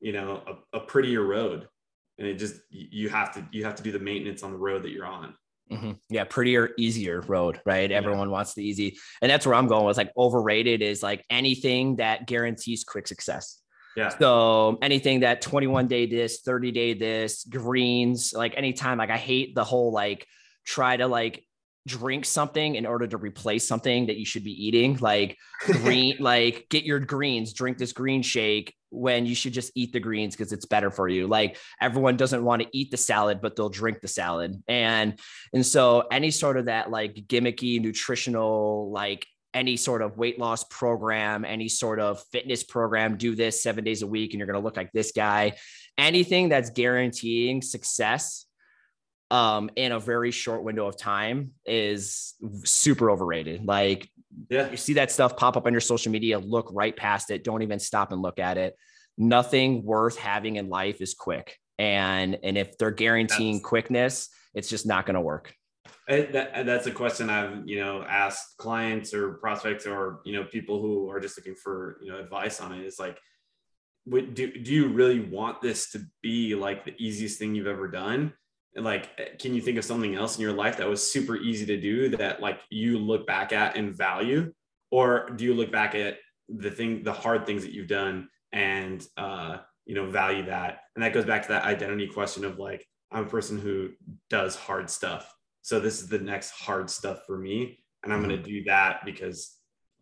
you 0.00 0.12
know 0.12 0.42
a, 0.46 0.78
a 0.78 0.80
prettier 0.80 1.22
road 1.22 1.68
and 2.18 2.26
it 2.26 2.34
just 2.34 2.56
you 2.70 3.08
have 3.08 3.32
to 3.34 3.46
you 3.50 3.64
have 3.64 3.76
to 3.76 3.82
do 3.82 3.92
the 3.92 3.98
maintenance 3.98 4.42
on 4.42 4.52
the 4.52 4.58
road 4.58 4.82
that 4.82 4.90
you're 4.90 5.06
on 5.06 5.34
Mm-hmm. 5.70 5.92
Yeah, 6.08 6.24
prettier, 6.24 6.70
easier 6.78 7.20
road, 7.22 7.60
right? 7.66 7.90
Yeah. 7.90 7.96
Everyone 7.96 8.30
wants 8.30 8.54
the 8.54 8.64
easy. 8.64 8.96
And 9.20 9.30
that's 9.30 9.46
where 9.46 9.54
I'm 9.54 9.66
going 9.66 9.84
with 9.84 9.96
like 9.96 10.12
overrated 10.16 10.82
is 10.82 11.02
like 11.02 11.24
anything 11.30 11.96
that 11.96 12.26
guarantees 12.26 12.84
quick 12.84 13.06
success. 13.06 13.60
Yeah. 13.96 14.08
So 14.10 14.78
anything 14.80 15.20
that 15.20 15.42
21 15.42 15.88
day 15.88 16.06
this, 16.06 16.40
30 16.40 16.72
day 16.72 16.94
this, 16.94 17.44
greens, 17.44 18.32
like 18.34 18.54
anytime, 18.56 18.98
like 18.98 19.10
I 19.10 19.16
hate 19.16 19.54
the 19.54 19.64
whole 19.64 19.92
like 19.92 20.26
try 20.64 20.96
to 20.96 21.06
like 21.06 21.44
drink 21.88 22.24
something 22.24 22.74
in 22.74 22.86
order 22.86 23.06
to 23.06 23.16
replace 23.16 23.66
something 23.66 24.06
that 24.06 24.16
you 24.16 24.24
should 24.24 24.44
be 24.44 24.66
eating 24.66 24.96
like 25.00 25.36
green 25.62 26.16
like 26.20 26.66
get 26.68 26.84
your 26.84 27.00
greens 27.00 27.52
drink 27.52 27.78
this 27.78 27.92
green 27.92 28.22
shake 28.22 28.74
when 28.90 29.26
you 29.26 29.34
should 29.34 29.52
just 29.52 29.72
eat 29.74 29.92
the 29.92 30.00
greens 30.00 30.34
because 30.34 30.52
it's 30.52 30.64
better 30.64 30.90
for 30.90 31.08
you. 31.08 31.26
Like 31.26 31.58
everyone 31.80 32.16
doesn't 32.16 32.44
want 32.44 32.62
to 32.62 32.68
eat 32.72 32.90
the 32.90 32.96
salad 32.96 33.40
but 33.40 33.56
they'll 33.56 33.68
drink 33.68 34.00
the 34.00 34.08
salad. 34.08 34.62
And 34.68 35.18
and 35.52 35.64
so 35.64 36.04
any 36.10 36.30
sort 36.30 36.56
of 36.56 36.66
that 36.66 36.90
like 36.90 37.14
gimmicky 37.14 37.80
nutritional 37.80 38.90
like 38.90 39.26
any 39.54 39.76
sort 39.76 40.02
of 40.02 40.18
weight 40.18 40.38
loss 40.38 40.64
program 40.64 41.44
any 41.44 41.68
sort 41.68 41.98
of 41.98 42.22
fitness 42.32 42.62
program 42.62 43.16
do 43.16 43.34
this 43.34 43.62
7 43.62 43.82
days 43.82 44.02
a 44.02 44.06
week 44.06 44.32
and 44.32 44.38
you're 44.38 44.46
going 44.46 44.60
to 44.60 44.64
look 44.64 44.76
like 44.76 44.92
this 44.92 45.12
guy. 45.12 45.56
Anything 45.96 46.50
that's 46.50 46.70
guaranteeing 46.70 47.60
success 47.62 48.46
um 49.30 49.70
in 49.76 49.92
a 49.92 50.00
very 50.00 50.30
short 50.30 50.62
window 50.62 50.86
of 50.86 50.96
time 50.96 51.52
is 51.66 52.34
super 52.64 53.10
overrated. 53.10 53.64
Like 53.64 54.08
yeah. 54.48 54.70
you 54.70 54.76
see 54.76 54.94
that 54.94 55.10
stuff 55.10 55.36
pop 55.36 55.56
up 55.56 55.66
on 55.66 55.72
your 55.72 55.80
social 55.80 56.12
media 56.12 56.38
look 56.38 56.70
right 56.72 56.96
past 56.96 57.30
it. 57.30 57.44
Don't 57.44 57.62
even 57.62 57.78
stop 57.78 58.12
and 58.12 58.22
look 58.22 58.38
at 58.38 58.56
it. 58.56 58.76
Nothing 59.16 59.84
worth 59.84 60.16
having 60.16 60.56
in 60.56 60.68
life 60.68 61.00
is 61.00 61.14
quick. 61.14 61.58
And 61.78 62.38
and 62.42 62.56
if 62.56 62.78
they're 62.78 62.90
guaranteeing 62.90 63.56
that's, 63.56 63.64
quickness 63.64 64.28
it's 64.54 64.68
just 64.68 64.86
not 64.86 65.06
going 65.06 65.14
to 65.14 65.20
work 65.20 65.54
that, 66.08 66.64
that's 66.64 66.86
a 66.86 66.90
question 66.90 67.28
i've 67.28 67.68
you 67.68 67.78
know 67.78 68.02
asked 68.02 68.56
clients 68.56 69.12
or 69.12 69.34
prospects 69.34 69.86
or 69.86 70.20
you 70.24 70.32
know 70.32 70.44
people 70.44 70.80
who 70.80 71.10
are 71.10 71.20
just 71.20 71.36
looking 71.36 71.54
for 71.54 71.98
you 72.02 72.10
know 72.10 72.18
advice 72.18 72.60
on 72.60 72.72
it. 72.72 72.84
Is 72.84 72.98
like 72.98 73.18
do, 74.08 74.32
do 74.32 74.72
you 74.72 74.88
really 74.88 75.20
want 75.20 75.60
this 75.60 75.90
to 75.90 76.00
be 76.22 76.54
like 76.54 76.84
the 76.84 76.94
easiest 76.98 77.38
thing 77.38 77.54
you've 77.54 77.66
ever 77.66 77.88
done 77.88 78.32
like 78.76 79.38
can 79.38 79.54
you 79.54 79.60
think 79.60 79.78
of 79.78 79.84
something 79.84 80.14
else 80.14 80.36
in 80.36 80.42
your 80.42 80.52
life 80.52 80.76
that 80.76 80.88
was 80.88 81.10
super 81.10 81.36
easy 81.36 81.66
to 81.66 81.80
do 81.80 82.10
that 82.16 82.40
like 82.40 82.60
you 82.70 82.98
look 82.98 83.26
back 83.26 83.52
at 83.52 83.76
and 83.76 83.96
value? 83.96 84.52
Or 84.90 85.30
do 85.30 85.44
you 85.44 85.54
look 85.54 85.70
back 85.70 85.94
at 85.94 86.18
the 86.48 86.70
thing 86.70 87.02
the 87.02 87.12
hard 87.12 87.46
things 87.46 87.62
that 87.62 87.72
you've 87.72 87.88
done 87.88 88.28
and 88.52 89.04
uh 89.16 89.58
you 89.84 89.94
know 89.94 90.10
value 90.10 90.46
that? 90.46 90.80
And 90.94 91.02
that 91.02 91.12
goes 91.12 91.24
back 91.24 91.42
to 91.42 91.48
that 91.48 91.64
identity 91.64 92.06
question 92.06 92.44
of 92.44 92.58
like 92.58 92.86
i'm 93.10 93.24
a 93.24 93.28
person 93.28 93.58
who 93.58 93.90
does 94.30 94.54
hard 94.54 94.90
stuff. 94.90 95.32
So 95.62 95.80
this 95.80 96.00
is 96.00 96.08
the 96.08 96.18
next 96.18 96.50
hard 96.50 96.88
stuff 96.88 97.20
for 97.26 97.36
me 97.38 97.78
and 98.04 98.12
i'm 98.12 98.20
going 98.20 98.30
to 98.30 98.36
mm-hmm. 98.36 98.58
do 98.58 98.64
that 98.64 99.04
because 99.04 99.56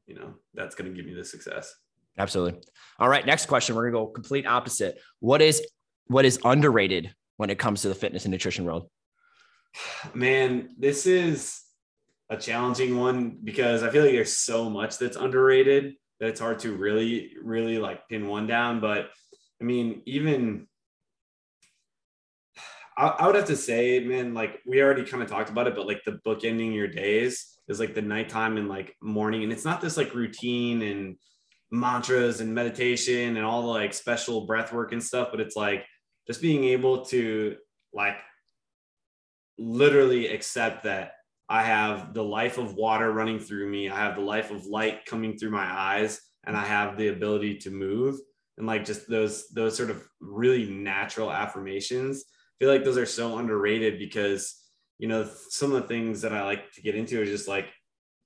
you 0.06 0.14
know 0.14 0.34
that's 0.54 0.74
going 0.74 0.90
to 0.90 0.96
give 0.96 1.06
me 1.06 1.14
the 1.14 1.24
success. 1.24 1.74
Absolutely. 2.18 2.60
All 2.98 3.08
right 3.08 3.26
next 3.26 3.46
question. 3.46 3.74
We're 3.74 3.90
going 3.90 4.04
to 4.04 4.06
go 4.06 4.12
complete 4.12 4.46
opposite. 4.46 5.00
What 5.20 5.42
is 5.42 5.66
what 6.06 6.24
is 6.24 6.38
underrated 6.44 7.12
when 7.36 7.50
it 7.50 7.58
comes 7.58 7.82
to 7.82 7.88
the 7.88 7.94
fitness 7.94 8.24
and 8.24 8.32
nutrition 8.32 8.64
world? 8.64 8.88
Man, 10.14 10.70
this 10.78 11.06
is 11.06 11.62
a 12.30 12.36
challenging 12.36 12.98
one 12.98 13.38
because 13.42 13.82
I 13.82 13.90
feel 13.90 14.02
like 14.02 14.12
there's 14.12 14.36
so 14.36 14.70
much 14.70 14.98
that's 14.98 15.16
underrated 15.16 15.94
that 16.20 16.28
it's 16.28 16.40
hard 16.40 16.58
to 16.60 16.74
really, 16.74 17.32
really 17.42 17.78
like 17.78 18.08
pin 18.08 18.26
one 18.26 18.46
down. 18.46 18.80
But 18.80 19.10
I 19.60 19.64
mean, 19.64 20.02
even 20.06 20.66
I, 22.96 23.08
I 23.08 23.26
would 23.26 23.36
have 23.36 23.46
to 23.46 23.56
say, 23.56 24.00
man, 24.00 24.34
like 24.34 24.60
we 24.66 24.82
already 24.82 25.04
kind 25.04 25.22
of 25.22 25.28
talked 25.28 25.50
about 25.50 25.66
it, 25.66 25.76
but 25.76 25.86
like 25.86 26.02
the 26.04 26.20
book 26.24 26.44
ending 26.44 26.72
your 26.72 26.88
days 26.88 27.58
is 27.68 27.80
like 27.80 27.94
the 27.94 28.02
nighttime 28.02 28.56
and 28.56 28.68
like 28.68 28.94
morning. 29.02 29.42
And 29.42 29.52
it's 29.52 29.64
not 29.64 29.80
this 29.80 29.96
like 29.96 30.14
routine 30.14 30.82
and 30.82 31.16
mantras 31.70 32.40
and 32.40 32.54
meditation 32.54 33.36
and 33.36 33.44
all 33.44 33.62
the 33.62 33.68
like 33.68 33.92
special 33.92 34.46
breath 34.46 34.72
work 34.72 34.92
and 34.92 35.02
stuff, 35.02 35.28
but 35.30 35.40
it's 35.40 35.56
like 35.56 35.84
just 36.26 36.42
being 36.42 36.64
able 36.64 37.04
to 37.06 37.56
like 37.92 38.16
literally 39.58 40.28
accept 40.28 40.84
that 40.84 41.12
I 41.48 41.62
have 41.62 42.12
the 42.12 42.24
life 42.24 42.58
of 42.58 42.74
water 42.74 43.12
running 43.12 43.38
through 43.38 43.68
me. 43.68 43.88
I 43.88 43.96
have 43.96 44.16
the 44.16 44.22
life 44.22 44.50
of 44.50 44.66
light 44.66 45.06
coming 45.06 45.38
through 45.38 45.50
my 45.50 45.64
eyes 45.64 46.20
and 46.44 46.56
I 46.56 46.64
have 46.64 46.96
the 46.96 47.08
ability 47.08 47.58
to 47.58 47.70
move 47.70 48.16
and 48.58 48.66
like 48.66 48.84
just 48.84 49.08
those 49.08 49.48
those 49.48 49.76
sort 49.76 49.90
of 49.90 50.06
really 50.20 50.68
natural 50.68 51.30
affirmations. 51.30 52.24
I 52.28 52.64
feel 52.64 52.72
like 52.72 52.84
those 52.84 52.98
are 52.98 53.06
so 53.06 53.38
underrated 53.38 53.98
because 53.98 54.62
you 54.98 55.08
know 55.08 55.28
some 55.50 55.72
of 55.72 55.82
the 55.82 55.88
things 55.88 56.22
that 56.22 56.32
I 56.32 56.42
like 56.44 56.72
to 56.72 56.82
get 56.82 56.94
into 56.94 57.20
is 57.20 57.28
just 57.28 57.48
like 57.48 57.66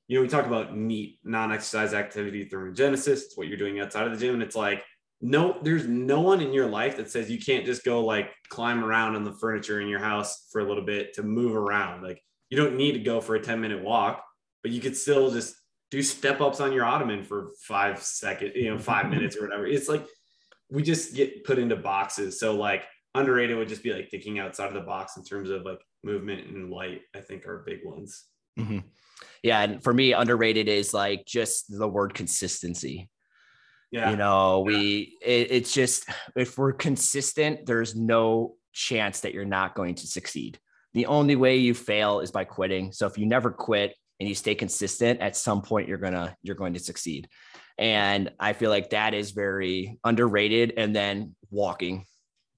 you 0.09 0.17
know 0.17 0.23
we 0.23 0.29
talk 0.29 0.47
about 0.47 0.77
NEAT 0.77 1.19
non-exercise 1.25 1.95
activity 1.95 2.49
thermogenesis. 2.49 3.25
It's 3.25 3.37
what 3.37 3.49
you're 3.49 3.59
doing 3.59 3.81
outside 3.81 4.07
of 4.07 4.13
the 4.13 4.25
gym 4.25 4.35
and 4.35 4.43
it's 4.43 4.57
like 4.57 4.85
no 5.21 5.59
there's 5.63 5.87
no 5.87 6.21
one 6.21 6.41
in 6.41 6.53
your 6.53 6.67
life 6.67 6.97
that 6.97 7.11
says 7.11 7.31
you 7.31 7.39
can't 7.39 7.67
just 7.67 7.85
go 7.85 8.05
like 8.05 8.31
climb 8.49 8.83
around 8.83 9.17
on 9.17 9.25
the 9.25 9.35
furniture 9.35 9.81
in 9.81 9.89
your 9.89 9.99
house 9.99 10.47
for 10.51 10.61
a 10.61 10.65
little 10.65 10.85
bit 10.85 11.13
to 11.15 11.23
move 11.23 11.55
around. 11.55 12.03
Like 12.03 12.23
you 12.49 12.57
don't 12.57 12.77
need 12.77 12.93
to 12.93 13.01
go 13.01 13.21
for 13.21 13.35
a 13.35 13.41
10 13.41 13.61
minute 13.61 13.83
walk 13.83 14.25
but 14.63 14.73
you 14.73 14.81
could 14.81 14.97
still 14.97 15.31
just 15.31 15.55
do 15.91 16.03
step 16.03 16.41
ups 16.41 16.61
on 16.61 16.73
your 16.73 16.85
ottoman 16.85 17.25
for 17.25 17.51
five 17.63 18.03
seconds 18.03 18.53
you 18.55 18.71
know 18.71 18.79
five 18.79 19.11
minutes 19.11 19.37
or 19.37 19.43
whatever. 19.43 19.67
It's 19.67 19.89
like 19.89 20.07
we 20.71 20.83
just 20.83 21.15
get 21.15 21.45
put 21.45 21.59
into 21.59 21.77
boxes. 21.77 22.39
So 22.39 22.55
like 22.55 22.85
underrated 23.15 23.57
would 23.57 23.69
just 23.69 23.83
be 23.83 23.93
like 23.93 24.09
thinking 24.11 24.39
outside 24.39 24.69
of 24.69 24.75
the 24.75 24.81
box 24.81 25.17
in 25.17 25.25
terms 25.25 25.51
of 25.51 25.65
like 25.65 25.81
movement 26.05 26.47
and 26.47 26.71
light 26.71 27.03
i 27.15 27.21
think 27.21 27.47
are 27.47 27.65
big 27.67 27.81
ones. 27.85 28.25
Mm-hmm. 28.59 28.79
yeah 29.43 29.61
and 29.61 29.83
for 29.83 29.93
me 29.93 30.13
underrated 30.13 30.69
is 30.69 30.93
like 30.93 31.25
just 31.25 31.67
the 31.69 31.89
word 31.89 32.15
consistency 32.15 33.09
yeah. 33.91 34.11
You 34.11 34.17
know, 34.17 34.61
we 34.61 35.17
it, 35.21 35.49
it's 35.51 35.73
just 35.73 36.09
if 36.37 36.57
we're 36.57 36.73
consistent, 36.73 37.67
there's 37.67 37.97
no 37.97 38.55
chance 38.73 39.21
that 39.21 39.35
you're 39.35 39.45
not 39.45 39.75
going 39.75 39.97
to 39.97 40.07
succeed. 40.07 40.59
The 40.95 41.07
only 41.07 41.37
way 41.37 41.57
you 41.57 41.75
fail 41.75 42.21
is 42.21 42.31
by 42.31 42.45
quitting. 42.45 42.93
So 42.93 43.07
if 43.07 43.19
you 43.19 43.27
never 43.27 43.51
quit 43.51 43.95
and 44.21 44.29
you 44.29 44.35
stay 44.35 44.55
consistent, 44.55 45.21
at 45.21 45.37
some 45.37 45.63
point 45.63 45.89
you're 45.89 45.99
gonna 45.99 46.37
you're 46.43 46.57
going 46.57 46.75
to 46.75 46.81
succeed. 46.81 47.29
And 47.79 48.31
I 48.39 48.53
feel 48.53 48.71
like 48.71 48.91
that 48.91 49.15
is 49.15 49.33
very 49.33 49.99
underrated. 50.05 50.75
And 50.77 50.95
then 50.95 51.35
walking. 51.51 52.05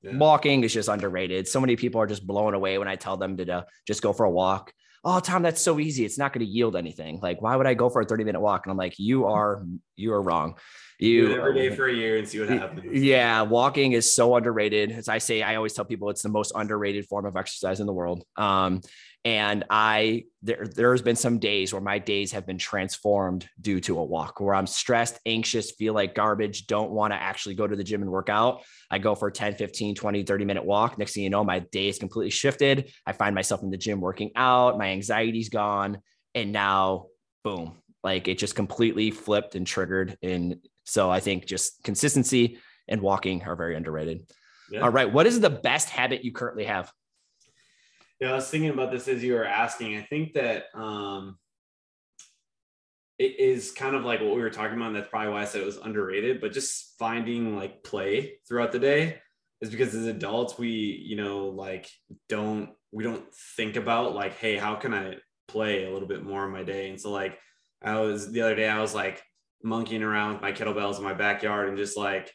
Yeah. 0.03 0.17
Walking 0.17 0.65
is 0.65 0.75
just 0.75 0.89
underrated. 0.89 1.47
So 1.47 1.61
many 1.61 1.77
people 1.77 2.01
are 2.01 2.09
just 2.09 2.27
blown 2.27 2.55
away 2.55 2.77
when 2.77 2.89
I 2.89 2.97
tell 2.97 3.17
them 3.17 3.37
to, 3.37 3.45
to 3.45 3.67
just 3.87 4.03
go 4.03 4.13
for 4.13 4.25
a 4.25 4.31
walk 4.31 4.73
oh 5.05 5.21
tom 5.21 5.43
that's 5.43 5.61
so 5.61 5.79
easy 5.79 6.05
it's 6.05 6.19
not 6.19 6.33
going 6.33 6.45
to 6.45 6.51
yield 6.51 6.77
anything 6.77 7.19
like 7.21 7.41
why 7.43 7.57
would 7.57 7.67
i 7.67 7.75
go 7.75 7.89
for 7.89 8.01
a 8.01 8.05
30 8.05 8.25
minute 8.25 8.41
walk 8.41 8.65
and 8.65 8.71
i'm 8.71 8.77
like 8.77 8.99
you 8.99 9.27
are 9.27 9.65
you 9.97 10.13
are 10.13 10.23
wrong 10.23 10.57
you 11.03 11.35
every 11.35 11.55
day 11.55 11.75
for 11.75 11.89
a 11.89 11.95
year 11.95 12.19
and 12.19 12.29
see 12.29 12.41
what 12.41 12.49
happens. 12.49 12.85
Yeah, 12.93 13.43
walking 13.43 13.93
is 13.93 14.15
so 14.15 14.37
underrated. 14.37 14.93
As 14.93 15.09
I 15.09 15.19
say, 15.19 15.43
I 15.43 15.57
always 15.57 15.73
tell 15.73 15.85
people 15.85 16.11
it's 16.11 16.23
the 16.23 16.29
most 16.29 16.53
underrated 16.55 17.07
form 17.07 17.27
of 17.27 17.37
exercise 17.37 17.81
in 17.81 17.87
the 17.87 17.93
world. 17.93 18.25
Um, 18.37 18.81
and 19.25 19.65
I 19.71 20.25
there 20.43 20.67
there's 20.67 21.01
been 21.01 21.15
some 21.15 21.39
days 21.39 21.73
where 21.73 21.83
my 21.83 21.99
days 21.99 22.33
have 22.33 22.45
been 22.45 22.59
transformed 22.59 23.49
due 23.61 23.81
to 23.83 23.99
a 23.99 24.05
walk 24.05 24.41
where 24.41 24.55
I'm 24.55 24.67
stressed, 24.67 25.21
anxious, 25.27 25.71
feel 25.73 25.95
like 25.95 26.15
garbage, 26.15 26.67
don't 26.67 26.91
want 26.91 27.13
to 27.13 27.23
actually 27.23 27.55
go 27.55 27.67
to 27.67 27.77
the 27.77 27.85
gym 27.85 28.03
and 28.03 28.11
work 28.11 28.29
out. 28.29 28.63
I 28.91 28.99
go 28.99 29.15
for 29.15 29.31
10, 29.31 29.55
15, 29.55 29.95
20, 29.95 30.23
30 30.25 30.45
minute 30.45 30.65
walk. 30.65 30.99
Next 30.99 31.15
thing 31.15 31.23
you 31.23 31.31
know, 31.31 31.45
my 31.45 31.61
day 31.61 31.89
is 31.89 31.99
completely 31.99 32.31
shifted. 32.31 32.93
I 33.07 33.13
find 33.13 33.35
myself 33.35 33.63
in 33.63 33.71
the 33.71 33.77
gym 33.77 34.01
working 34.01 34.33
out, 34.35 34.77
my 34.77 34.89
anxiety's 34.89 35.49
gone, 35.49 35.99
and 36.35 36.51
now 36.51 37.07
boom, 37.45 37.77
like 38.03 38.27
it 38.27 38.39
just 38.39 38.57
completely 38.57 39.13
flipped 39.13 39.55
and 39.55 39.65
triggered 39.67 40.19
in 40.21 40.61
so 40.85 41.11
I 41.11 41.21
think 41.21 41.47
just 41.47 41.83
consistency 41.83 42.59
and 42.89 43.01
walking 43.01 43.43
are 43.45 43.57
very 43.57 43.77
underrated. 43.77 44.27
Yeah. 44.71 44.81
All 44.81 44.91
right. 44.91 45.11
What 45.11 45.27
is 45.27 45.41
the 45.41 45.51
best 45.51 45.91
habit 45.91 46.25
you 46.25 46.33
currently 46.33 46.65
have? 46.65 46.93
Yeah, 48.21 48.33
I 48.33 48.35
was 48.35 48.49
thinking 48.49 48.71
about 48.71 48.91
this 48.91 49.09
as 49.09 49.23
you 49.23 49.35
were 49.35 49.45
asking. 49.45 49.97
I 49.97 50.03
think 50.03 50.35
that 50.35 50.67
um, 50.75 51.39
it 53.19 53.39
is 53.39 53.73
kind 53.73 53.97
of 53.97 54.05
like 54.05 54.21
what 54.21 54.35
we 54.35 54.41
were 54.41 54.51
talking 54.51 54.77
about. 54.77 54.89
And 54.89 54.97
that's 54.97 55.11
probably 55.11 55.33
why 55.33 55.43
I 55.43 55.45
said 55.45 55.61
it 55.61 55.67
was 55.67 55.77
underrated, 55.77 56.41
but 56.41 56.53
just 56.53 56.95
finding 56.99 57.57
like 57.57 57.83
play 57.83 58.35
throughout 58.49 58.73
the 58.73 58.79
day 58.79 59.19
is 59.61 59.71
because 59.71 59.95
as 59.95 60.07
adults, 60.07 60.59
we, 60.59 60.71
you 60.71 61.17
know, 61.17 61.49
like 61.49 61.89
don't, 62.29 62.71
we 62.93 63.05
don't 63.05 63.25
think 63.57 63.77
about 63.77 64.15
like, 64.15 64.39
hey, 64.39 64.57
how 64.57 64.75
can 64.75 64.95
I 64.95 65.17
play 65.49 65.85
a 65.85 65.93
little 65.93 66.09
bit 66.09 66.23
more 66.23 66.45
in 66.47 66.53
my 66.53 66.63
day? 66.63 66.91
And 66.91 67.01
so, 67.01 67.11
like, 67.11 67.39
I 67.83 67.99
was 68.01 68.31
the 68.31 68.43
other 68.43 68.55
day, 68.55 68.69
I 68.69 68.81
was 68.81 68.95
like 68.95 69.23
monkeying 69.63 70.03
around 70.03 70.35
with 70.35 70.43
my 70.43 70.53
kettlebells 70.53 70.99
in 70.99 71.05
my 71.05 71.15
backyard 71.15 71.69
and 71.69 71.77
just 71.77 71.97
like, 71.97 72.33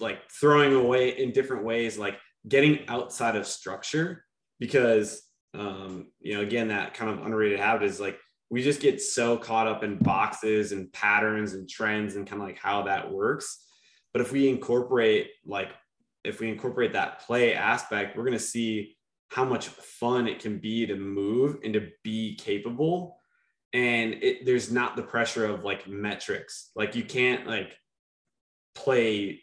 like 0.00 0.30
throwing 0.30 0.74
away 0.74 1.10
in 1.10 1.32
different 1.32 1.64
ways, 1.64 1.98
like 1.98 2.18
getting 2.48 2.86
outside 2.88 3.36
of 3.36 3.46
structure 3.46 4.24
because, 4.58 5.22
um, 5.54 6.08
you 6.20 6.34
know, 6.34 6.42
again, 6.42 6.68
that 6.68 6.94
kind 6.94 7.10
of 7.10 7.24
underrated 7.24 7.58
habit 7.58 7.84
is 7.84 8.00
like 8.00 8.18
we 8.50 8.62
just 8.62 8.80
get 8.80 9.00
so 9.00 9.36
caught 9.36 9.66
up 9.66 9.82
in 9.82 9.98
boxes 9.98 10.72
and 10.72 10.92
patterns 10.92 11.54
and 11.54 11.68
trends 11.68 12.16
and 12.16 12.26
kind 12.26 12.40
of 12.40 12.46
like 12.46 12.58
how 12.58 12.82
that 12.82 13.10
works. 13.10 13.64
But 14.12 14.22
if 14.22 14.32
we 14.32 14.48
incorporate 14.48 15.30
like 15.44 15.70
if 16.24 16.40
we 16.40 16.48
incorporate 16.48 16.92
that 16.92 17.20
play 17.20 17.54
aspect, 17.54 18.16
we're 18.16 18.24
going 18.24 18.32
to 18.32 18.38
see 18.38 18.96
how 19.28 19.44
much 19.44 19.68
fun 19.68 20.26
it 20.26 20.40
can 20.40 20.58
be 20.58 20.86
to 20.86 20.96
move 20.96 21.58
and 21.64 21.72
to 21.74 21.88
be 22.02 22.36
capable. 22.36 23.18
And 23.72 24.14
it, 24.22 24.46
there's 24.46 24.70
not 24.70 24.96
the 24.96 25.02
pressure 25.02 25.46
of 25.46 25.64
like 25.64 25.86
metrics. 25.86 26.70
Like 26.74 26.94
you 26.94 27.04
can't 27.04 27.46
like 27.46 27.76
play 28.74 29.42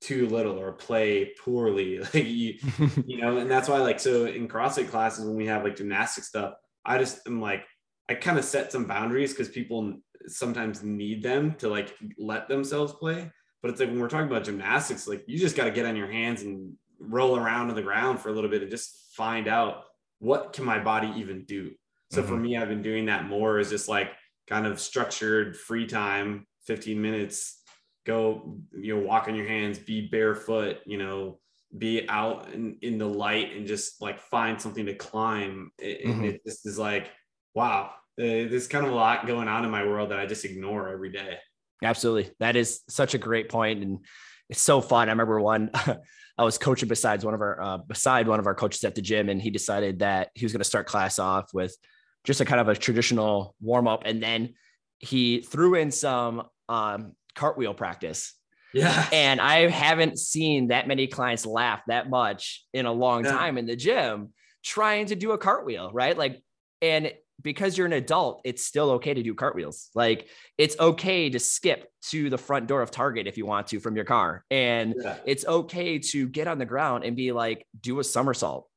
too 0.00 0.28
little 0.28 0.58
or 0.58 0.72
play 0.72 1.32
poorly. 1.42 1.98
Like 2.14 2.26
you, 2.26 2.54
you 3.06 3.20
know, 3.20 3.38
and 3.38 3.50
that's 3.50 3.68
why 3.68 3.78
like 3.78 4.00
so 4.00 4.26
in 4.26 4.48
CrossFit 4.48 4.90
classes 4.90 5.24
when 5.24 5.36
we 5.36 5.46
have 5.46 5.64
like 5.64 5.76
gymnastic 5.76 6.24
stuff, 6.24 6.54
I 6.84 6.98
just 6.98 7.26
am 7.26 7.40
like 7.40 7.64
I 8.08 8.14
kind 8.14 8.38
of 8.38 8.44
set 8.44 8.70
some 8.70 8.84
boundaries 8.84 9.32
because 9.32 9.48
people 9.48 9.94
sometimes 10.26 10.82
need 10.82 11.22
them 11.22 11.54
to 11.56 11.68
like 11.68 11.94
let 12.18 12.48
themselves 12.48 12.92
play. 12.92 13.30
But 13.62 13.70
it's 13.70 13.80
like 13.80 13.88
when 13.88 13.98
we're 13.98 14.08
talking 14.08 14.28
about 14.28 14.44
gymnastics, 14.44 15.08
like 15.08 15.24
you 15.26 15.38
just 15.38 15.56
got 15.56 15.64
to 15.64 15.70
get 15.70 15.86
on 15.86 15.96
your 15.96 16.10
hands 16.10 16.42
and 16.42 16.74
roll 16.98 17.36
around 17.36 17.70
on 17.70 17.76
the 17.76 17.82
ground 17.82 18.20
for 18.20 18.28
a 18.28 18.32
little 18.32 18.50
bit 18.50 18.62
and 18.62 18.70
just 18.70 19.14
find 19.16 19.48
out 19.48 19.84
what 20.18 20.52
can 20.52 20.64
my 20.64 20.78
body 20.78 21.12
even 21.16 21.44
do. 21.44 21.72
So 22.14 22.22
mm-hmm. 22.22 22.30
for 22.30 22.36
me, 22.36 22.56
I've 22.56 22.68
been 22.68 22.82
doing 22.82 23.06
that 23.06 23.26
more 23.26 23.58
is 23.58 23.70
just 23.70 23.88
like 23.88 24.12
kind 24.46 24.66
of 24.66 24.78
structured 24.78 25.56
free 25.56 25.84
time, 25.84 26.46
15 26.66 27.00
minutes, 27.02 27.60
go, 28.06 28.60
you 28.72 28.94
know, 28.94 29.02
walk 29.02 29.26
on 29.26 29.34
your 29.34 29.48
hands, 29.48 29.80
be 29.80 30.06
barefoot, 30.06 30.76
you 30.86 30.96
know, 30.96 31.40
be 31.76 32.08
out 32.08 32.52
in, 32.52 32.78
in 32.82 32.98
the 32.98 33.08
light 33.08 33.56
and 33.56 33.66
just 33.66 34.00
like 34.00 34.20
find 34.20 34.62
something 34.62 34.86
to 34.86 34.94
climb. 34.94 35.72
It, 35.78 36.06
mm-hmm. 36.06 36.24
it 36.24 36.44
just 36.46 36.64
is 36.66 36.78
like, 36.78 37.10
wow, 37.52 37.90
uh, 38.16 38.46
there's 38.46 38.68
kind 38.68 38.86
of 38.86 38.92
a 38.92 38.94
lot 38.94 39.26
going 39.26 39.48
on 39.48 39.64
in 39.64 39.70
my 39.72 39.84
world 39.84 40.12
that 40.12 40.20
I 40.20 40.26
just 40.26 40.44
ignore 40.44 40.88
every 40.88 41.10
day. 41.10 41.38
Absolutely. 41.82 42.32
That 42.38 42.54
is 42.54 42.82
such 42.88 43.14
a 43.14 43.18
great 43.18 43.48
point 43.48 43.82
and 43.82 44.04
it's 44.48 44.62
so 44.62 44.80
fun. 44.80 45.08
I 45.08 45.12
remember 45.12 45.40
one 45.40 45.70
I 46.38 46.44
was 46.44 46.58
coaching 46.58 46.88
besides 46.88 47.24
one 47.24 47.34
of 47.34 47.40
our 47.40 47.60
uh, 47.60 47.78
beside 47.78 48.28
one 48.28 48.38
of 48.38 48.46
our 48.46 48.54
coaches 48.54 48.84
at 48.84 48.94
the 48.94 49.02
gym 49.02 49.28
and 49.28 49.42
he 49.42 49.50
decided 49.50 49.98
that 49.98 50.30
he 50.34 50.44
was 50.44 50.52
going 50.52 50.60
to 50.60 50.64
start 50.64 50.86
class 50.86 51.18
off 51.18 51.52
with 51.52 51.76
just 52.24 52.40
a 52.40 52.44
kind 52.44 52.60
of 52.60 52.68
a 52.68 52.74
traditional 52.74 53.54
warm 53.60 53.86
up 53.86 54.02
and 54.04 54.22
then 54.22 54.54
he 54.98 55.42
threw 55.42 55.74
in 55.74 55.90
some 55.90 56.44
um, 56.68 57.12
cartwheel 57.34 57.74
practice. 57.74 58.34
Yeah. 58.72 59.06
And 59.12 59.40
I 59.40 59.68
haven't 59.68 60.18
seen 60.18 60.68
that 60.68 60.88
many 60.88 61.06
clients 61.06 61.46
laugh 61.46 61.82
that 61.86 62.10
much 62.10 62.64
in 62.72 62.86
a 62.86 62.92
long 62.92 63.24
yeah. 63.24 63.32
time 63.32 63.58
in 63.58 63.66
the 63.66 63.76
gym 63.76 64.32
trying 64.64 65.06
to 65.06 65.14
do 65.14 65.32
a 65.32 65.38
cartwheel, 65.38 65.90
right? 65.92 66.16
Like 66.16 66.42
and 66.82 67.12
because 67.40 67.76
you're 67.76 67.86
an 67.86 67.92
adult, 67.92 68.40
it's 68.44 68.64
still 68.64 68.92
okay 68.92 69.14
to 69.14 69.22
do 69.22 69.34
cartwheels. 69.34 69.90
Like 69.94 70.28
it's 70.58 70.78
okay 70.78 71.30
to 71.30 71.38
skip 71.38 71.90
to 72.10 72.30
the 72.30 72.38
front 72.38 72.66
door 72.66 72.80
of 72.82 72.90
Target 72.90 73.26
if 73.26 73.36
you 73.36 73.46
want 73.46 73.68
to 73.68 73.80
from 73.80 73.96
your 73.96 74.04
car. 74.04 74.44
And 74.50 74.94
yeah. 75.00 75.18
it's 75.24 75.44
okay 75.44 75.98
to 75.98 76.28
get 76.28 76.48
on 76.48 76.58
the 76.58 76.64
ground 76.64 77.04
and 77.04 77.16
be 77.16 77.32
like, 77.32 77.66
do 77.80 78.00
a 78.00 78.04
somersault. 78.04 78.68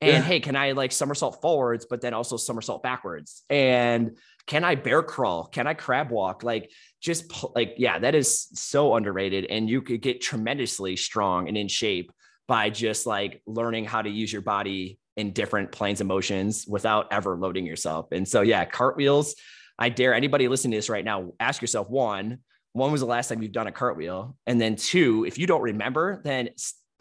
And 0.00 0.12
yeah. 0.12 0.22
hey, 0.22 0.40
can 0.40 0.56
I 0.56 0.72
like 0.72 0.92
somersault 0.92 1.40
forwards, 1.40 1.86
but 1.88 2.00
then 2.00 2.14
also 2.14 2.36
somersault 2.36 2.82
backwards? 2.82 3.42
And 3.48 4.16
can 4.46 4.64
I 4.64 4.74
bear 4.74 5.02
crawl? 5.02 5.46
Can 5.46 5.66
I 5.66 5.74
crab 5.74 6.10
walk? 6.10 6.42
Like, 6.42 6.70
just 7.00 7.32
like, 7.54 7.74
yeah, 7.78 7.98
that 7.98 8.14
is 8.14 8.48
so 8.54 8.94
underrated. 8.96 9.46
And 9.46 9.68
you 9.68 9.80
could 9.80 10.02
get 10.02 10.20
tremendously 10.20 10.96
strong 10.96 11.48
and 11.48 11.56
in 11.56 11.68
shape 11.68 12.12
by 12.46 12.70
just 12.70 13.06
like 13.06 13.40
learning 13.46 13.86
how 13.86 14.02
to 14.02 14.10
use 14.10 14.32
your 14.32 14.42
body 14.42 14.98
in 15.16 15.32
different 15.32 15.72
planes 15.72 16.00
of 16.00 16.06
motions 16.06 16.66
without 16.68 17.06
ever 17.12 17.36
loading 17.36 17.64
yourself. 17.64 18.08
And 18.12 18.26
so, 18.28 18.42
yeah, 18.42 18.64
cartwheels. 18.64 19.34
I 19.78 19.88
dare 19.88 20.14
anybody 20.14 20.48
listening 20.48 20.72
to 20.72 20.78
this 20.78 20.88
right 20.88 21.04
now, 21.04 21.32
ask 21.40 21.62
yourself 21.62 21.88
one, 21.88 22.38
when 22.74 22.92
was 22.92 23.00
the 23.00 23.06
last 23.06 23.28
time 23.28 23.42
you've 23.42 23.52
done 23.52 23.66
a 23.66 23.72
cartwheel? 23.72 24.36
And 24.46 24.60
then 24.60 24.76
two, 24.76 25.24
if 25.24 25.38
you 25.38 25.46
don't 25.46 25.62
remember, 25.62 26.20
then 26.24 26.50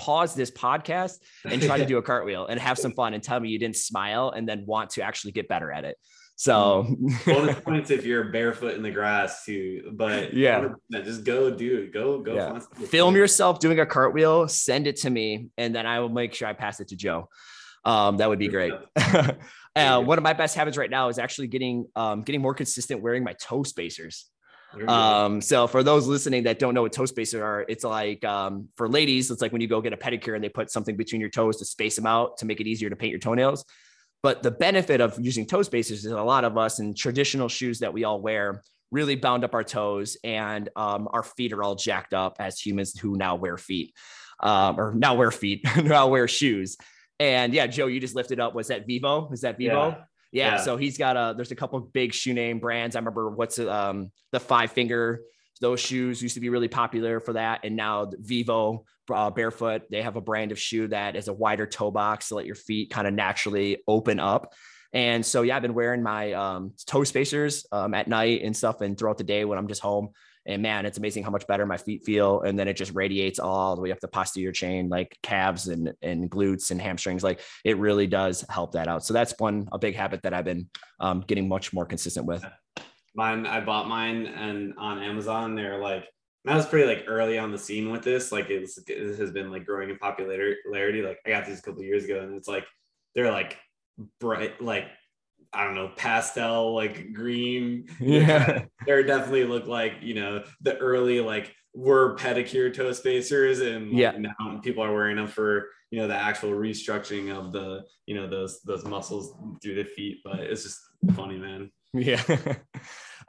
pause 0.03 0.35
this 0.35 0.51
podcast 0.51 1.19
and 1.45 1.61
try 1.61 1.77
to 1.77 1.85
do 1.93 1.97
a 1.97 2.01
cartwheel 2.01 2.47
and 2.47 2.59
have 2.59 2.77
some 2.77 2.91
fun 2.91 3.13
and 3.13 3.23
tell 3.23 3.39
me 3.39 3.49
you 3.49 3.59
didn't 3.59 3.77
smile 3.77 4.31
and 4.35 4.47
then 4.47 4.65
want 4.65 4.91
to 4.91 5.01
actually 5.01 5.31
get 5.31 5.47
better 5.47 5.71
at 5.71 5.85
it. 5.85 5.97
So 6.35 6.87
bonus 7.25 7.59
points 7.59 7.91
if 7.91 8.05
you're 8.05 8.25
barefoot 8.25 8.75
in 8.75 8.81
the 8.81 8.91
grass 8.91 9.45
too. 9.45 9.91
But 9.93 10.33
yeah, 10.33 10.69
just 10.91 11.23
go 11.23 11.49
do 11.51 11.83
it. 11.83 11.93
Go 11.93 12.19
go. 12.19 12.33
Yeah. 12.33 12.59
Film 12.87 13.15
yourself 13.15 13.59
doing 13.59 13.79
a 13.79 13.85
cartwheel. 13.85 14.47
Send 14.47 14.87
it 14.87 14.97
to 14.97 15.09
me, 15.09 15.49
and 15.57 15.75
then 15.75 15.85
I 15.85 15.99
will 15.99 16.09
make 16.09 16.33
sure 16.33 16.47
I 16.47 16.53
pass 16.53 16.79
it 16.79 16.89
to 16.89 16.95
Joe. 16.95 17.29
Um, 17.85 18.17
that 18.17 18.29
would 18.29 18.39
be 18.39 18.47
great. 18.47 18.73
uh, 19.75 20.01
one 20.01 20.17
of 20.17 20.23
my 20.23 20.33
best 20.33 20.55
habits 20.55 20.77
right 20.77 20.89
now 20.89 21.09
is 21.09 21.19
actually 21.19 21.47
getting 21.47 21.85
um, 21.95 22.23
getting 22.23 22.41
more 22.41 22.53
consistent 22.53 23.01
wearing 23.01 23.23
my 23.23 23.33
toe 23.33 23.63
spacers. 23.63 24.25
Um, 24.87 25.41
so 25.41 25.67
for 25.67 25.83
those 25.83 26.07
listening 26.07 26.43
that 26.43 26.59
don't 26.59 26.73
know 26.73 26.81
what 26.81 26.93
toe 26.93 27.05
spacers 27.05 27.41
are, 27.41 27.65
it's 27.67 27.83
like 27.83 28.23
um, 28.25 28.69
for 28.75 28.89
ladies, 28.89 29.29
it's 29.31 29.41
like 29.41 29.51
when 29.51 29.61
you 29.61 29.67
go 29.67 29.81
get 29.81 29.93
a 29.93 29.97
pedicure 29.97 30.35
and 30.35 30.43
they 30.43 30.49
put 30.49 30.71
something 30.71 30.95
between 30.95 31.21
your 31.21 31.29
toes 31.29 31.57
to 31.57 31.65
space 31.65 31.95
them 31.95 32.05
out 32.05 32.37
to 32.37 32.45
make 32.45 32.59
it 32.59 32.67
easier 32.67 32.89
to 32.89 32.95
paint 32.95 33.11
your 33.11 33.19
toenails. 33.19 33.65
But 34.21 34.41
the 34.41 34.51
benefit 34.51 35.01
of 35.01 35.19
using 35.19 35.45
toe 35.45 35.63
spacers 35.63 36.05
is 36.05 36.11
a 36.11 36.23
lot 36.23 36.45
of 36.45 36.57
us 36.57 36.79
in 36.79 36.95
traditional 36.95 37.49
shoes 37.49 37.79
that 37.79 37.93
we 37.93 38.03
all 38.03 38.21
wear 38.21 38.63
really 38.89 39.15
bound 39.15 39.43
up 39.43 39.53
our 39.53 39.63
toes 39.63 40.17
and 40.23 40.69
um, 40.75 41.09
our 41.11 41.23
feet 41.23 41.51
are 41.51 41.63
all 41.63 41.75
jacked 41.75 42.13
up 42.13 42.37
as 42.39 42.59
humans 42.59 42.97
who 42.97 43.17
now 43.17 43.35
wear 43.35 43.57
feet 43.57 43.93
um, 44.39 44.79
or 44.79 44.93
now 44.93 45.15
wear 45.15 45.31
feet, 45.31 45.65
now 45.83 46.07
wear 46.07 46.27
shoes. 46.27 46.77
And 47.19 47.53
yeah, 47.53 47.67
Joe, 47.67 47.87
you 47.87 47.99
just 47.99 48.15
lifted 48.15 48.39
up. 48.39 48.55
Was 48.55 48.67
that 48.67 48.87
Vivo? 48.87 49.29
Is 49.31 49.41
that 49.41 49.57
Vivo? 49.57 49.97
Yeah. 50.33 50.55
Yeah. 50.55 50.57
So 50.57 50.75
he's 50.75 50.97
got 50.97 51.15
a. 51.15 51.33
There's 51.35 51.51
a 51.51 51.55
couple 51.55 51.79
big 51.79 52.13
shoe 52.13 52.33
name 52.33 52.59
brands. 52.59 52.95
I 52.95 52.99
remember 52.99 53.29
what's 53.29 53.59
um 53.59 54.11
the 54.31 54.39
five 54.39 54.71
finger. 54.71 55.21
Those 55.61 55.79
shoes 55.79 56.21
used 56.21 56.33
to 56.33 56.41
be 56.41 56.49
really 56.49 56.67
popular 56.67 57.19
for 57.19 57.33
that, 57.33 57.61
and 57.63 57.75
now 57.75 58.11
Vivo 58.17 58.83
uh, 59.13 59.29
barefoot. 59.29 59.83
They 59.89 60.01
have 60.01 60.15
a 60.15 60.21
brand 60.21 60.51
of 60.51 60.59
shoe 60.59 60.87
that 60.87 61.15
is 61.15 61.27
a 61.27 61.33
wider 61.33 61.67
toe 61.67 61.91
box 61.91 62.29
to 62.29 62.35
let 62.35 62.45
your 62.45 62.55
feet 62.55 62.89
kind 62.89 63.07
of 63.07 63.13
naturally 63.13 63.77
open 63.87 64.19
up. 64.19 64.53
And 64.91 65.25
so 65.25 65.43
yeah, 65.43 65.55
I've 65.55 65.61
been 65.61 65.73
wearing 65.73 66.03
my 66.03 66.33
um, 66.33 66.73
toe 66.85 67.03
spacers 67.03 67.65
um, 67.71 67.93
at 67.93 68.07
night 68.07 68.41
and 68.43 68.57
stuff, 68.57 68.81
and 68.81 68.97
throughout 68.97 69.19
the 69.19 69.23
day 69.23 69.45
when 69.45 69.57
I'm 69.57 69.67
just 69.67 69.81
home. 69.81 70.09
And 70.45 70.61
man, 70.61 70.85
it's 70.85 70.97
amazing 70.97 71.23
how 71.23 71.29
much 71.29 71.47
better 71.47 71.65
my 71.65 71.77
feet 71.77 72.03
feel. 72.03 72.41
And 72.41 72.59
then 72.59 72.67
it 72.67 72.75
just 72.75 72.93
radiates 72.93 73.39
all 73.39 73.75
the 73.75 73.81
way 73.81 73.91
up 73.91 73.99
the 73.99 74.07
posterior 74.07 74.51
chain, 74.51 74.89
like 74.89 75.17
calves 75.23 75.67
and, 75.67 75.93
and 76.01 76.29
glutes 76.29 76.71
and 76.71 76.81
hamstrings. 76.81 77.23
Like 77.23 77.39
it 77.63 77.77
really 77.77 78.07
does 78.07 78.45
help 78.49 78.73
that 78.73 78.87
out. 78.87 79.05
So 79.05 79.13
that's 79.13 79.33
one, 79.39 79.69
a 79.71 79.79
big 79.79 79.95
habit 79.95 80.21
that 80.23 80.33
I've 80.33 80.45
been 80.45 80.69
um, 80.99 81.23
getting 81.27 81.47
much 81.47 81.71
more 81.71 81.85
consistent 81.85 82.25
with. 82.25 82.43
Mine, 83.15 83.45
I 83.45 83.61
bought 83.61 83.87
mine 83.87 84.25
and 84.25 84.73
on 84.77 85.01
Amazon, 85.01 85.55
they're 85.55 85.77
like, 85.77 86.05
I 86.45 86.55
was 86.57 86.65
pretty 86.65 86.87
like 86.87 87.05
early 87.07 87.37
on 87.37 87.51
the 87.51 87.57
scene 87.57 87.89
with 87.89 88.03
this. 88.03 88.33
Like 88.33 88.49
it 88.49 88.69
this 88.85 89.19
has 89.19 89.31
been 89.31 89.49
like 89.49 89.65
growing 89.65 89.89
in 89.89 89.97
popularity. 89.97 91.01
Like 91.01 91.19
I 91.25 91.29
got 91.29 91.45
these 91.45 91.59
a 91.59 91.61
couple 91.61 91.83
years 91.83 92.03
ago 92.03 92.19
and 92.19 92.35
it's 92.35 92.49
like, 92.49 92.65
they're 93.15 93.31
like 93.31 93.57
bright, 94.19 94.61
like 94.61 94.87
I 95.53 95.63
don't 95.63 95.75
know, 95.75 95.91
pastel 95.95 96.73
like 96.73 97.13
green. 97.13 97.87
Yeah. 97.99 98.65
they 98.87 99.03
definitely 99.03 99.45
look 99.45 99.67
like, 99.67 99.95
you 100.01 100.15
know, 100.15 100.43
the 100.61 100.77
early 100.77 101.19
like 101.19 101.53
were 101.75 102.15
pedicure 102.17 102.73
toe 102.73 102.91
spacers 102.91 103.59
and 103.59 103.91
like, 103.91 103.97
yeah. 103.97 104.17
now 104.17 104.59
people 104.63 104.83
are 104.83 104.93
wearing 104.93 105.17
them 105.17 105.27
for, 105.27 105.69
you 105.91 105.99
know, 105.99 106.07
the 106.07 106.15
actual 106.15 106.51
restructuring 106.51 107.35
of 107.35 107.51
the, 107.51 107.83
you 108.05 108.15
know, 108.15 108.27
those 108.27 108.61
those 108.61 108.83
muscles 108.83 109.35
through 109.61 109.75
the 109.75 109.83
feet. 109.83 110.19
But 110.23 110.39
it's 110.39 110.63
just 110.63 110.79
funny, 111.15 111.37
man. 111.37 111.71
Yeah. 111.93 112.21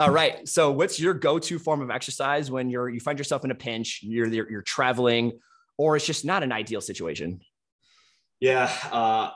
All 0.00 0.10
right. 0.10 0.48
So 0.48 0.72
what's 0.72 0.98
your 0.98 1.14
go-to 1.14 1.58
form 1.58 1.80
of 1.80 1.90
exercise 1.90 2.50
when 2.50 2.70
you're 2.70 2.88
you 2.88 3.00
find 3.00 3.18
yourself 3.18 3.44
in 3.44 3.50
a 3.50 3.54
pinch, 3.54 4.00
you're 4.02 4.26
you're, 4.26 4.50
you're 4.50 4.62
traveling, 4.62 5.38
or 5.76 5.96
it's 5.96 6.06
just 6.06 6.24
not 6.24 6.42
an 6.42 6.52
ideal 6.52 6.80
situation? 6.80 7.40
Yeah. 8.40 8.72
Uh 8.90 9.30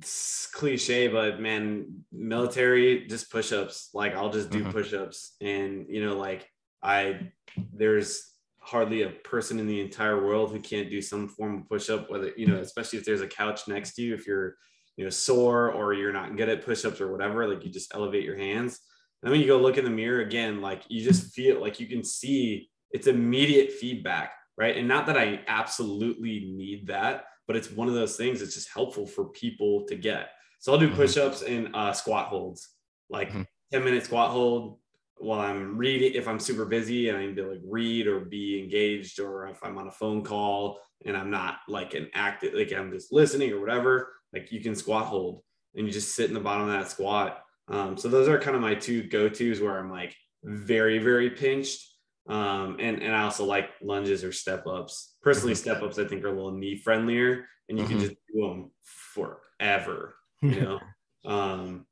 it's 0.00 0.46
cliche, 0.46 1.08
but 1.08 1.40
man, 1.40 2.04
military 2.10 3.06
just 3.06 3.30
push 3.30 3.52
ups. 3.52 3.90
Like 3.92 4.14
I'll 4.14 4.30
just 4.30 4.50
do 4.50 4.60
mm-hmm. 4.60 4.70
push 4.70 4.94
ups. 4.94 5.34
And, 5.40 5.86
you 5.88 6.04
know, 6.04 6.16
like 6.16 6.48
I, 6.82 7.32
there's 7.74 8.30
hardly 8.60 9.02
a 9.02 9.10
person 9.10 9.58
in 9.58 9.66
the 9.66 9.80
entire 9.80 10.24
world 10.24 10.52
who 10.52 10.60
can't 10.60 10.90
do 10.90 11.02
some 11.02 11.28
form 11.28 11.58
of 11.58 11.68
push-up 11.68 12.10
whether 12.10 12.30
you 12.36 12.46
know 12.46 12.58
especially 12.58 12.98
if 12.98 13.06
there's 13.06 13.22
a 13.22 13.26
couch 13.26 13.66
next 13.66 13.94
to 13.94 14.02
you 14.02 14.14
if 14.14 14.26
you're 14.26 14.54
you 14.96 15.04
know 15.04 15.10
sore 15.10 15.72
or 15.72 15.94
you're 15.94 16.12
not 16.12 16.36
good 16.36 16.50
at 16.50 16.64
push-ups 16.64 17.00
or 17.00 17.10
whatever 17.10 17.48
like 17.48 17.64
you 17.64 17.70
just 17.70 17.94
elevate 17.94 18.22
your 18.22 18.36
hands 18.36 18.80
and 19.22 19.26
then 19.26 19.30
when 19.32 19.40
you 19.40 19.46
go 19.46 19.56
look 19.56 19.78
in 19.78 19.84
the 19.84 19.90
mirror 19.90 20.20
again 20.20 20.60
like 20.60 20.82
you 20.88 21.02
just 21.02 21.32
feel 21.32 21.58
like 21.58 21.80
you 21.80 21.86
can 21.86 22.04
see 22.04 22.68
it's 22.90 23.06
immediate 23.06 23.72
feedback 23.72 24.34
right 24.58 24.76
and 24.76 24.86
not 24.86 25.06
that 25.06 25.16
i 25.16 25.40
absolutely 25.48 26.52
need 26.54 26.86
that 26.86 27.24
but 27.50 27.56
it's 27.56 27.72
one 27.72 27.88
of 27.88 27.94
those 27.94 28.16
things 28.16 28.38
that's 28.38 28.54
just 28.54 28.70
helpful 28.72 29.04
for 29.04 29.24
people 29.24 29.84
to 29.86 29.96
get 29.96 30.28
so 30.60 30.72
i'll 30.72 30.78
do 30.78 30.86
mm-hmm. 30.86 30.94
push-ups 30.94 31.42
and 31.42 31.74
uh, 31.74 31.92
squat 31.92 32.26
holds 32.26 32.68
like 33.08 33.30
mm-hmm. 33.30 33.42
10 33.72 33.84
minute 33.84 34.04
squat 34.04 34.30
hold 34.30 34.78
while 35.20 35.40
I'm 35.40 35.76
reading, 35.76 36.14
if 36.14 36.26
I'm 36.26 36.40
super 36.40 36.64
busy 36.64 37.08
and 37.08 37.18
I 37.18 37.26
need 37.26 37.36
to 37.36 37.46
like 37.46 37.60
read 37.64 38.06
or 38.06 38.20
be 38.20 38.58
engaged, 38.58 39.20
or 39.20 39.48
if 39.48 39.62
I'm 39.62 39.76
on 39.76 39.86
a 39.86 39.92
phone 39.92 40.24
call 40.24 40.80
and 41.04 41.16
I'm 41.16 41.30
not 41.30 41.58
like 41.68 41.94
an 41.94 42.08
active, 42.14 42.54
like 42.54 42.72
I'm 42.72 42.90
just 42.90 43.12
listening 43.12 43.52
or 43.52 43.60
whatever, 43.60 44.12
like 44.32 44.50
you 44.50 44.60
can 44.60 44.74
squat 44.74 45.06
hold 45.06 45.42
and 45.74 45.86
you 45.86 45.92
just 45.92 46.14
sit 46.14 46.28
in 46.28 46.34
the 46.34 46.40
bottom 46.40 46.68
of 46.68 46.72
that 46.72 46.90
squat. 46.90 47.42
Um, 47.68 47.96
so 47.96 48.08
those 48.08 48.28
are 48.28 48.38
kind 48.38 48.56
of 48.56 48.62
my 48.62 48.74
two 48.74 49.02
go-tos 49.04 49.60
where 49.60 49.78
I'm 49.78 49.90
like 49.90 50.16
very, 50.42 50.98
very 50.98 51.30
pinched. 51.30 51.86
Um, 52.30 52.76
and, 52.78 53.02
and 53.02 53.14
I 53.14 53.22
also 53.22 53.44
like 53.44 53.70
lunges 53.82 54.22
or 54.22 54.32
step 54.32 54.66
ups. 54.66 55.16
Personally, 55.22 55.54
mm-hmm. 55.54 55.60
step 55.60 55.82
ups 55.82 55.98
I 55.98 56.04
think 56.04 56.24
are 56.24 56.28
a 56.28 56.32
little 56.32 56.52
knee 56.52 56.76
friendlier 56.76 57.46
and 57.68 57.78
you 57.78 57.84
mm-hmm. 57.84 57.98
can 57.98 58.00
just 58.00 58.16
do 58.32 58.40
them 58.40 58.70
forever, 58.84 60.14
you 60.40 60.60
know? 60.60 60.80
um, 61.24 61.86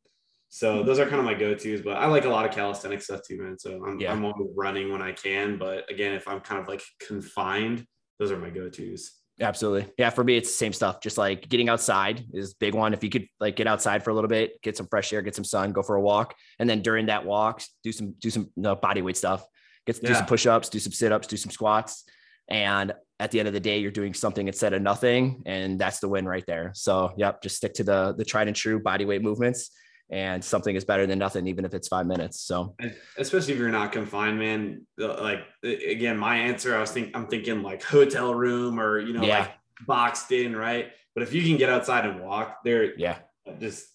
so 0.48 0.82
those 0.82 0.98
are 0.98 1.06
kind 1.06 1.18
of 1.18 1.24
my 1.24 1.34
go-tos, 1.34 1.82
but 1.82 1.98
I 1.98 2.06
like 2.06 2.24
a 2.24 2.28
lot 2.28 2.46
of 2.46 2.52
calisthenic 2.52 3.02
stuff 3.02 3.20
too, 3.26 3.42
man. 3.42 3.58
So 3.58 3.84
I'm, 3.84 4.00
yeah. 4.00 4.12
I'm 4.12 4.24
always 4.24 4.48
running 4.56 4.90
when 4.90 5.02
I 5.02 5.12
can, 5.12 5.58
but 5.58 5.90
again, 5.90 6.14
if 6.14 6.26
I'm 6.26 6.40
kind 6.40 6.60
of 6.60 6.68
like 6.68 6.82
confined, 7.06 7.84
those 8.18 8.30
are 8.30 8.38
my 8.38 8.50
go-tos. 8.50 9.12
Absolutely. 9.40 9.92
Yeah. 9.98 10.10
For 10.10 10.24
me, 10.24 10.36
it's 10.36 10.48
the 10.48 10.56
same 10.56 10.72
stuff. 10.72 11.00
Just 11.00 11.18
like 11.18 11.48
getting 11.48 11.68
outside 11.68 12.24
is 12.32 12.54
big 12.54 12.74
one. 12.74 12.92
If 12.92 13.04
you 13.04 13.10
could 13.10 13.26
like 13.38 13.56
get 13.56 13.66
outside 13.66 14.02
for 14.02 14.10
a 14.10 14.14
little 14.14 14.28
bit, 14.28 14.60
get 14.62 14.76
some 14.76 14.88
fresh 14.88 15.12
air, 15.12 15.22
get 15.22 15.36
some 15.36 15.44
sun, 15.44 15.72
go 15.72 15.82
for 15.82 15.96
a 15.96 16.00
walk. 16.00 16.34
And 16.58 16.68
then 16.68 16.82
during 16.82 17.06
that 17.06 17.24
walk, 17.24 17.62
do 17.84 17.92
some, 17.92 18.14
do 18.18 18.30
some 18.30 18.44
you 18.56 18.62
know, 18.62 18.74
body 18.74 19.00
weight 19.00 19.16
stuff, 19.16 19.44
get 19.88 20.02
yeah. 20.02 20.10
do 20.10 20.14
some 20.14 20.26
push-ups, 20.26 20.68
do 20.68 20.78
some 20.78 20.92
sit-ups, 20.92 21.26
do 21.26 21.36
some 21.36 21.50
squats. 21.50 22.04
And 22.48 22.92
at 23.20 23.30
the 23.30 23.40
end 23.40 23.48
of 23.48 23.54
the 23.54 23.60
day, 23.60 23.78
you're 23.78 23.90
doing 23.90 24.14
something 24.14 24.46
instead 24.46 24.72
of 24.72 24.80
nothing. 24.82 25.42
And 25.44 25.78
that's 25.78 25.98
the 25.98 26.08
win 26.08 26.26
right 26.26 26.44
there. 26.46 26.70
So 26.74 27.12
yep, 27.16 27.42
just 27.42 27.56
stick 27.56 27.74
to 27.74 27.84
the, 27.84 28.14
the 28.16 28.24
tried 28.24 28.46
and 28.46 28.56
true 28.56 28.80
body 28.80 29.04
weight 29.04 29.22
movements 29.22 29.70
and 30.10 30.42
something 30.42 30.74
is 30.74 30.84
better 30.84 31.06
than 31.06 31.18
nothing, 31.18 31.46
even 31.46 31.64
if 31.64 31.74
it's 31.74 31.88
five 31.88 32.06
minutes. 32.06 32.40
So, 32.40 32.74
especially 33.18 33.52
if 33.52 33.58
you're 33.58 33.68
not 33.68 33.92
confined, 33.92 34.38
man. 34.38 34.86
Like 34.96 35.40
again, 35.62 36.16
my 36.16 36.36
answer, 36.36 36.74
I 36.76 36.80
was 36.80 36.90
thinking, 36.90 37.14
I'm 37.14 37.26
thinking 37.26 37.62
like 37.62 37.82
hotel 37.82 38.34
room 38.34 38.80
or 38.80 39.00
you 39.00 39.12
know, 39.12 39.22
yeah. 39.22 39.40
like 39.40 39.50
boxed 39.86 40.32
in, 40.32 40.56
right? 40.56 40.92
But 41.14 41.24
if 41.24 41.34
you 41.34 41.42
can 41.42 41.56
get 41.56 41.68
outside 41.68 42.06
and 42.06 42.22
walk, 42.22 42.60
there, 42.64 42.96
yeah, 42.98 43.18
just 43.60 43.86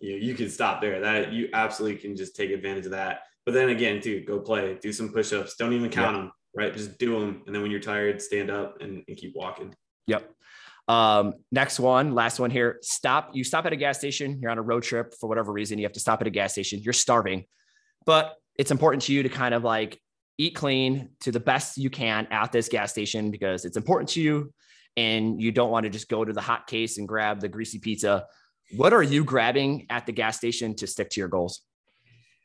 you 0.00 0.12
know, 0.12 0.26
you 0.26 0.34
can 0.34 0.50
stop 0.50 0.82
there. 0.82 1.00
That 1.00 1.32
you 1.32 1.48
absolutely 1.54 1.98
can 1.98 2.16
just 2.16 2.36
take 2.36 2.50
advantage 2.50 2.84
of 2.84 2.90
that. 2.90 3.22
But 3.44 3.54
then 3.54 3.68
again, 3.68 4.00
too, 4.00 4.24
go 4.24 4.40
play, 4.40 4.78
do 4.80 4.92
some 4.92 5.10
push-ups. 5.10 5.56
Don't 5.56 5.72
even 5.72 5.90
count 5.90 6.16
yeah. 6.16 6.22
them, 6.22 6.32
right? 6.56 6.72
Just 6.72 6.98
do 6.98 7.18
them, 7.18 7.42
and 7.46 7.54
then 7.54 7.62
when 7.62 7.70
you're 7.70 7.80
tired, 7.80 8.22
stand 8.22 8.50
up 8.50 8.80
and, 8.80 9.02
and 9.06 9.16
keep 9.16 9.34
walking. 9.36 9.74
Yep. 10.06 10.30
Um, 10.86 11.34
next 11.50 11.80
one, 11.80 12.14
last 12.14 12.38
one 12.38 12.50
here. 12.50 12.78
Stop. 12.82 13.30
You 13.34 13.44
stop 13.44 13.66
at 13.66 13.72
a 13.72 13.76
gas 13.76 13.98
station. 13.98 14.38
You're 14.40 14.50
on 14.50 14.58
a 14.58 14.62
road 14.62 14.82
trip 14.82 15.14
for 15.18 15.28
whatever 15.28 15.52
reason. 15.52 15.78
You 15.78 15.84
have 15.84 15.92
to 15.92 16.00
stop 16.00 16.20
at 16.20 16.26
a 16.26 16.30
gas 16.30 16.52
station. 16.52 16.80
You're 16.82 16.92
starving, 16.92 17.44
but 18.06 18.34
it's 18.58 18.70
important 18.70 19.02
to 19.04 19.12
you 19.12 19.22
to 19.22 19.28
kind 19.28 19.54
of 19.54 19.64
like 19.64 20.00
eat 20.36 20.54
clean 20.54 21.10
to 21.20 21.30
the 21.30 21.40
best 21.40 21.78
you 21.78 21.90
can 21.90 22.26
at 22.30 22.52
this 22.52 22.68
gas 22.68 22.90
station 22.92 23.30
because 23.30 23.64
it's 23.64 23.76
important 23.76 24.10
to 24.10 24.20
you, 24.20 24.52
and 24.96 25.40
you 25.40 25.52
don't 25.52 25.70
want 25.70 25.84
to 25.84 25.90
just 25.90 26.08
go 26.08 26.24
to 26.24 26.32
the 26.32 26.40
hot 26.40 26.66
case 26.66 26.98
and 26.98 27.08
grab 27.08 27.40
the 27.40 27.48
greasy 27.48 27.78
pizza. 27.78 28.26
What 28.76 28.92
are 28.92 29.02
you 29.02 29.24
grabbing 29.24 29.86
at 29.90 30.06
the 30.06 30.12
gas 30.12 30.36
station 30.36 30.74
to 30.76 30.86
stick 30.86 31.10
to 31.10 31.20
your 31.20 31.28
goals? 31.28 31.62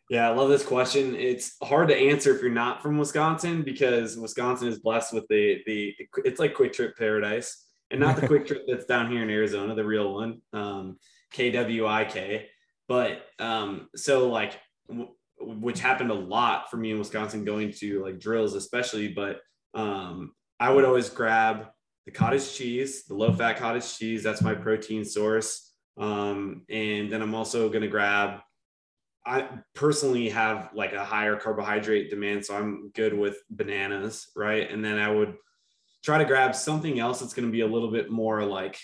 Yeah, 0.10 0.28
I 0.28 0.34
love 0.34 0.50
this 0.50 0.66
question. 0.66 1.16
It's 1.16 1.56
hard 1.62 1.88
to 1.90 1.96
answer 1.96 2.36
if 2.36 2.42
you're 2.42 2.52
not 2.52 2.82
from 2.82 2.98
Wisconsin 2.98 3.62
because 3.62 4.18
Wisconsin 4.18 4.68
is 4.68 4.80
blessed 4.80 5.14
with 5.14 5.28
the 5.30 5.62
the 5.68 5.96
it's 6.26 6.40
like 6.40 6.56
Kwik 6.56 6.74
Trip 6.74 6.98
paradise 6.98 7.66
and 7.92 8.00
not 8.00 8.16
the 8.16 8.28
QuikTrip 8.28 8.62
that's 8.68 8.86
down 8.86 9.12
here 9.12 9.24
in 9.24 9.30
Arizona, 9.30 9.76
the 9.76 9.84
real 9.84 10.14
one, 10.14 10.42
um, 10.54 10.98
KWIK. 11.34 12.46
But 12.88 13.22
um, 13.40 13.90
so 13.96 14.30
like, 14.30 14.60
w- 14.88 15.12
which 15.40 15.80
happened 15.80 16.12
a 16.12 16.16
lot 16.16 16.70
for 16.70 16.78
me 16.78 16.92
in 16.92 17.00
Wisconsin 17.00 17.46
going 17.46 17.72
to 17.80 18.04
like 18.04 18.20
drills, 18.20 18.56
especially. 18.56 19.10
But 19.10 19.40
um, 19.74 20.34
I 20.60 20.72
would 20.72 20.86
always 20.86 21.10
grab 21.10 21.68
the 22.06 22.12
cottage 22.12 22.54
cheese, 22.54 23.06
the 23.06 23.16
low 23.16 23.32
fat 23.34 23.58
cottage 23.58 23.98
cheese. 23.98 24.24
That's 24.24 24.42
my 24.42 24.56
protein 24.56 25.06
source. 25.06 25.72
Um, 25.98 26.64
and 26.70 27.12
then 27.12 27.22
I'm 27.22 27.36
also 27.36 27.70
going 27.70 27.82
to 27.82 27.88
grab, 27.88 28.40
I 29.26 29.48
personally 29.76 30.30
have 30.30 30.70
like 30.74 30.94
a 30.94 31.04
higher 31.04 31.36
carbohydrate 31.36 32.10
demand. 32.10 32.46
So 32.46 32.56
I'm 32.56 32.92
good 32.96 33.14
with 33.14 33.38
bananas, 33.50 34.28
right? 34.36 34.70
And 34.70 34.84
then 34.84 34.98
I 34.98 35.12
would 35.12 35.36
try 36.04 36.18
to 36.18 36.26
grab 36.26 36.56
something 36.56 37.00
else 37.00 37.20
that's 37.20 37.34
going 37.34 37.48
to 37.48 37.52
be 37.52 37.62
a 37.62 37.68
little 37.68 37.92
bit 37.92 38.10
more 38.10 38.44
like 38.44 38.78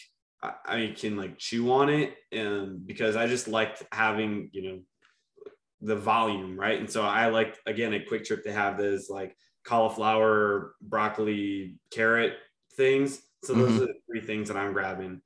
I, 0.67 0.93
can 0.95 1.17
like 1.17 1.39
chew 1.39 1.71
on 1.71 1.89
it 1.89 2.15
and 2.31 2.86
because 2.86 3.15
I 3.15 3.25
just 3.27 3.47
liked 3.47 3.83
having, 3.91 4.49
you 4.51 4.61
know, 4.61 4.79
the 5.81 5.95
volume, 5.95 6.59
right? 6.59 6.79
And 6.79 6.89
so 6.89 7.03
I 7.03 7.27
like 7.27 7.57
again 7.65 7.93
a 7.93 8.03
quick 8.03 8.25
trip 8.25 8.43
to 8.43 8.51
have 8.51 8.77
this 8.77 9.09
like 9.09 9.36
cauliflower, 9.63 10.75
broccoli, 10.81 11.77
carrot 11.91 12.33
things. 12.75 13.21
So 13.43 13.53
those 13.53 13.71
mm-hmm. 13.71 13.83
are 13.83 13.88
the 13.88 13.93
three 14.07 14.21
things 14.21 14.47
that 14.49 14.57
I'm 14.57 14.73
grabbing. 14.73 15.21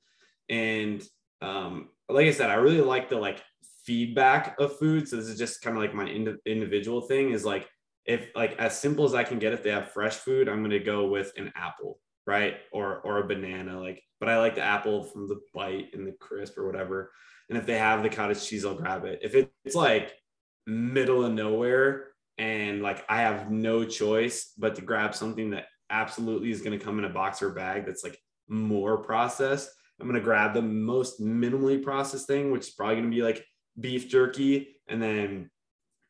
And 0.48 1.02
um, 1.42 1.88
like 2.08 2.26
I 2.26 2.32
said, 2.32 2.50
I 2.50 2.54
really 2.54 2.80
like 2.80 3.08
the 3.08 3.16
like 3.16 3.42
feedback 3.84 4.56
of 4.58 4.78
food. 4.78 5.08
So 5.08 5.16
this 5.16 5.26
is 5.26 5.38
just 5.38 5.62
kind 5.62 5.76
of 5.76 5.82
like 5.82 5.94
my 5.94 6.06
ind- 6.06 6.38
individual 6.46 7.02
thing 7.02 7.30
is 7.30 7.44
like 7.44 7.68
if 8.04 8.28
like 8.34 8.58
as 8.58 8.78
simple 8.78 9.04
as 9.04 9.14
I 9.14 9.24
can 9.24 9.38
get, 9.38 9.52
if 9.52 9.62
they 9.62 9.70
have 9.70 9.92
fresh 9.92 10.16
food, 10.16 10.48
I'm 10.48 10.60
going 10.60 10.70
to 10.70 10.78
go 10.80 11.06
with 11.06 11.32
an 11.36 11.52
apple, 11.54 11.98
right? 12.26 12.56
Or, 12.72 12.98
or 13.00 13.18
a 13.18 13.26
banana, 13.26 13.80
like, 13.80 14.02
but 14.18 14.28
I 14.28 14.38
like 14.38 14.54
the 14.54 14.62
apple 14.62 15.04
from 15.04 15.28
the 15.28 15.40
bite 15.54 15.88
and 15.92 16.06
the 16.06 16.12
crisp 16.12 16.58
or 16.58 16.66
whatever. 16.66 17.12
And 17.48 17.58
if 17.58 17.66
they 17.66 17.78
have 17.78 18.02
the 18.02 18.08
cottage 18.08 18.46
cheese, 18.46 18.64
I'll 18.64 18.74
grab 18.74 19.04
it. 19.04 19.20
If 19.22 19.34
it's 19.34 19.74
like 19.74 20.14
middle 20.66 21.24
of 21.24 21.32
nowhere 21.32 22.08
and 22.38 22.82
like 22.82 23.04
I 23.08 23.22
have 23.22 23.50
no 23.50 23.84
choice 23.84 24.52
but 24.56 24.74
to 24.76 24.82
grab 24.82 25.14
something 25.14 25.50
that 25.50 25.66
absolutely 25.90 26.50
is 26.50 26.62
going 26.62 26.78
to 26.78 26.84
come 26.84 26.98
in 26.98 27.04
a 27.04 27.10
box 27.10 27.42
or 27.42 27.50
bag 27.50 27.86
that's 27.86 28.04
like 28.04 28.18
more 28.48 28.98
processed, 28.98 29.70
I'm 30.00 30.06
going 30.06 30.18
to 30.18 30.24
grab 30.24 30.54
the 30.54 30.62
most 30.62 31.20
minimally 31.20 31.82
processed 31.82 32.26
thing, 32.26 32.50
which 32.50 32.68
is 32.68 32.70
probably 32.70 32.96
going 32.96 33.10
to 33.10 33.14
be 33.14 33.22
like 33.22 33.44
beef 33.80 34.08
jerky. 34.08 34.76
And 34.88 35.02
then 35.02 35.50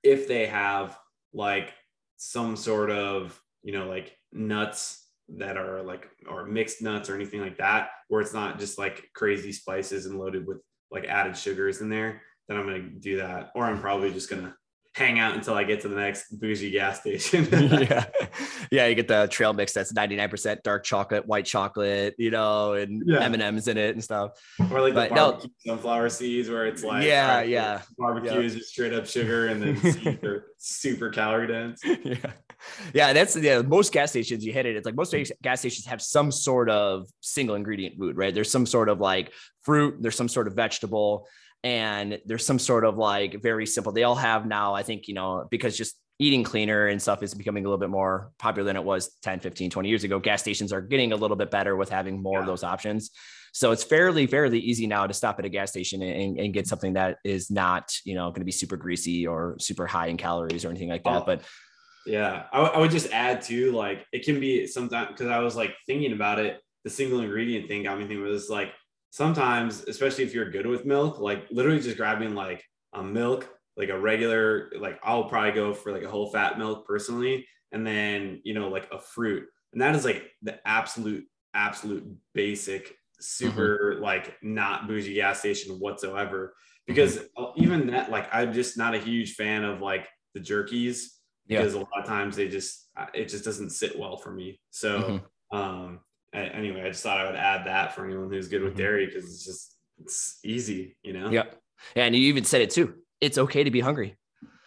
if 0.03 0.27
they 0.29 0.47
have 0.47 0.99
like 1.33 1.73
some 2.17 2.57
sort 2.57 2.91
of 2.91 3.41
you 3.63 3.73
know 3.73 3.87
like 3.87 4.17
nuts 4.33 5.07
that 5.29 5.57
are 5.57 5.83
like 5.83 6.09
or 6.29 6.45
mixed 6.45 6.83
nuts 6.83 7.09
or 7.09 7.15
anything 7.15 7.41
like 7.41 7.57
that 7.57 7.91
where 8.09 8.21
it's 8.21 8.35
not 8.35 8.59
just 8.59 8.79
like 8.79 9.09
crazy 9.15 9.53
spices 9.53 10.07
and 10.07 10.19
loaded 10.19 10.47
with 10.47 10.59
like 10.91 11.05
added 11.05 11.37
sugars 11.37 11.81
in 11.81 11.89
there 11.89 12.21
then 12.49 12.59
i'm 12.59 12.67
going 12.67 12.83
to 12.83 13.01
do 13.01 13.17
that 13.17 13.51
or 13.55 13.65
i'm 13.65 13.81
probably 13.81 14.13
just 14.13 14.29
going 14.29 14.43
to 14.43 14.55
hang 14.95 15.21
out 15.21 15.35
until 15.35 15.55
I 15.55 15.63
get 15.65 15.81
to 15.83 15.89
the 15.89 15.97
next 15.97 16.39
bougie 16.41 16.71
gas 16.71 17.01
station. 17.01 17.49
yeah. 17.53 18.05
Yeah. 18.71 18.87
You 18.87 18.95
get 18.95 19.09
the 19.09 19.27
trail 19.29 19.53
mix 19.53 19.73
that's 19.73 19.93
99% 19.93 20.63
dark 20.63 20.85
chocolate, 20.85 21.27
white 21.27 21.45
chocolate, 21.45 22.15
you 22.19 22.31
know, 22.31 22.75
and 22.75 23.03
yeah. 23.05 23.25
M&Ms 23.25 23.67
in 23.67 23.77
it 23.77 23.95
and 23.95 24.03
stuff. 24.03 24.33
Or 24.71 24.81
like 24.81 24.95
but 24.95 25.09
the 25.09 25.15
barbecue 25.15 25.51
no. 25.67 25.75
sunflower 25.75 26.09
seeds 26.11 26.49
where 26.49 26.67
it's 26.67 26.85
like, 26.85 27.05
yeah, 27.05 27.37
right, 27.37 27.49
yeah. 27.49 27.83
Barbecue 27.99 28.41
is 28.41 28.55
just 28.55 28.71
straight 28.71 28.93
up 28.93 29.07
sugar 29.07 29.49
and 29.49 29.63
then 29.63 29.77
seeds 29.93 30.23
are 30.23 30.47
super 30.59 31.11
calorie 31.11 31.49
dense. 31.49 31.83
Yeah. 31.85 32.33
Yeah. 32.95 33.13
That's 33.13 33.37
yeah. 33.37 33.63
Most 33.63 33.93
gas 33.93 34.11
stations 34.11 34.45
you 34.45 34.53
hit 34.53 34.67
it. 34.67 34.77
It's 34.77 34.87
like 34.87 34.95
most 34.95 35.15
gas 35.43 35.61
stations 35.61 35.87
have 35.87 36.01
some 36.03 36.31
sort 36.31 36.71
of 36.71 37.09
single 37.21 37.57
ingredient 37.57 37.99
food, 37.99 38.17
right? 38.17 38.33
There's 38.33 38.51
some 38.51 38.67
sort 38.67 38.89
of 38.89 39.01
like 39.01 39.33
fruit, 39.63 39.97
there's 40.01 40.17
some 40.17 40.29
sort 40.29 40.47
of 40.47 40.55
vegetable 40.55 41.27
and 41.63 42.21
there's 42.25 42.45
some 42.45 42.59
sort 42.59 42.85
of 42.85 42.97
like 42.97 43.43
very 43.43 43.67
simple 43.67 43.93
they 43.93 44.05
all 44.05 44.15
have 44.15 44.47
now 44.47 44.75
i 44.75 44.83
think 44.83 45.09
you 45.09 45.15
know 45.15 45.47
because 45.51 45.77
just 45.77 45.97
eating 46.21 46.45
cleaner 46.45 46.87
and 46.89 47.01
stuff 47.01 47.23
is 47.23 47.33
becoming 47.33 47.65
a 47.65 47.69
little 47.69 47.79
bit 47.79 47.89
more 47.89 48.31
popular 48.39 48.67
than 48.67 48.77
it 48.77 48.85
was 48.85 49.11
10 49.23 49.41
15 49.41 49.71
20 49.71 49.89
years 49.89 50.05
ago. 50.05 50.19
Gas 50.19 50.43
stations 50.43 50.71
are 50.71 50.83
getting 50.83 51.13
a 51.13 51.17
little 51.17 51.37
bit 51.37 51.51
better 51.51 51.77
with 51.77 51.89
having 51.89 52.23
more 52.23 52.35
yeah. 52.35 52.41
of 52.41 52.47
those 52.47 52.63
options. 52.63 53.11
So 53.53 53.73
it's 53.73 53.83
fairly 53.83 54.27
fairly 54.27 54.61
easy 54.61 54.87
now 54.87 55.07
to 55.07 55.15
stop 55.15 55.39
at 55.39 55.47
a 55.47 55.49
gas 55.49 55.71
station 55.71 56.03
and, 56.03 56.39
and 56.39 56.53
get 56.53 56.69
something 56.69 56.93
that 56.93 57.17
is 57.25 57.51
not 57.51 57.93
you 58.05 58.15
know 58.15 58.29
going 58.29 58.43
to 58.43 58.45
be 58.45 58.53
super 58.53 58.77
greasy 58.77 59.27
or 59.27 59.57
super 59.59 59.87
high 59.87 60.09
in 60.09 60.19
calories 60.19 60.65
or 60.65 60.69
anything 60.69 60.91
like 60.91 61.03
that 61.05 61.23
oh, 61.23 61.25
but 61.25 61.43
yeah. 62.07 62.45
I, 62.53 62.59
w- 62.59 62.75
I 62.75 62.79
would 62.79 62.91
just 62.91 63.11
add 63.13 63.41
to 63.43 63.73
like 63.73 64.07
it 64.13 64.25
can 64.25 64.41
be 64.41 64.67
sometimes 64.67 65.09
because 65.09 65.27
i 65.27 65.39
was 65.39 65.57
like 65.57 65.75
thinking 65.87 66.13
about 66.13 66.39
it 66.39 66.61
the 66.85 66.91
single 66.91 67.21
ingredient 67.21 67.69
thing 67.69 67.83
got 67.83 67.99
me 67.99 68.07
thinking 68.07 68.23
was 68.23 68.49
like 68.49 68.73
sometimes, 69.11 69.85
especially 69.85 70.25
if 70.25 70.35
you're 70.35 70.51
good 70.51 70.67
with 70.67 70.85
milk, 70.85 71.19
like 71.19 71.47
literally 71.51 71.81
just 71.81 71.97
grabbing 71.97 72.35
like 72.35 72.65
a 72.95 73.03
milk, 73.03 73.49
like 73.77 73.89
a 73.89 73.99
regular, 73.99 74.71
like 74.79 74.99
I'll 75.03 75.25
probably 75.25 75.53
go 75.53 75.75
for 75.75 75.93
like 75.93 76.03
a 76.03 76.11
whole 76.11 76.31
fat 76.31 76.59
milk 76.59 76.87
personally. 76.87 77.47
and 77.73 77.87
then 77.87 78.41
you 78.45 78.55
know 78.55 78.69
like 78.69 78.89
a 78.93 78.99
fruit 78.99 79.45
and 79.73 79.81
that 79.81 79.95
is 79.95 80.05
like 80.05 80.31
the 80.43 80.59
absolute 80.67 81.25
absolute 81.55 82.05
basic 82.35 82.95
super 83.21 83.95
mm-hmm. 83.95 84.03
like 84.03 84.37
not 84.43 84.89
bougie 84.89 85.15
gas 85.15 85.41
station 85.41 85.75
whatsoever 85.79 86.55
because 86.87 87.19
mm-hmm. 87.19 87.63
even 87.63 87.87
that 87.87 88.11
like 88.11 88.29
i'm 88.33 88.53
just 88.53 88.79
not 88.79 88.95
a 88.95 88.99
huge 88.99 89.35
fan 89.35 89.65
of 89.65 89.81
like 89.81 90.09
the 90.35 90.41
jerkies 90.41 91.05
because 91.47 91.75
a 91.75 91.79
lot 91.79 91.89
of 91.99 92.07
times 92.07 92.37
they 92.37 92.49
just 92.49 92.89
it 93.13 93.27
just 93.27 93.45
doesn't 93.45 93.71
sit 93.71 93.99
well 93.99 94.17
for 94.17 94.31
me 94.31 94.61
so 94.71 95.01
mm-hmm. 95.53 95.57
um 95.57 96.01
anyway 96.33 96.83
i 96.83 96.89
just 96.89 97.03
thought 97.03 97.19
i 97.19 97.25
would 97.25 97.37
add 97.37 97.67
that 97.67 97.95
for 97.95 98.05
anyone 98.05 98.31
who's 98.31 98.49
good 98.49 98.63
with 98.63 98.73
mm-hmm. 98.73 98.83
dairy 98.83 99.07
because 99.07 99.25
it's 99.25 99.45
just 99.45 99.77
it's 100.03 100.39
easy 100.45 100.97
you 101.03 101.13
know 101.13 101.31
yeah 101.31 101.45
and 101.97 102.15
you 102.15 102.23
even 102.23 102.45
said 102.45 102.61
it 102.61 102.71
too 102.71 102.95
it's 103.21 103.39
okay 103.39 103.65
to 103.65 103.71
be 103.71 103.81
hungry 103.81 104.17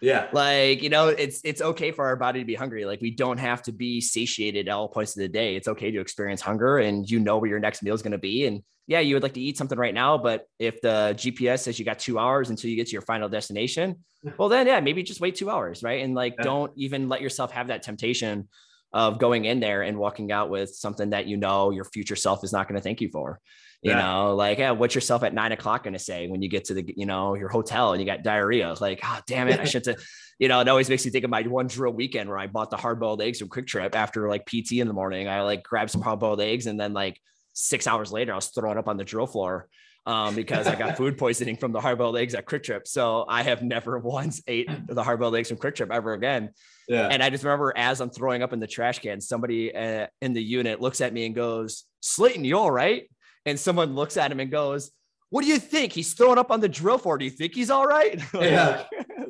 yeah. 0.04 0.28
Like, 0.34 0.84
you 0.84 0.90
know, 0.90 1.08
it's 1.08 1.40
it's 1.46 1.62
okay 1.62 1.92
for 1.92 2.06
our 2.06 2.18
body 2.18 2.40
to 2.40 2.46
be 2.46 2.56
hungry. 2.56 2.84
Like 2.84 3.00
we 3.00 3.10
don't 3.10 3.38
have 3.38 3.64
to 3.64 3.72
be 3.72 4.02
satiated 4.02 4.68
at 4.68 4.74
all 4.74 4.90
points 4.90 5.16
of 5.16 5.22
the 5.22 5.30
day. 5.30 5.56
It's 5.56 5.70
okay 5.70 5.92
to 5.92 6.02
experience 6.02 6.42
hunger 6.42 6.80
and 6.80 7.10
you 7.10 7.22
know 7.22 7.38
where 7.38 7.50
your 7.50 7.62
next 7.62 7.82
meal 7.82 7.96
is 7.96 8.02
going 8.02 8.12
to 8.12 8.18
be. 8.18 8.46
And 8.46 8.64
yeah, 8.86 9.00
you 9.00 9.16
would 9.16 9.24
like 9.24 9.36
to 9.36 9.40
eat 9.40 9.58
something 9.58 9.78
right 9.78 9.94
now, 9.94 10.18
but 10.18 10.46
if 10.60 10.82
the 10.82 11.14
GPS 11.16 11.60
says 11.60 11.80
you 11.80 11.86
got 11.86 12.00
two 12.00 12.20
hours 12.20 12.50
until 12.50 12.70
you 12.70 12.76
get 12.76 12.88
to 12.88 12.92
your 12.92 13.02
final 13.02 13.30
destination, 13.30 14.04
well 14.38 14.50
then 14.50 14.68
yeah, 14.68 14.82
maybe 14.82 15.04
just 15.04 15.22
wait 15.22 15.36
two 15.36 15.50
hours, 15.50 15.84
right? 15.84 16.04
And 16.04 16.14
like 16.14 16.36
yeah. 16.38 16.44
don't 16.44 16.74
even 16.76 17.08
let 17.08 17.22
yourself 17.22 17.52
have 17.52 17.68
that 17.68 17.82
temptation 17.82 18.50
of 18.94 19.18
going 19.18 19.46
in 19.46 19.60
there 19.60 19.82
and 19.82 19.98
walking 19.98 20.32
out 20.32 20.50
with 20.50 20.76
something 20.76 21.10
that 21.10 21.26
you 21.26 21.38
know 21.38 21.72
your 21.72 21.86
future 21.86 22.16
self 22.16 22.44
is 22.44 22.54
not 22.54 22.68
going 22.68 22.76
to 22.76 22.84
thank 22.84 23.02
you 23.02 23.10
for. 23.10 23.40
You 23.82 23.92
yeah. 23.92 24.02
know 24.02 24.36
like 24.36 24.60
yeah, 24.60 24.72
what's 24.72 24.96
yourself 24.96 25.24
at 25.24 25.34
nine 25.34 25.52
o'clock 25.52 25.84
going 25.84 25.94
to 25.94 26.00
say 26.00 26.28
when 26.28 26.42
you 26.42 26.50
get 26.50 26.66
to 26.66 26.74
the 26.74 26.94
you 26.96 27.06
know 27.06 27.36
your 27.36 27.50
hotel 27.50 27.92
and 27.92 28.02
you 28.02 28.06
got 28.06 28.24
diarrhea? 28.24 28.76
Like 28.80 29.02
oh 29.04 29.20
damn 29.28 29.50
it 29.50 29.60
i 29.60 29.64
should 29.66 29.86
have 29.86 29.98
you 30.40 30.48
know 30.48 30.62
it 30.62 30.70
always 30.70 30.90
makes 30.90 31.04
me 31.04 31.12
think 31.12 31.26
of 31.26 31.30
my 31.30 31.42
one 31.42 31.68
drill 31.68 31.92
weekend 31.92 32.30
where 32.30 32.38
i 32.38 32.48
bought 32.48 32.70
the 32.70 32.78
hard-boiled 32.78 33.22
eggs 33.22 33.40
from 33.40 33.50
QuikTrip 33.50 33.94
after 33.94 34.30
like 34.30 34.46
pt 34.46 34.74
in 34.74 34.88
the 34.88 34.94
morning. 34.94 35.28
I 35.28 35.42
like 35.42 35.64
grabbed 35.64 35.92
some 35.92 36.02
hard-boiled 36.02 36.40
eggs 36.40 36.66
and 36.66 36.80
then 36.80 36.94
like 36.94 37.20
six 37.52 37.86
hours 37.86 38.12
later 38.12 38.32
i 38.32 38.36
was 38.36 38.48
throwing 38.48 38.78
up 38.78 38.88
on 38.88 38.98
the 38.98 39.04
drill 39.04 39.28
floor 39.28 39.68
um, 40.06 40.36
because 40.36 40.68
I 40.68 40.76
got 40.76 40.98
food 40.98 41.18
poisoning 41.18 41.58
from 41.58 41.72
the 41.72 41.82
hard-boiled 41.82 42.18
eggs 42.18 42.36
at 42.36 42.46
QuikTrip. 42.46 42.88
So 42.88 43.26
I 43.28 43.44
have 43.44 43.62
never 43.62 44.00
once 44.18 44.42
ate 44.48 44.70
the 44.88 45.04
hard-boiled 45.04 45.36
eggs 45.36 45.50
from 45.50 45.58
QuikTrip 45.58 45.94
ever 45.94 46.14
again. 46.14 46.50
Yeah. 46.88 47.08
And 47.08 47.24
I 47.24 47.30
just 47.30 47.44
remember 47.44 47.74
as 47.76 48.02
I'm 48.02 48.10
throwing 48.10 48.44
up 48.44 48.54
in 48.54 48.60
the 48.60 48.68
trash 48.68 49.00
can, 49.00 49.22
somebody 49.22 49.74
uh, 49.74 50.08
in 50.22 50.34
the 50.34 50.44
unit 50.44 50.82
looks 50.82 51.00
at 51.02 51.14
me 51.14 51.26
and 51.26 51.34
goes, 51.34 51.86
"Slayton, 52.02 52.44
you 52.44 52.58
all 52.58 52.72
right?" 52.72 53.10
and 53.46 53.60
someone 53.60 53.96
looks 53.96 54.18
at 54.18 54.32
him 54.32 54.40
and 54.40 54.52
goes, 54.52 54.92
what 55.30 55.44
do 55.44 55.48
you 55.48 55.60
think? 55.60 55.94
He's 55.94 56.14
throwing 56.14 56.38
up 56.38 56.52
on 56.52 56.60
the 56.60 56.70
drill 56.70 56.98
floor. 56.98 57.18
Do 57.18 57.26
you 57.26 57.32
think 57.32 57.56
he's 57.56 57.72
all 57.72 57.88
right? 57.88 58.22
yeah. 58.36 58.84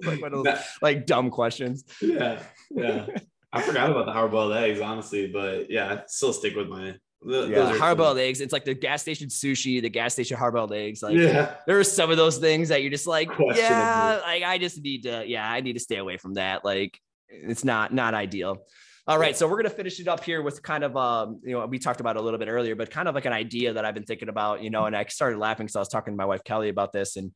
like 0.03 0.21
one 0.21 0.33
of 0.33 0.43
those 0.43 0.59
like 0.81 1.05
dumb 1.05 1.29
questions. 1.29 1.85
Yeah. 2.01 2.41
Yeah. 2.69 3.07
I 3.53 3.61
forgot 3.61 3.89
about 3.89 4.07
the 4.07 4.11
hard 4.11 4.31
boiled 4.31 4.53
eggs, 4.53 4.81
honestly, 4.81 5.27
but 5.27 5.69
yeah, 5.69 5.93
I 5.93 6.03
still 6.07 6.33
stick 6.33 6.55
with 6.55 6.67
my 6.67 6.95
the, 7.25 7.47
yeah, 7.47 7.77
hard 7.77 7.97
boiled 7.97 8.17
eggs. 8.17 8.41
It's 8.41 8.53
like 8.53 8.65
the 8.65 8.73
gas 8.73 9.01
station 9.01 9.27
sushi, 9.27 9.81
the 9.81 9.89
gas 9.89 10.13
station 10.13 10.37
hard 10.37 10.53
boiled 10.53 10.73
eggs. 10.73 11.01
Like, 11.01 11.15
yeah, 11.15 11.55
there 11.67 11.79
are 11.79 11.83
some 11.83 12.11
of 12.11 12.17
those 12.17 12.37
things 12.37 12.69
that 12.69 12.81
you're 12.81 12.91
just 12.91 13.07
like, 13.07 13.29
yeah, 13.39 14.19
like 14.23 14.43
I 14.43 14.57
just 14.57 14.81
need 14.81 15.03
to, 15.03 15.23
yeah, 15.25 15.49
I 15.49 15.61
need 15.61 15.73
to 15.73 15.79
stay 15.79 15.97
away 15.97 16.17
from 16.17 16.35
that. 16.35 16.63
Like, 16.65 16.99
it's 17.29 17.63
not 17.63 17.93
not 17.93 18.13
ideal. 18.13 18.65
All 19.05 19.17
right, 19.17 19.35
so 19.35 19.47
we're 19.47 19.57
gonna 19.57 19.69
finish 19.69 19.99
it 19.99 20.07
up 20.07 20.23
here 20.23 20.41
with 20.41 20.63
kind 20.63 20.83
of 20.83 20.95
um, 20.95 21.41
you 21.43 21.51
know, 21.51 21.65
we 21.65 21.79
talked 21.79 21.99
about 21.99 22.15
a 22.15 22.21
little 22.21 22.39
bit 22.39 22.47
earlier, 22.47 22.75
but 22.75 22.89
kind 22.89 23.07
of 23.07 23.15
like 23.15 23.25
an 23.25 23.33
idea 23.33 23.73
that 23.73 23.83
I've 23.83 23.93
been 23.93 24.05
thinking 24.05 24.29
about, 24.29 24.63
you 24.63 24.69
know, 24.69 24.85
and 24.85 24.95
I 24.95 25.03
started 25.05 25.39
laughing 25.39 25.65
because 25.65 25.75
I 25.75 25.79
was 25.79 25.89
talking 25.89 26.13
to 26.13 26.17
my 26.17 26.25
wife 26.25 26.43
Kelly 26.43 26.69
about 26.69 26.93
this, 26.93 27.17
and 27.17 27.31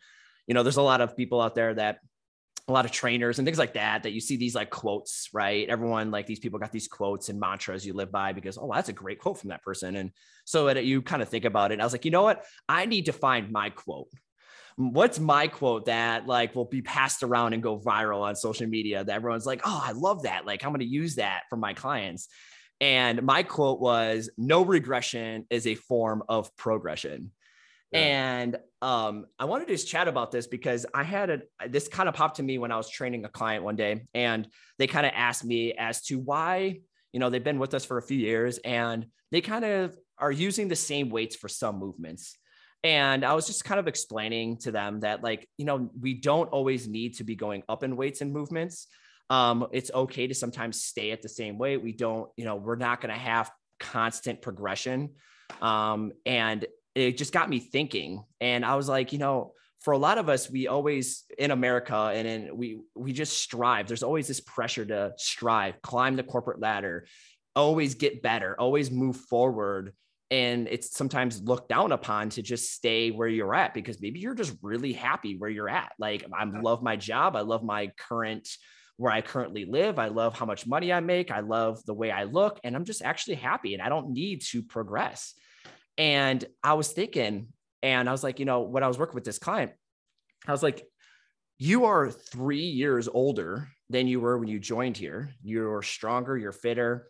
you 0.48 0.54
know, 0.54 0.64
there's 0.64 0.78
a 0.78 0.82
lot 0.82 1.02
of 1.02 1.18
people 1.18 1.42
out 1.42 1.56
there 1.56 1.74
that 1.74 2.00
a 2.68 2.74
lot 2.74 2.86
of 2.86 2.91
trainers 2.91 3.39
and 3.39 3.45
things 3.45 3.57
like 3.57 3.74
that 3.74 4.03
that 4.03 4.11
you 4.11 4.20
see 4.20 4.36
these 4.36 4.53
like 4.53 4.70
quotes 4.70 5.30
right 5.32 5.70
everyone 5.70 6.11
like 6.11 6.26
these 6.26 6.39
people 6.39 6.59
got 6.59 6.72
these 6.72 6.88
quotes 6.88 7.30
and 7.30 7.39
mantras 7.39 7.86
you 7.86 7.93
live 7.93 8.11
by 8.11 8.34
because 8.34 8.57
oh 8.57 8.70
that's 8.74 8.89
a 8.89 8.93
great 8.93 9.20
quote 9.20 9.38
from 9.38 9.49
that 9.49 9.63
person 9.63 9.95
and 9.95 10.11
so 10.43 10.68
you 10.70 11.01
kind 11.01 11.22
of 11.22 11.30
think 11.30 11.45
about 11.45 11.72
it 11.72 11.80
i 11.80 11.84
was 11.84 11.93
like 11.93 12.03
you 12.03 12.11
know 12.11 12.24
what 12.24 12.43
i 12.68 12.86
need 12.86 13.05
to 13.05 13.13
find 13.13 13.51
my 13.51 13.70
quote 13.70 14.09
what's 14.78 15.20
my 15.20 15.47
quote 15.47 15.88
that 15.88 16.28
like 16.28 16.55
will 16.55 16.65
be 16.65 16.84
passed 16.84 17.24
around 17.24 17.53
and 17.53 17.63
go 17.63 17.80
viral 17.80 18.22
on 18.22 18.36
social 18.36 18.68
media 18.68 19.03
that 19.03 19.15
everyone's 19.15 19.45
like, 19.45 19.61
oh, 19.65 19.84
I 19.84 19.91
love 19.91 20.24
that. 20.24 20.45
Like 20.45 20.63
I'm 20.63 20.70
going 20.70 20.80
to 20.80 20.86
use 20.86 21.15
that 21.15 21.41
for 21.49 21.57
my 21.57 21.74
clients. 21.74 22.28
And 22.80 23.24
my 23.24 23.41
quote 23.41 23.80
was, 23.80 24.30
no 24.38 24.63
regression 24.63 25.47
is 25.49 25.65
a 25.65 25.74
form 25.74 26.22
of 26.30 26.55
progression. 26.55 27.32
Yeah. 27.92 28.00
And 28.00 28.58
um, 28.82 29.26
I 29.40 29.46
wanted 29.46 29.68
to 29.68 29.74
just 29.74 29.88
chat 29.88 30.08
about 30.08 30.32
this 30.32 30.48
because 30.48 30.86
I 30.94 31.04
had 31.04 31.30
a 31.30 31.70
this 31.70 31.88
kind 31.88 32.10
of 32.10 32.16
popped 32.16 32.38
to 32.38 32.44
me 32.44 32.58
when 32.58 32.72
I 32.72 32.78
was 32.78 32.90
training 32.90 33.26
a 33.26 33.30
client 33.30 33.64
one 33.64 33.76
day, 33.76 34.06
and 34.14 34.48
they 34.78 34.88
kind 34.88 35.06
of 35.06 35.14
asked 35.16 35.46
me 35.46 35.74
as 35.74 36.02
to 36.04 36.20
why, 36.20 36.80
you 37.14 37.20
know, 37.20 37.30
they've 37.30 37.44
been 37.44 37.60
with 37.60 37.74
us 37.74 37.86
for 37.86 37.98
a 37.98 38.02
few 38.02 38.18
years 38.18 38.58
and 38.60 39.08
they 39.32 39.42
kind 39.42 39.66
of 39.66 39.98
are 40.18 40.32
using 40.32 40.68
the 40.68 40.76
same 40.76 41.10
weights 41.10 41.36
for 41.36 41.48
some 41.48 41.80
movements. 41.80 42.38
And 42.84 43.26
I 43.26 43.34
was 43.34 43.48
just 43.48 43.66
kind 43.66 43.80
of 43.80 43.88
explaining 43.88 44.58
to 44.60 44.72
them 44.72 45.00
that, 45.02 45.24
like, 45.24 45.48
you 45.58 45.66
know, 45.66 45.90
we 46.00 46.14
don't 46.14 46.50
always 46.50 46.88
need 46.88 47.16
to 47.16 47.24
be 47.24 47.36
going 47.36 47.64
up 47.68 47.84
in 47.84 47.96
weights 47.96 48.22
and 48.22 48.32
movements. 48.32 48.88
Um, 49.30 49.68
it's 49.72 49.92
okay 49.94 50.28
to 50.28 50.34
sometimes 50.34 50.84
stay 50.84 51.12
at 51.12 51.22
the 51.22 51.30
same 51.30 51.58
weight. 51.58 51.82
We 51.82 51.92
don't, 51.92 52.30
you 52.38 52.46
know, 52.46 52.56
we're 52.56 52.76
not 52.76 53.02
going 53.02 53.14
to 53.14 53.20
have 53.20 53.52
constant 53.80 54.42
progression. 54.42 55.16
Um, 55.62 56.14
and 56.26 56.66
it 56.98 57.18
just 57.18 57.34
got 57.34 57.50
me 57.50 57.60
thinking. 57.60 58.24
And 58.41 58.66
I 58.66 58.76
was 58.76 58.89
like, 58.89 59.14
you 59.14 59.20
know, 59.20 59.54
for 59.82 59.93
a 59.93 59.98
lot 59.98 60.18
of 60.18 60.30
us, 60.30 60.50
we 60.50 60.68
always 60.68 61.24
in 61.38 61.52
America 61.52 62.12
and 62.14 62.28
in 62.28 62.58
we 62.58 62.80
we 62.95 63.14
just 63.14 63.38
strive. 63.38 63.88
There's 63.88 64.04
always 64.04 64.28
this 64.28 64.39
pressure 64.41 64.86
to 64.86 65.14
strive, 65.18 65.82
climb 65.82 66.16
the 66.16 66.24
corporate 66.24 66.60
ladder, 66.60 67.08
always 67.56 67.95
get 67.95 68.22
better, 68.22 68.56
always 68.60 68.89
move 68.89 69.16
forward. 69.16 69.93
And 70.30 70.68
it's 70.68 70.98
sometimes 70.98 71.41
looked 71.41 71.70
down 71.70 71.93
upon 71.93 72.30
to 72.32 72.41
just 72.41 72.74
stay 72.74 73.12
where 73.12 73.30
you're 73.30 73.56
at 73.56 73.74
because 73.74 74.02
maybe 74.02 74.20
you're 74.20 74.36
just 74.36 74.58
really 74.62 74.91
happy 74.91 75.38
where 75.38 75.50
you're 75.50 75.70
at. 75.70 75.93
Like 76.00 76.26
i 76.34 76.43
love 76.43 76.82
my 76.84 76.98
job. 76.98 77.36
I 77.36 77.41
love 77.41 77.64
my 77.64 77.91
current 77.98 78.50
where 78.98 79.14
i 79.14 79.22
currently 79.22 79.66
live. 79.66 80.00
I 80.00 80.08
love 80.08 80.38
how 80.38 80.45
much 80.45 80.66
money 80.66 80.91
i 80.91 81.00
make. 81.00 81.32
I 81.32 81.41
love 81.41 81.86
the 81.86 81.93
way 81.93 82.12
i 82.12 82.24
look. 82.24 82.60
And 82.64 82.76
i'm 82.76 82.84
just 82.84 83.04
actually 83.04 83.36
happy 83.36 83.74
and 83.74 83.82
i 83.82 83.89
don't 83.89 84.10
need 84.10 84.41
to 84.50 84.64
progress 84.64 85.36
and 85.98 86.45
i 86.64 86.74
was 86.74 86.91
thinking 86.91 87.48
and 87.84 88.08
i 88.08 88.12
was 88.12 88.24
like 88.24 88.39
you 88.39 88.45
know 88.45 88.62
when 88.62 88.84
i 88.84 88.88
was 88.88 88.98
working 88.98 89.16
with 89.16 89.24
this 89.24 89.39
client 89.39 89.72
i 90.48 90.52
was 90.52 90.64
like 90.64 90.86
you 91.60 91.86
are 91.86 92.12
three 92.12 92.66
years 92.66 93.08
older 93.08 93.68
than 93.89 94.08
you 94.08 94.20
were 94.20 94.38
when 94.38 94.48
you 94.48 94.60
joined 94.60 94.98
here. 94.98 95.32
You're 95.43 95.82
stronger 95.82 96.38
you're 96.38 96.52
fitter. 96.52 97.08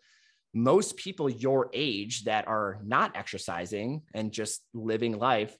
Most 0.54 0.96
people 0.96 1.28
your 1.28 1.68
age 1.74 2.24
that 2.24 2.48
are 2.48 2.80
not 2.82 3.16
exercising 3.16 4.02
and 4.14 4.32
just 4.32 4.62
living 4.72 5.18
life 5.18 5.56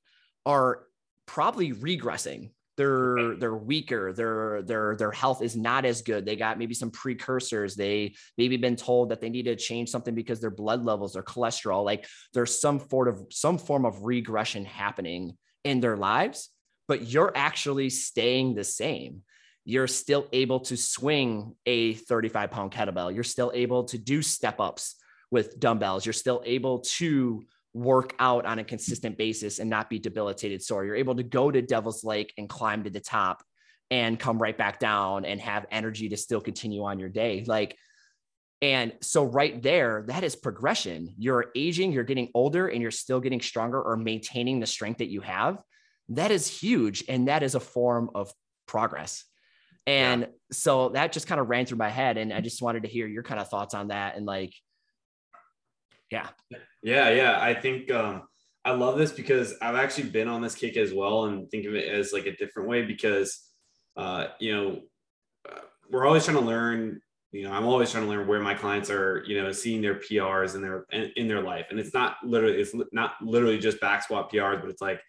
are 0.47 0.85
probably 1.27 1.73
regressing 1.73 2.51
they're 2.79 3.37
they're 3.37 3.55
weaker 3.55 4.13
their 4.15 4.63
their 4.63 4.97
their 4.97 5.11
health 5.11 5.43
is 5.43 5.55
not 5.55 5.85
as 5.85 6.01
good 6.01 6.25
they 6.25 6.37
got 6.37 6.59
maybe 6.59 6.73
some 6.73 6.91
precursors 6.91 7.75
they 7.75 8.15
maybe 8.39 8.57
been 8.57 8.77
told 8.77 9.11
that 9.11 9.21
they 9.21 9.29
need 9.29 9.45
to 9.45 9.57
change 9.57 9.91
something 9.91 10.15
because 10.15 10.41
their 10.41 10.51
blood 10.51 10.83
levels 10.83 11.13
their 11.13 11.23
cholesterol 11.23 11.85
like 11.85 12.07
there's 12.33 12.59
some 12.59 12.81
sort 12.89 13.09
of 13.09 13.21
some 13.31 13.59
form 13.59 13.85
of 13.85 14.05
regression 14.05 14.65
happening 14.65 15.37
in 15.65 15.81
their 15.81 15.97
lives 15.97 16.49
but 16.87 17.07
you're 17.07 17.33
actually 17.37 17.91
staying 17.91 18.55
the 18.55 18.65
same 18.65 19.23
you're 19.69 19.87
still 19.87 20.27
able 20.33 20.61
to 20.61 20.79
swing 20.79 21.55
a 21.67 21.93
35 21.93 22.51
pound 22.51 22.73
kettlebell. 22.73 23.15
You're 23.15 23.23
still 23.23 23.53
able 23.55 23.85
to 23.85 23.99
do 23.99 24.23
step 24.23 24.61
ups 24.61 24.97
with 25.31 25.61
dumbbells. 25.61 26.07
You're 26.07 26.15
still 26.15 26.43
able 26.47 26.79
to 26.97 27.45
work 27.79 28.15
out 28.19 28.45
on 28.45 28.59
a 28.59 28.65
consistent 28.65 29.17
basis 29.17 29.59
and 29.59 29.71
not 29.71 29.89
be 29.89 29.99
debilitated 29.99 30.63
sore. 30.63 30.85
You're 30.85 30.97
able 30.97 31.15
to 31.17 31.23
go 31.23 31.51
to 31.51 31.63
Devil's 31.63 32.05
Lake 32.05 32.33
and 32.37 32.49
climb 32.49 32.85
to 32.85 32.91
the 32.91 33.01
top 33.01 33.43
and 33.91 34.19
come 34.19 34.39
right 34.39 34.57
back 34.57 34.79
down 34.79 35.25
and 35.25 35.41
have 35.41 35.67
energy 35.71 36.09
to 36.11 36.17
still 36.17 36.41
continue 36.41 36.83
on 36.83 36.99
your 36.99 37.09
day. 37.09 37.45
Like, 37.47 37.77
and 38.61 38.93
so 39.01 39.25
right 39.25 39.63
there, 39.63 40.05
that 40.09 40.25
is 40.25 40.35
progression. 40.35 41.15
You're 41.17 41.47
aging, 41.55 41.93
you're 41.93 42.03
getting 42.03 42.29
older, 42.35 42.67
and 42.67 42.83
you're 42.83 42.91
still 42.91 43.21
getting 43.21 43.41
stronger 43.41 43.81
or 43.81 43.97
maintaining 43.97 44.59
the 44.59 44.67
strength 44.67 44.99
that 44.99 45.09
you 45.09 45.21
have. 45.21 45.59
That 46.09 46.33
is 46.33 46.49
huge. 46.49 47.05
And 47.09 47.29
that 47.29 47.45
is 47.45 47.55
a 47.55 47.61
form 47.61 48.11
of 48.15 48.33
progress. 48.67 49.25
And 49.87 50.23
yeah. 50.23 50.27
so 50.51 50.89
that 50.91 51.13
just 51.13 51.29
kind 51.29 51.41
of 51.41 51.49
ran 51.49 51.67
through 51.67 51.79
my 51.79 51.89
head. 51.89 52.19
And 52.19 52.33
I 52.33 52.41
just 52.41 52.61
wanted 52.61 52.83
to 52.83 52.89
hear 52.89 53.07
your 53.07 53.23
kind 53.23 53.41
of 53.41 53.49
thoughts 53.49 53.75
on 53.75 53.89
that. 53.89 54.17
And 54.17 54.27
like, 54.27 54.53
yeah. 56.11 56.29
Yeah. 56.83 57.11
Yeah. 57.11 57.39
I 57.41 57.55
think, 57.55 57.91
um, 57.91 58.23
I 58.65 58.73
love 58.73 58.99
this 58.99 59.13
because 59.13 59.55
I've 59.63 59.77
actually 59.77 60.11
been 60.11 60.29
on 60.29 60.43
this 60.43 60.55
kick 60.55 60.77
as 60.77 60.93
well 60.93 61.27
and 61.27 61.51
think 61.51 61.67
of 61.67 61.75
it 61.75 61.89
as 61.89 62.13
like 62.13 62.27
a 62.27 62.37
different 62.37 62.69
way 62.69 62.83
because, 62.83 63.41
uh, 63.97 64.29
you 64.41 64.55
know, 64.55 64.81
uh, 65.51 65.61
we're 65.91 66.07
always 66.07 66.25
trying 66.25 66.37
to 66.37 66.45
learn, 66.45 67.01
you 67.33 67.45
know, 67.45 67.53
I'm 67.53 67.67
always 67.67 67.91
trying 67.91 68.05
to 68.05 68.11
learn 68.11 68.27
where 68.27 68.41
my 68.41 68.55
clients 68.55 68.91
are, 68.91 69.23
you 69.27 69.41
know, 69.41 69.53
seeing 69.53 69.81
their 69.81 69.95
PRs 69.95 70.55
in 70.55 70.63
their, 70.63 70.85
in, 70.93 71.13
in 71.17 71.29
their 71.29 71.43
life. 71.43 71.67
And 71.71 71.79
it's 71.79 71.95
not 71.95 72.17
literally, 72.25 72.61
it's 72.61 72.75
not 72.93 73.15
literally 73.23 73.59
just 73.59 73.81
back 73.81 74.03
squat 74.03 74.31
PRs, 74.33 74.61
but 74.61 74.71
it's 74.71 74.83
like, 74.83 75.01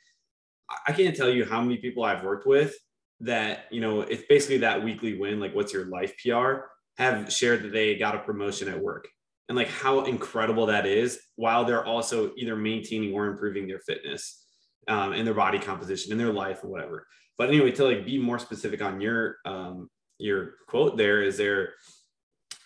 I 0.87 0.93
can't 0.93 1.15
tell 1.15 1.29
you 1.29 1.45
how 1.45 1.61
many 1.61 1.77
people 1.77 2.03
I've 2.03 2.23
worked 2.23 2.45
with 2.45 2.75
that 3.21 3.65
you 3.69 3.81
know 3.81 4.01
it's 4.01 4.23
basically 4.29 4.59
that 4.59 4.83
weekly 4.83 5.17
win 5.17 5.39
like 5.39 5.53
what's 5.53 5.73
your 5.73 5.85
life 5.85 6.13
pr 6.23 6.61
have 6.97 7.31
shared 7.31 7.63
that 7.63 7.71
they 7.71 7.95
got 7.95 8.15
a 8.15 8.19
promotion 8.19 8.67
at 8.69 8.79
work 8.79 9.07
and 9.49 9.57
like 9.57 9.67
how 9.67 10.05
incredible 10.05 10.67
that 10.67 10.85
is 10.85 11.19
while 11.35 11.65
they're 11.65 11.85
also 11.85 12.31
either 12.37 12.55
maintaining 12.55 13.13
or 13.13 13.25
improving 13.25 13.67
their 13.67 13.79
fitness 13.79 14.45
um, 14.87 15.13
and 15.13 15.25
their 15.25 15.33
body 15.33 15.59
composition 15.59 16.11
and 16.11 16.21
their 16.21 16.31
life 16.31 16.63
or 16.63 16.69
whatever. 16.69 17.07
But 17.37 17.49
anyway, 17.49 17.71
to 17.71 17.85
like 17.85 18.05
be 18.05 18.19
more 18.19 18.37
specific 18.37 18.81
on 18.81 19.01
your 19.01 19.37
um, 19.45 19.89
your 20.19 20.53
quote 20.67 20.97
there 20.97 21.23
is 21.23 21.37
there 21.37 21.73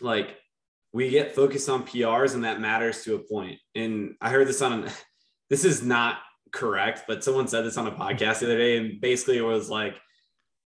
like 0.02 0.38
we 0.92 1.10
get 1.10 1.36
focused 1.36 1.70
on 1.70 1.86
PRs 1.86 2.36
and 2.36 2.44
that 2.44 2.60
matters 2.60 3.04
to 3.04 3.16
a 3.16 3.20
point. 3.20 3.60
And 3.76 4.16
I 4.22 4.30
heard 4.30 4.48
this 4.48 4.62
on 4.62 4.90
this 5.50 5.64
is 5.64 5.84
not 5.84 6.18
correct, 6.52 7.04
but 7.08 7.24
someone 7.24 7.48
said 7.48 7.64
this 7.64 7.78
on 7.78 7.88
a 7.88 7.92
podcast 7.92 8.40
the 8.40 8.48
other 8.48 8.58
day, 8.58 8.78
and 8.78 9.00
basically 9.00 9.38
it 9.38 9.42
was 9.42 9.70
like 9.70 9.96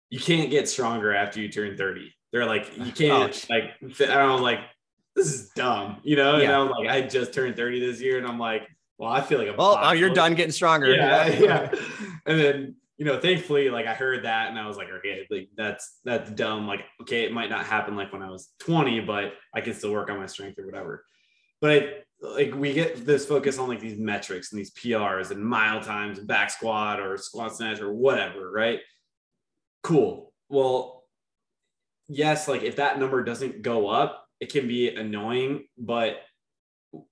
you 0.09 0.19
can't 0.19 0.49
get 0.49 0.67
stronger 0.67 1.13
after 1.13 1.39
you 1.39 1.49
turn 1.49 1.77
30. 1.77 2.13
They're 2.31 2.45
like, 2.45 2.75
you 2.77 2.91
can't 2.91 3.47
oh. 3.49 3.53
like 3.53 3.71
I 4.09 4.15
don't 4.15 4.29
know, 4.29 4.35
like 4.37 4.59
this 5.17 5.33
is 5.33 5.49
dumb, 5.49 5.97
you 6.03 6.15
know? 6.15 6.37
Yeah. 6.37 6.43
And 6.43 6.53
I'm 6.53 6.69
like, 6.69 6.87
I 6.87 7.01
just 7.01 7.33
turned 7.33 7.57
30 7.57 7.79
this 7.85 7.99
year, 7.99 8.17
and 8.17 8.25
I'm 8.25 8.39
like, 8.39 8.69
well, 8.97 9.11
I 9.11 9.21
feel 9.21 9.37
like 9.39 9.49
a 9.49 9.53
well, 9.53 9.77
oh, 9.81 9.91
you're 9.91 10.13
done 10.13 10.33
getting 10.33 10.51
stronger. 10.51 10.93
Yeah, 10.93 11.27
yeah. 11.39 11.71
and 12.25 12.39
then 12.39 12.75
you 12.97 13.05
know, 13.05 13.19
thankfully, 13.19 13.69
like 13.69 13.85
I 13.85 13.93
heard 13.93 14.25
that 14.25 14.49
and 14.49 14.57
I 14.57 14.67
was 14.67 14.75
like, 14.75 14.89
okay, 14.89 15.27
like 15.29 15.49
that's 15.55 15.99
that's 16.03 16.31
dumb. 16.31 16.67
Like, 16.67 16.81
okay, 17.01 17.25
it 17.25 17.31
might 17.31 17.49
not 17.49 17.65
happen 17.65 17.95
like 17.95 18.11
when 18.11 18.23
I 18.23 18.31
was 18.31 18.49
20, 18.61 19.01
but 19.01 19.33
I 19.53 19.61
can 19.61 19.75
still 19.75 19.91
work 19.91 20.09
on 20.09 20.17
my 20.17 20.25
strength 20.25 20.57
or 20.57 20.65
whatever. 20.65 21.05
But 21.61 22.05
like 22.19 22.55
we 22.55 22.73
get 22.73 23.05
this 23.05 23.27
focus 23.27 23.59
on 23.59 23.69
like 23.69 23.79
these 23.79 23.99
metrics 23.99 24.51
and 24.51 24.59
these 24.59 24.71
PRs 24.71 25.29
and 25.29 25.45
mile 25.45 25.79
times 25.79 26.17
and 26.17 26.27
back 26.27 26.49
squat 26.49 26.99
or 26.99 27.17
squat 27.17 27.55
snatch 27.55 27.79
or 27.79 27.93
whatever, 27.93 28.51
right? 28.51 28.79
Cool. 29.83 30.33
Well, 30.49 31.03
yes, 32.07 32.47
like 32.47 32.63
if 32.63 32.77
that 32.77 32.99
number 32.99 33.23
doesn't 33.23 33.61
go 33.61 33.89
up, 33.89 34.26
it 34.39 34.51
can 34.51 34.67
be 34.67 34.89
annoying, 34.89 35.65
but 35.77 36.21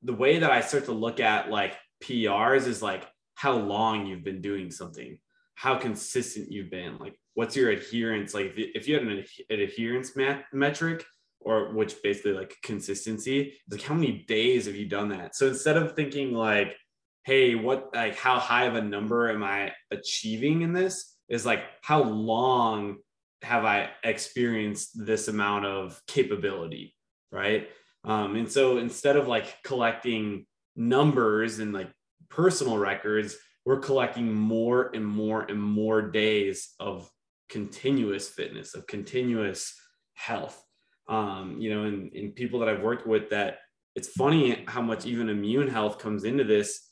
the 0.03 0.13
way 0.13 0.39
that 0.39 0.51
I 0.51 0.61
start 0.61 0.86
to 0.86 0.91
look 0.91 1.19
at 1.19 1.49
like 1.49 1.76
PRs 2.03 2.67
is 2.67 2.82
like 2.82 3.07
how 3.36 3.53
long 3.53 4.05
you've 4.05 4.23
been 4.23 4.41
doing 4.41 4.71
something, 4.71 5.17
how 5.55 5.76
consistent 5.78 6.51
you've 6.51 6.71
been, 6.71 6.97
like 6.97 7.15
what's 7.34 7.55
your 7.55 7.69
adherence. 7.69 8.34
Like 8.34 8.53
if 8.55 8.88
you 8.88 8.95
had 8.95 9.03
an, 9.03 9.23
an 9.49 9.59
adherence 9.59 10.15
mat- 10.15 10.45
metric, 10.51 11.05
or 11.39 11.73
which 11.73 12.01
basically 12.01 12.34
like 12.34 12.55
consistency, 12.63 13.53
like 13.69 13.82
how 13.82 13.93
many 13.93 14.26
days 14.28 14.65
have 14.65 14.76
you 14.76 14.88
done 14.88 15.09
that? 15.09 15.36
So 15.36 15.47
instead 15.47 15.78
of 15.78 15.95
thinking 15.95 16.34
like, 16.34 16.76
hey, 17.23 17.53
what 17.53 17.89
like 17.93 18.15
how 18.17 18.39
high 18.39 18.65
of 18.65 18.76
a 18.76 18.82
number 18.82 19.30
am 19.30 19.43
I 19.43 19.73
achieving 19.91 20.63
in 20.63 20.73
this? 20.73 21.15
Is 21.30 21.45
like 21.45 21.63
how 21.82 22.03
long 22.03 22.97
have 23.43 23.63
I 23.63 23.91
experienced 24.03 25.05
this 25.05 25.28
amount 25.28 25.65
of 25.65 26.01
capability, 26.07 26.94
right? 27.36 27.69
Um, 28.05 28.36
and 28.36 28.49
so 28.49 28.77
instead 28.77 29.17
of 29.17 29.27
like 29.27 29.61
collecting 29.63 30.45
numbers 30.75 31.59
and 31.59 31.73
like 31.73 31.89
personal 32.29 32.77
records, 32.77 33.36
we're 33.65 33.79
collecting 33.79 34.33
more 34.33 34.91
and 34.93 35.05
more 35.05 35.41
and 35.41 35.61
more 35.61 36.01
days 36.01 36.73
of 36.79 37.09
continuous 37.49 38.29
fitness, 38.29 38.73
of 38.73 38.88
continuous 38.88 39.75
health. 40.13 40.63
Um, 41.07 41.57
you 41.59 41.73
know, 41.73 41.83
and, 41.83 42.11
and 42.13 42.36
people 42.36 42.59
that 42.59 42.69
I've 42.69 42.81
worked 42.81 43.05
with 43.05 43.29
that 43.31 43.59
it's 43.95 44.09
funny 44.09 44.63
how 44.67 44.81
much 44.81 45.05
even 45.05 45.29
immune 45.29 45.67
health 45.67 45.99
comes 45.99 46.25
into 46.25 46.43
this 46.43 46.89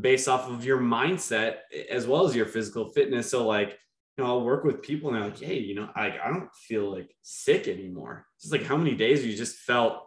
based 0.00 0.28
off 0.28 0.48
of 0.48 0.64
your 0.64 0.78
mindset 0.78 1.56
as 1.90 2.06
well 2.06 2.26
as 2.26 2.34
your 2.34 2.46
physical 2.46 2.88
fitness. 2.90 3.30
So 3.30 3.46
like, 3.46 3.78
you 4.16 4.22
know, 4.22 4.30
I'll 4.30 4.44
work 4.44 4.64
with 4.64 4.82
people 4.82 5.10
and 5.10 5.18
they're 5.18 5.28
like, 5.28 5.40
hey, 5.40 5.58
you 5.58 5.74
know, 5.74 5.88
I, 5.94 6.18
I 6.22 6.28
don't 6.28 6.52
feel 6.54 6.92
like 6.92 7.14
sick 7.22 7.66
anymore. 7.66 8.26
It's 8.36 8.52
like 8.52 8.64
how 8.64 8.76
many 8.76 8.94
days 8.94 9.24
you 9.24 9.36
just 9.36 9.56
felt 9.56 10.04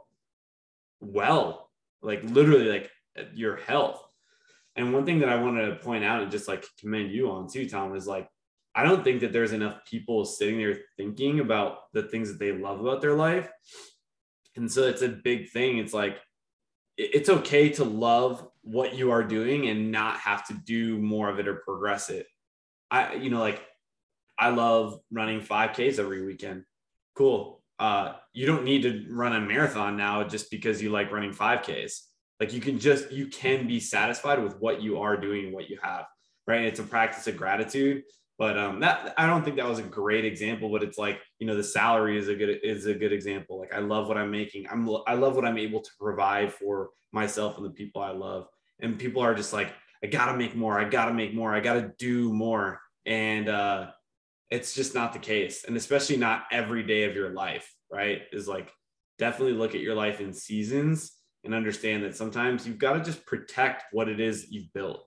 well, 1.01 1.69
like 2.01 2.23
literally 2.23 2.69
like 2.69 2.89
your 3.33 3.57
health. 3.57 4.01
And 4.75 4.93
one 4.93 5.05
thing 5.05 5.19
that 5.19 5.29
I 5.29 5.41
wanted 5.41 5.67
to 5.67 5.75
point 5.75 6.03
out 6.03 6.21
and 6.21 6.31
just 6.31 6.47
like 6.47 6.65
commend 6.79 7.11
you 7.11 7.31
on 7.31 7.49
too, 7.49 7.67
Tom, 7.67 7.95
is 7.95 8.07
like, 8.07 8.29
I 8.75 8.83
don't 8.83 9.03
think 9.03 9.21
that 9.21 9.33
there's 9.33 9.53
enough 9.53 9.79
people 9.89 10.23
sitting 10.23 10.57
there 10.57 10.77
thinking 10.95 11.39
about 11.39 11.91
the 11.93 12.03
things 12.03 12.29
that 12.29 12.39
they 12.39 12.51
love 12.51 12.79
about 12.79 13.01
their 13.01 13.15
life. 13.15 13.49
And 14.55 14.71
so 14.71 14.83
it's 14.83 15.01
a 15.01 15.09
big 15.09 15.49
thing. 15.49 15.79
It's 15.79 15.93
like, 15.93 16.19
it's 16.95 17.29
okay 17.29 17.69
to 17.69 17.83
love 17.83 18.47
what 18.61 18.95
you 18.95 19.11
are 19.11 19.23
doing 19.23 19.67
and 19.67 19.91
not 19.91 20.17
have 20.19 20.47
to 20.47 20.53
do 20.53 20.97
more 20.97 21.29
of 21.29 21.39
it 21.39 21.47
or 21.47 21.55
progress 21.55 22.09
it. 22.09 22.27
I, 22.89 23.15
you 23.15 23.29
know, 23.29 23.39
like 23.39 23.61
I 24.37 24.49
love 24.49 24.99
running 25.11 25.41
5Ks 25.41 25.99
every 25.99 26.25
weekend. 26.25 26.63
Cool 27.15 27.57
uh, 27.79 28.13
you 28.33 28.45
don't 28.45 28.63
need 28.63 28.81
to 28.83 29.05
run 29.09 29.35
a 29.35 29.41
marathon 29.41 29.97
now 29.97 30.23
just 30.23 30.49
because 30.49 30.81
you 30.81 30.89
like 30.89 31.11
running 31.11 31.31
5Ks. 31.31 32.01
Like 32.39 32.53
you 32.53 32.61
can 32.61 32.79
just, 32.79 33.11
you 33.11 33.27
can 33.27 33.67
be 33.67 33.79
satisfied 33.79 34.43
with 34.43 34.59
what 34.59 34.81
you 34.81 34.99
are 34.99 35.17
doing 35.17 35.45
and 35.45 35.53
what 35.53 35.69
you 35.69 35.77
have, 35.81 36.05
right? 36.47 36.61
It's 36.61 36.79
a 36.79 36.83
practice 36.83 37.27
of 37.27 37.37
gratitude. 37.37 38.03
But 38.39 38.57
um, 38.57 38.79
that 38.81 39.15
I 39.17 39.25
don't 39.25 39.43
think 39.43 39.55
that 39.55 39.67
was 39.67 39.79
a 39.79 39.83
great 39.83 40.23
example, 40.23 40.69
but 40.69 40.83
it's 40.83 40.99
like 40.99 41.19
you 41.39 41.47
know 41.47 41.55
the 41.55 41.63
salary 41.63 42.19
is 42.19 42.27
a 42.27 42.35
good 42.35 42.59
is 42.61 42.85
a 42.85 42.93
good 42.93 43.11
example. 43.11 43.57
Like 43.57 43.73
I 43.73 43.79
love 43.79 44.07
what 44.07 44.15
I'm 44.15 44.29
making. 44.29 44.67
I'm 44.69 44.87
I 45.07 45.15
love 45.15 45.35
what 45.35 45.43
I'm 45.43 45.57
able 45.57 45.81
to 45.81 45.89
provide 45.99 46.53
for 46.53 46.91
myself 47.11 47.57
and 47.57 47.65
the 47.65 47.71
people 47.71 47.99
I 47.99 48.11
love. 48.11 48.45
And 48.79 48.99
people 48.99 49.23
are 49.23 49.33
just 49.33 49.53
like, 49.53 49.73
I 50.03 50.07
gotta 50.07 50.37
make 50.37 50.55
more. 50.55 50.79
I 50.79 50.83
gotta 50.83 51.15
make 51.15 51.33
more. 51.33 51.51
I 51.51 51.61
gotta 51.61 51.91
do 51.97 52.31
more. 52.31 52.79
And 53.07 53.49
uh, 53.49 53.87
it's 54.49 54.73
just 54.73 54.95
not 54.95 55.13
the 55.13 55.19
case. 55.19 55.65
And 55.65 55.75
especially 55.75 56.17
not 56.17 56.43
every 56.51 56.83
day 56.83 57.03
of 57.03 57.15
your 57.15 57.31
life 57.31 57.73
right? 57.91 58.21
Is 58.31 58.47
like 58.47 58.71
definitely 59.17 59.53
look 59.53 59.75
at 59.75 59.81
your 59.81 59.95
life 59.95 60.19
in 60.19 60.33
seasons 60.33 61.13
and 61.43 61.53
understand 61.53 62.03
that 62.03 62.15
sometimes 62.15 62.67
you've 62.67 62.77
got 62.77 62.93
to 62.93 63.03
just 63.03 63.25
protect 63.25 63.85
what 63.91 64.09
it 64.09 64.19
is 64.19 64.47
you've 64.49 64.71
built 64.73 65.05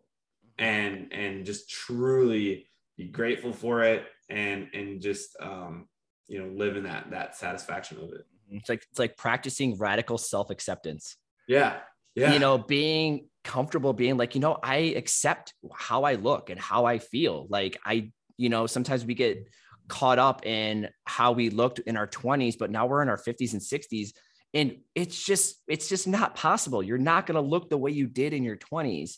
and 0.59 1.12
and 1.12 1.45
just 1.45 1.70
truly 1.70 2.66
be 2.97 3.09
grateful 3.09 3.53
for 3.53 3.82
it 3.82 4.05
and 4.28 4.68
and 4.74 5.01
just 5.01 5.36
um 5.41 5.86
you 6.28 6.38
know 6.38 6.49
live 6.55 6.76
in 6.76 6.84
that 6.84 7.11
that 7.11 7.36
satisfaction 7.36 7.99
of 7.99 8.12
it. 8.12 8.24
It's 8.51 8.68
like 8.68 8.84
it's 8.91 8.99
like 8.99 9.16
practicing 9.16 9.78
radical 9.78 10.18
self-acceptance. 10.18 11.16
Yeah. 11.47 11.78
Yeah. 12.14 12.32
You 12.32 12.38
know 12.38 12.59
being 12.59 13.28
comfortable 13.43 13.95
being 13.95 14.18
like 14.18 14.34
you 14.34 14.41
know 14.41 14.59
i 14.62 14.76
accept 14.76 15.55
how 15.74 16.03
i 16.03 16.14
look 16.14 16.51
and 16.51 16.59
how 16.61 16.84
i 16.84 16.99
feel. 16.99 17.47
Like 17.49 17.78
i 17.84 18.11
you 18.41 18.49
know, 18.49 18.66
sometimes 18.66 19.05
we 19.05 19.14
get 19.14 19.47
caught 19.86 20.18
up 20.18 20.47
in 20.47 20.88
how 21.05 21.32
we 21.32 21.51
looked 21.51 21.78
in 21.80 21.99
our 21.99 22.07
20s, 22.07 22.57
but 22.59 22.70
now 22.70 22.86
we're 22.86 23.03
in 23.03 23.11
our 23.11 23.18
50s 23.18 23.53
and 23.53 23.61
60s. 23.61 24.12
And 24.55 24.78
it's 24.95 25.22
just, 25.22 25.57
it's 25.68 25.91
just 25.91 26.09
not 26.09 26.34
possible. 26.34 26.82
You're 26.82 26.97
not 26.97 27.26
going 27.26 27.34
to 27.34 27.47
look 27.47 27.68
the 27.68 27.76
way 27.76 27.91
you 27.91 28.07
did 28.07 28.32
in 28.32 28.43
your 28.43 28.57
20s, 28.57 29.16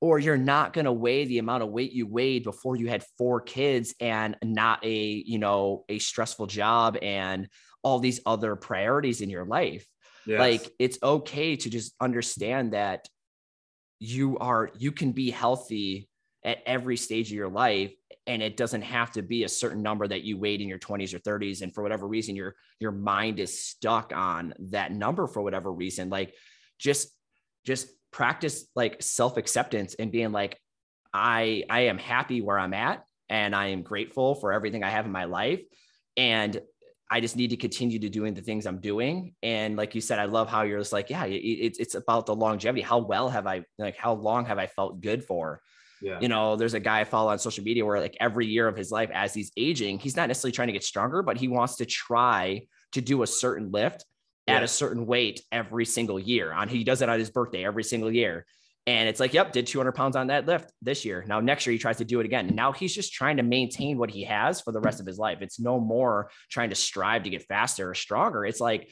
or 0.00 0.18
you're 0.18 0.38
not 0.38 0.72
going 0.72 0.86
to 0.86 0.92
weigh 0.92 1.26
the 1.26 1.38
amount 1.38 1.62
of 1.62 1.68
weight 1.68 1.92
you 1.92 2.06
weighed 2.06 2.42
before 2.42 2.76
you 2.76 2.88
had 2.88 3.04
four 3.18 3.42
kids 3.42 3.94
and 4.00 4.34
not 4.42 4.82
a, 4.82 5.22
you 5.26 5.38
know, 5.38 5.84
a 5.90 5.98
stressful 5.98 6.46
job 6.46 6.96
and 7.02 7.48
all 7.82 7.98
these 7.98 8.20
other 8.24 8.56
priorities 8.56 9.20
in 9.20 9.28
your 9.28 9.44
life. 9.44 9.86
Yes. 10.26 10.40
Like 10.40 10.72
it's 10.78 10.98
okay 11.02 11.56
to 11.56 11.68
just 11.68 11.94
understand 12.00 12.72
that 12.72 13.06
you 14.00 14.38
are, 14.38 14.70
you 14.78 14.90
can 14.90 15.12
be 15.12 15.30
healthy 15.30 16.08
at 16.42 16.62
every 16.66 16.96
stage 16.96 17.30
of 17.30 17.36
your 17.36 17.48
life 17.48 17.92
and 18.26 18.42
it 18.42 18.56
doesn't 18.56 18.82
have 18.82 19.10
to 19.12 19.22
be 19.22 19.44
a 19.44 19.48
certain 19.48 19.82
number 19.82 20.06
that 20.06 20.22
you 20.22 20.38
weighed 20.38 20.60
in 20.60 20.68
your 20.68 20.78
20s 20.78 21.14
or 21.14 21.18
30s 21.18 21.62
and 21.62 21.74
for 21.74 21.82
whatever 21.82 22.06
reason 22.06 22.34
your 22.34 22.54
your 22.80 22.92
mind 22.92 23.38
is 23.38 23.60
stuck 23.60 24.12
on 24.14 24.54
that 24.58 24.92
number 24.92 25.26
for 25.26 25.42
whatever 25.42 25.72
reason 25.72 26.08
like 26.08 26.34
just 26.78 27.08
just 27.64 27.88
practice 28.10 28.66
like 28.74 29.02
self-acceptance 29.02 29.94
and 29.94 30.12
being 30.12 30.32
like 30.32 30.58
i 31.12 31.64
i 31.68 31.80
am 31.80 31.98
happy 31.98 32.40
where 32.40 32.58
i'm 32.58 32.74
at 32.74 33.04
and 33.28 33.54
i 33.54 33.68
am 33.68 33.82
grateful 33.82 34.34
for 34.34 34.52
everything 34.52 34.82
i 34.82 34.90
have 34.90 35.06
in 35.06 35.12
my 35.12 35.24
life 35.24 35.60
and 36.16 36.60
i 37.10 37.20
just 37.20 37.36
need 37.36 37.50
to 37.50 37.56
continue 37.56 37.98
to 37.98 38.08
doing 38.08 38.34
the 38.34 38.40
things 38.40 38.66
i'm 38.66 38.80
doing. 38.80 39.34
And 39.42 39.76
like 39.76 39.94
you 39.94 40.00
said 40.00 40.18
i 40.18 40.24
love 40.24 40.48
how 40.48 40.62
you're 40.62 40.78
just 40.78 40.92
like 40.92 41.10
yeah 41.10 41.24
it, 41.24 41.36
it's 41.36 41.78
it's 41.78 41.94
about 41.94 42.26
the 42.26 42.34
longevity. 42.34 42.82
How 42.82 42.98
well 42.98 43.28
have 43.28 43.46
i 43.46 43.64
like 43.78 43.96
how 43.96 44.14
long 44.14 44.46
have 44.46 44.58
i 44.58 44.66
felt 44.66 45.00
good 45.00 45.24
for 45.24 45.60
yeah. 46.04 46.18
You 46.20 46.28
know, 46.28 46.54
there's 46.54 46.74
a 46.74 46.80
guy 46.80 47.00
I 47.00 47.04
follow 47.04 47.30
on 47.30 47.38
social 47.38 47.64
media 47.64 47.84
where 47.84 47.98
like 47.98 48.14
every 48.20 48.46
year 48.46 48.68
of 48.68 48.76
his 48.76 48.90
life 48.90 49.10
as 49.14 49.32
he's 49.32 49.50
aging, 49.56 49.98
he's 49.98 50.16
not 50.16 50.28
necessarily 50.28 50.52
trying 50.52 50.68
to 50.68 50.72
get 50.72 50.84
stronger, 50.84 51.22
but 51.22 51.38
he 51.38 51.48
wants 51.48 51.76
to 51.76 51.86
try 51.86 52.66
to 52.92 53.00
do 53.00 53.22
a 53.22 53.26
certain 53.26 53.70
lift 53.70 54.04
yeah. 54.46 54.56
at 54.56 54.62
a 54.62 54.68
certain 54.68 55.06
weight 55.06 55.40
every 55.50 55.86
single 55.86 56.20
year. 56.20 56.52
On 56.52 56.68
he 56.68 56.84
does 56.84 57.00
it 57.00 57.08
on 57.08 57.18
his 57.18 57.30
birthday 57.30 57.64
every 57.64 57.84
single 57.84 58.12
year. 58.12 58.44
And 58.86 59.08
it's 59.08 59.18
like, 59.18 59.32
yep, 59.32 59.52
did 59.52 59.66
200 59.66 59.92
pounds 59.92 60.14
on 60.14 60.26
that 60.26 60.44
lift 60.44 60.70
this 60.82 61.06
year. 61.06 61.24
Now, 61.26 61.40
next 61.40 61.64
year, 61.64 61.72
he 61.72 61.78
tries 61.78 61.96
to 61.96 62.04
do 62.04 62.20
it 62.20 62.26
again. 62.26 62.48
And 62.48 62.56
now 62.56 62.72
he's 62.72 62.94
just 62.94 63.14
trying 63.14 63.38
to 63.38 63.42
maintain 63.42 63.96
what 63.96 64.10
he 64.10 64.24
has 64.24 64.60
for 64.60 64.72
the 64.72 64.80
rest 64.80 65.00
of 65.00 65.06
his 65.06 65.16
life. 65.16 65.38
It's 65.40 65.58
no 65.58 65.80
more 65.80 66.28
trying 66.50 66.68
to 66.68 66.76
strive 66.76 67.22
to 67.22 67.30
get 67.30 67.46
faster 67.48 67.88
or 67.88 67.94
stronger. 67.94 68.44
It's 68.44 68.60
like, 68.60 68.90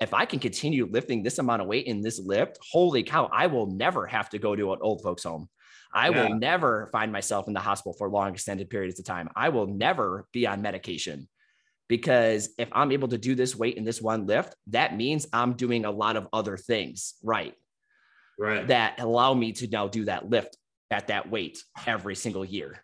if 0.00 0.12
I 0.12 0.24
can 0.24 0.40
continue 0.40 0.88
lifting 0.90 1.22
this 1.22 1.38
amount 1.38 1.62
of 1.62 1.68
weight 1.68 1.86
in 1.86 2.02
this 2.02 2.18
lift, 2.18 2.58
holy 2.72 3.04
cow, 3.04 3.30
I 3.32 3.46
will 3.46 3.68
never 3.68 4.06
have 4.06 4.28
to 4.30 4.40
go 4.40 4.56
to 4.56 4.72
an 4.72 4.80
old 4.82 5.02
folks 5.02 5.22
home. 5.22 5.48
I 5.96 6.10
yeah. 6.10 6.28
will 6.28 6.36
never 6.36 6.88
find 6.92 7.10
myself 7.10 7.48
in 7.48 7.54
the 7.54 7.60
hospital 7.60 7.94
for 7.94 8.08
long 8.08 8.32
extended 8.34 8.70
periods 8.70 9.00
of 9.00 9.06
time. 9.06 9.30
I 9.34 9.48
will 9.48 9.66
never 9.66 10.28
be 10.32 10.46
on 10.46 10.62
medication. 10.62 11.26
because 11.88 12.50
if 12.58 12.68
I'm 12.72 12.92
able 12.92 13.08
to 13.08 13.18
do 13.18 13.34
this 13.34 13.54
weight 13.54 13.76
in 13.76 13.84
this 13.84 14.02
one 14.02 14.26
lift, 14.26 14.54
that 14.68 14.96
means 14.96 15.26
I'm 15.32 15.54
doing 15.54 15.84
a 15.84 15.90
lot 15.90 16.16
of 16.16 16.26
other 16.32 16.56
things 16.56 17.14
right. 17.22 17.54
Right. 18.38 18.66
That 18.66 19.00
allow 19.00 19.32
me 19.32 19.52
to 19.52 19.68
now 19.68 19.88
do 19.88 20.04
that 20.06 20.28
lift 20.28 20.56
at 20.90 21.06
that 21.08 21.30
weight 21.30 21.58
every 21.86 22.16
single 22.16 22.44
year. 22.44 22.82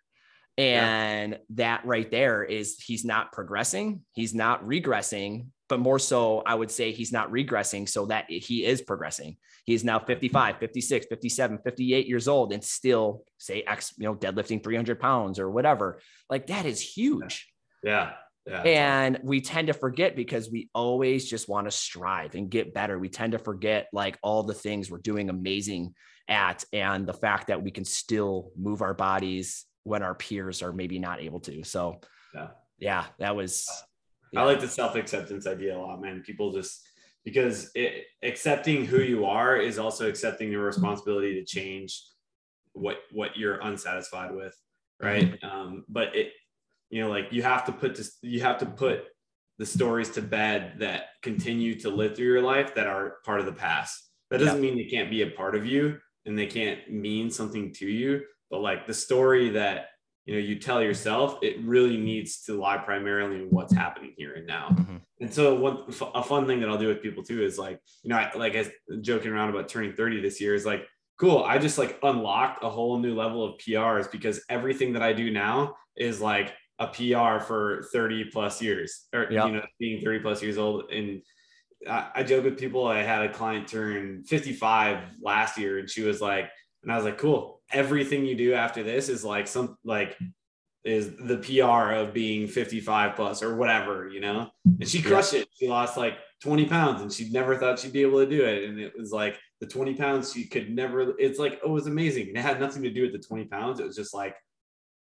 And 0.57 1.33
yeah. 1.33 1.37
that 1.51 1.85
right 1.85 2.09
there 2.09 2.43
is 2.43 2.79
he's 2.79 3.03
not 3.03 3.31
progressing, 3.31 4.01
he's 4.13 4.33
not 4.33 4.63
regressing, 4.63 5.47
but 5.67 5.79
more 5.79 5.99
so, 5.99 6.43
I 6.45 6.55
would 6.55 6.71
say 6.71 6.91
he's 6.91 7.11
not 7.11 7.31
regressing 7.31 7.89
so 7.89 8.05
that 8.07 8.29
he 8.29 8.65
is 8.65 8.81
progressing. 8.81 9.37
He's 9.65 9.83
now 9.83 9.99
55, 9.99 10.57
56, 10.57 11.05
57, 11.07 11.59
58 11.63 12.07
years 12.07 12.27
old 12.27 12.51
and 12.51 12.63
still 12.63 13.23
say 13.37 13.63
X, 13.65 13.93
you 13.97 14.05
know, 14.05 14.15
deadlifting 14.15 14.61
300 14.61 14.99
pounds 14.99 15.39
or 15.39 15.49
whatever. 15.49 15.99
Like 16.29 16.47
that 16.47 16.65
is 16.65 16.81
huge. 16.81 17.49
Yeah. 17.83 18.13
Yeah, 18.45 18.61
and 18.61 19.19
we 19.23 19.39
tend 19.39 19.67
to 19.67 19.73
forget 19.73 20.17
because 20.17 20.51
we 20.51 20.69
always 20.75 21.29
just 21.29 21.47
want 21.47 21.65
to 21.65 21.71
strive 21.71 22.35
and 22.35 22.49
get 22.49 22.73
better. 22.73 22.99
We 22.99 23.07
tend 23.07 23.31
to 23.31 23.39
forget 23.39 23.87
like 23.93 24.17
all 24.21 24.43
the 24.43 24.53
things 24.53 24.91
we're 24.91 24.97
doing 24.97 25.29
amazing 25.29 25.95
at 26.27 26.65
and 26.73 27.07
the 27.07 27.13
fact 27.13 27.47
that 27.47 27.63
we 27.63 27.71
can 27.71 27.85
still 27.85 28.51
move 28.57 28.81
our 28.81 28.93
bodies 28.93 29.65
when 29.83 30.03
our 30.03 30.13
peers 30.13 30.61
are 30.61 30.73
maybe 30.73 30.99
not 30.99 31.21
able 31.21 31.39
to. 31.41 31.63
So, 31.63 32.01
yeah, 32.33 32.47
yeah 32.79 33.05
that 33.19 33.33
was. 33.33 33.65
Yeah. 34.33 34.41
I 34.41 34.43
like 34.45 34.59
the 34.59 34.67
self 34.67 34.95
acceptance 34.95 35.47
idea 35.47 35.77
a 35.77 35.79
lot, 35.79 36.01
man. 36.01 36.21
People 36.25 36.51
just 36.51 36.85
because 37.23 37.71
it, 37.75 38.05
accepting 38.21 38.85
who 38.85 39.01
you 39.01 39.25
are 39.25 39.57
is 39.57 39.79
also 39.79 40.09
accepting 40.09 40.49
the 40.49 40.57
responsibility 40.57 41.35
to 41.35 41.45
change 41.45 42.03
what 42.73 42.97
what 43.11 43.37
you're 43.37 43.59
unsatisfied 43.61 44.33
with, 44.33 44.55
right? 45.01 45.31
Mm-hmm. 45.31 45.45
Um, 45.45 45.85
but 45.87 46.15
it 46.15 46.33
you 46.93 47.01
know 47.01 47.09
like 47.09 47.31
you 47.31 47.41
have 47.41 47.65
to 47.65 47.71
put 47.71 47.95
this 47.95 48.17
you 48.21 48.41
have 48.41 48.59
to 48.59 48.67
put 48.67 49.05
the 49.57 49.65
stories 49.65 50.11
to 50.11 50.21
bed 50.21 50.75
that 50.79 51.05
continue 51.21 51.79
to 51.79 51.89
live 51.89 52.15
through 52.15 52.27
your 52.27 52.41
life 52.41 52.75
that 52.75 52.87
are 52.87 53.15
part 53.25 53.39
of 53.39 53.47
the 53.47 53.51
past 53.51 54.11
that 54.29 54.37
doesn't 54.37 54.63
yeah. 54.63 54.69
mean 54.69 54.77
they 54.77 54.89
can't 54.89 55.09
be 55.09 55.23
a 55.23 55.29
part 55.29 55.55
of 55.55 55.65
you 55.65 55.97
and 56.25 56.37
they 56.37 56.45
can't 56.45 56.91
mean 56.91 57.31
something 57.31 57.73
to 57.73 57.87
you 57.87 58.21
but 58.51 58.61
like 58.61 58.85
the 58.85 58.93
story 58.93 59.49
that 59.49 59.87
you 60.25 60.33
know 60.33 60.39
you 60.39 60.57
tell 60.57 60.81
yourself 60.81 61.37
it 61.41 61.59
really 61.63 61.97
needs 61.97 62.43
to 62.43 62.59
lie 62.59 62.77
primarily 62.77 63.37
in 63.37 63.47
what's 63.49 63.73
happening 63.73 64.13
here 64.17 64.33
and 64.33 64.47
now 64.47 64.69
mm-hmm. 64.69 64.97
and 65.19 65.33
so 65.33 65.55
one 65.55 65.83
a 66.15 66.23
fun 66.23 66.47
thing 66.47 66.59
that 66.59 66.69
i'll 66.69 66.77
do 66.77 66.87
with 66.87 67.01
people 67.01 67.23
too 67.23 67.43
is 67.43 67.57
like 67.57 67.79
you 68.03 68.09
know 68.09 68.17
I, 68.17 68.31
like 68.35 68.55
as 68.55 68.69
joking 69.01 69.31
around 69.31 69.49
about 69.49 69.67
turning 69.67 69.93
30 69.93 70.21
this 70.21 70.39
year 70.39 70.55
is 70.55 70.65
like 70.65 70.87
cool 71.19 71.43
i 71.43 71.57
just 71.57 71.77
like 71.77 71.99
unlocked 72.03 72.63
a 72.63 72.69
whole 72.69 72.99
new 72.99 73.15
level 73.15 73.43
of 73.43 73.59
prs 73.59 74.11
because 74.11 74.43
everything 74.49 74.93
that 74.93 75.03
i 75.03 75.13
do 75.13 75.31
now 75.31 75.75
is 75.95 76.21
like 76.21 76.53
a 76.79 76.87
PR 76.87 77.43
for 77.43 77.83
30 77.91 78.25
plus 78.25 78.61
years 78.61 79.05
or, 79.13 79.27
yep. 79.29 79.47
you 79.47 79.53
know, 79.53 79.65
being 79.79 80.03
30 80.03 80.19
plus 80.19 80.41
years 80.41 80.57
old. 80.57 80.91
And 80.91 81.21
I, 81.87 82.09
I 82.15 82.23
joke 82.23 82.45
with 82.45 82.57
people, 82.57 82.87
I 82.87 83.03
had 83.03 83.23
a 83.23 83.33
client 83.33 83.67
turn 83.67 84.23
55 84.23 84.99
last 85.21 85.57
year 85.57 85.79
and 85.79 85.89
she 85.89 86.01
was 86.01 86.21
like, 86.21 86.49
and 86.81 86.91
I 86.91 86.95
was 86.95 87.05
like, 87.05 87.17
cool. 87.17 87.61
Everything 87.73 88.25
you 88.25 88.35
do 88.35 88.53
after 88.53 88.83
this 88.83 89.09
is 89.09 89.23
like 89.23 89.47
some, 89.47 89.77
like, 89.83 90.17
is 90.83 91.15
the 91.15 91.37
PR 91.37 91.93
of 91.93 92.13
being 92.13 92.47
55 92.47 93.15
plus 93.15 93.41
or 93.41 93.55
whatever, 93.55 94.09
you 94.09 94.19
know? 94.19 94.49
And 94.65 94.87
she 94.87 95.01
crushed 95.01 95.33
yeah. 95.33 95.41
it. 95.41 95.47
She 95.57 95.67
lost 95.67 95.97
like 95.97 96.17
20 96.41 96.65
pounds 96.65 97.01
and 97.01 97.11
she 97.11 97.29
never 97.29 97.55
thought 97.55 97.79
she'd 97.79 97.93
be 97.93 98.01
able 98.01 98.19
to 98.19 98.29
do 98.29 98.43
it. 98.43 98.69
And 98.69 98.79
it 98.79 98.93
was 98.97 99.11
like 99.11 99.39
the 99.61 99.67
20 99.67 99.95
pounds 99.95 100.33
she 100.33 100.45
could 100.45 100.69
never, 100.69 101.13
it's 101.17 101.39
like, 101.39 101.61
oh, 101.63 101.69
it 101.69 101.73
was 101.73 101.87
amazing. 101.87 102.27
And 102.27 102.37
it 102.37 102.41
had 102.41 102.59
nothing 102.59 102.83
to 102.83 102.89
do 102.89 103.03
with 103.03 103.13
the 103.13 103.25
20 103.25 103.45
pounds. 103.45 103.79
It 103.79 103.85
was 103.85 103.95
just 103.95 104.13
like, 104.13 104.35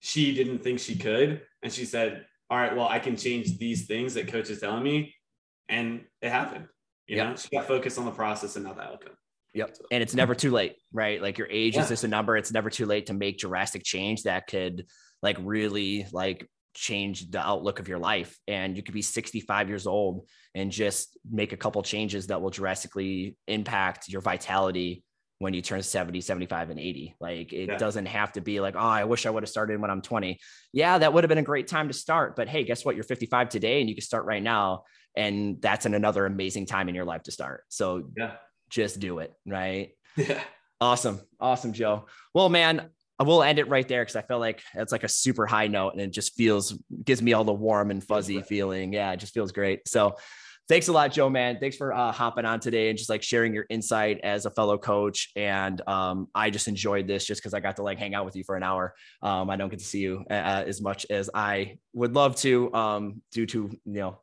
she 0.05 0.35
didn't 0.35 0.59
think 0.59 0.81
she 0.81 0.97
could. 0.97 1.41
And 1.63 1.73
she 1.73 1.87
said, 1.87 2.27
All 2.51 2.59
right, 2.59 2.77
well, 2.77 2.87
I 2.87 2.99
can 2.99 3.17
change 3.17 3.57
these 3.57 3.87
things 3.87 4.13
that 4.15 4.29
coach 4.29 4.51
is 4.51 4.61
telling 4.61 4.83
me. 4.83 5.15
And 5.71 6.05
it 6.21 6.31
happened. 6.31 6.67
You 7.07 7.17
yep. 7.17 7.31
know, 7.31 7.37
she 7.37 7.49
got 7.49 7.67
focused 7.67 7.99
on 7.99 8.05
the 8.05 8.11
process 8.11 8.57
and 8.57 8.67
not 8.67 8.77
the 8.77 8.83
outcome. 8.83 9.15
Yep. 9.55 9.77
And 9.93 10.03
it's 10.03 10.15
never 10.15 10.35
too 10.35 10.51
late, 10.51 10.77
right? 10.93 11.23
Like 11.23 11.39
your 11.39 11.49
age 11.49 11.77
yeah. 11.77 11.83
is 11.83 11.89
just 11.89 12.05
a 12.05 12.09
number. 12.09 12.37
It's 12.37 12.53
never 12.53 12.71
too 12.71 12.87
late 12.87 13.07
to 13.07 13.15
make 13.15 13.39
drastic 13.39 13.85
change 13.85 14.25
that 14.25 14.49
could 14.49 14.87
like 15.23 15.37
really 15.41 16.07
like 16.13 16.49
change 16.75 17.31
the 17.31 17.39
outlook 17.39 17.79
of 17.79 17.89
your 17.89 17.99
life. 17.99 18.37
And 18.49 18.77
you 18.77 18.83
could 18.83 18.95
be 18.95 19.03
65 19.03 19.69
years 19.69 19.87
old 19.87 20.29
and 20.55 20.71
just 20.71 21.17
make 21.31 21.53
a 21.53 21.57
couple 21.57 21.83
changes 21.83 22.27
that 22.27 22.43
will 22.43 22.51
drastically 22.51 23.37
impact 23.47 24.09
your 24.09 24.21
vitality 24.21 25.05
when 25.39 25.55
you 25.55 25.63
turn 25.63 25.83
70, 25.83 26.21
75, 26.21 26.71
and 26.71 26.81
80. 26.81 27.17
Like 27.21 27.53
it 27.53 27.69
yeah. 27.69 27.77
doesn't 27.77 28.07
have 28.07 28.33
to 28.33 28.41
be 28.41 28.61
like, 28.61 28.75
oh, 28.77 28.81
I 28.81 29.05
wish 29.05 29.27
I 29.27 29.31
would 29.31 29.43
have 29.43 29.51
started 29.51 29.81
when 29.81 29.91
I'm 29.91 30.03
20. 30.03 30.39
Yeah, 30.73 30.99
that 30.99 31.13
would 31.13 31.25
have 31.25 31.29
been 31.29 31.39
a 31.39 31.43
great 31.43 31.69
time 31.69 31.89
to 31.89 31.95
start. 31.95 32.35
But 32.37 32.49
hey, 32.49 32.65
guess 32.65 32.85
what? 32.85 32.97
You're 32.97 33.05
55 33.05 33.49
today 33.49 33.81
and 33.81 33.89
you 33.89 33.95
can 33.95 34.03
start 34.03 34.25
right 34.25 34.43
now. 34.43 34.83
And 35.17 35.61
that's 35.61 35.87
an, 35.87 35.95
another 35.95 36.27
amazing 36.27 36.67
time 36.67 36.89
in 36.89 36.95
your 36.95 37.05
life 37.05 37.23
to 37.25 37.31
start. 37.31 37.65
So 37.69 38.11
yeah, 38.17 38.35
just 38.75 38.99
do 38.99 39.21
it. 39.21 39.33
Right. 39.47 39.93
Yeah. 40.17 40.43
Awesome. 40.81 41.21
Awesome, 41.41 41.73
Joe. 41.73 42.07
Well, 42.35 42.49
man, 42.49 42.91
we'll 43.21 43.43
end 43.43 43.59
it 43.61 43.69
right 43.69 43.87
there 43.87 44.03
because 44.03 44.17
I 44.17 44.23
feel 44.23 44.41
like 44.41 44.61
it's 44.75 44.93
like 44.93 45.05
a 45.05 45.09
super 45.09 45.47
high 45.47 45.69
note 45.69 45.93
and 45.93 46.01
it 46.03 46.11
just 46.11 46.35
feels 46.35 46.77
gives 47.05 47.23
me 47.23 47.33
all 47.33 47.45
the 47.45 47.53
warm 47.53 47.91
and 47.91 48.03
fuzzy 48.03 48.43
feeling. 48.43 48.93
Yeah, 48.93 49.13
it 49.13 49.21
just 49.21 49.33
feels 49.33 49.53
great. 49.53 49.89
So 49.89 50.17
thanks 50.69 50.89
a 50.89 50.93
lot, 50.93 51.13
Joe, 51.13 51.31
man. 51.31 51.59
Thanks 51.61 51.77
for 51.77 51.93
uh, 51.93 52.11
hopping 52.11 52.45
on 52.45 52.59
today 52.59 52.89
and 52.89 52.99
just 52.99 53.09
like 53.09 53.23
sharing 53.23 53.55
your 53.55 53.67
insight 53.71 54.21
as 54.25 54.47
a 54.47 54.51
fellow 54.51 54.77
coach. 54.77 55.31
And 55.37 55.81
um, 55.89 56.29
I 56.35 56.51
just 56.51 56.67
enjoyed 56.67 57.07
this 57.07 57.25
just 57.25 57.41
because 57.41 57.55
I 57.55 57.61
got 57.61 57.77
to 57.77 57.83
like 57.83 57.99
hang 57.99 58.15
out 58.15 58.25
with 58.25 58.35
you 58.35 58.43
for 58.45 58.57
an 58.57 58.65
hour. 58.65 58.95
Um, 59.23 59.51
I 59.51 59.57
don't 59.57 59.69
get 59.69 59.79
to 59.79 59.85
see 59.85 60.01
you 60.01 60.25
uh 60.31 60.65
as 60.67 60.83
much 60.83 61.07
as 61.09 61.31
I 61.33 61.79
would 61.93 62.15
love 62.15 62.35
to 62.37 62.75
um, 62.75 63.23
due 63.33 63.47
to, 63.47 63.71
you 63.85 63.93
know, 64.01 64.19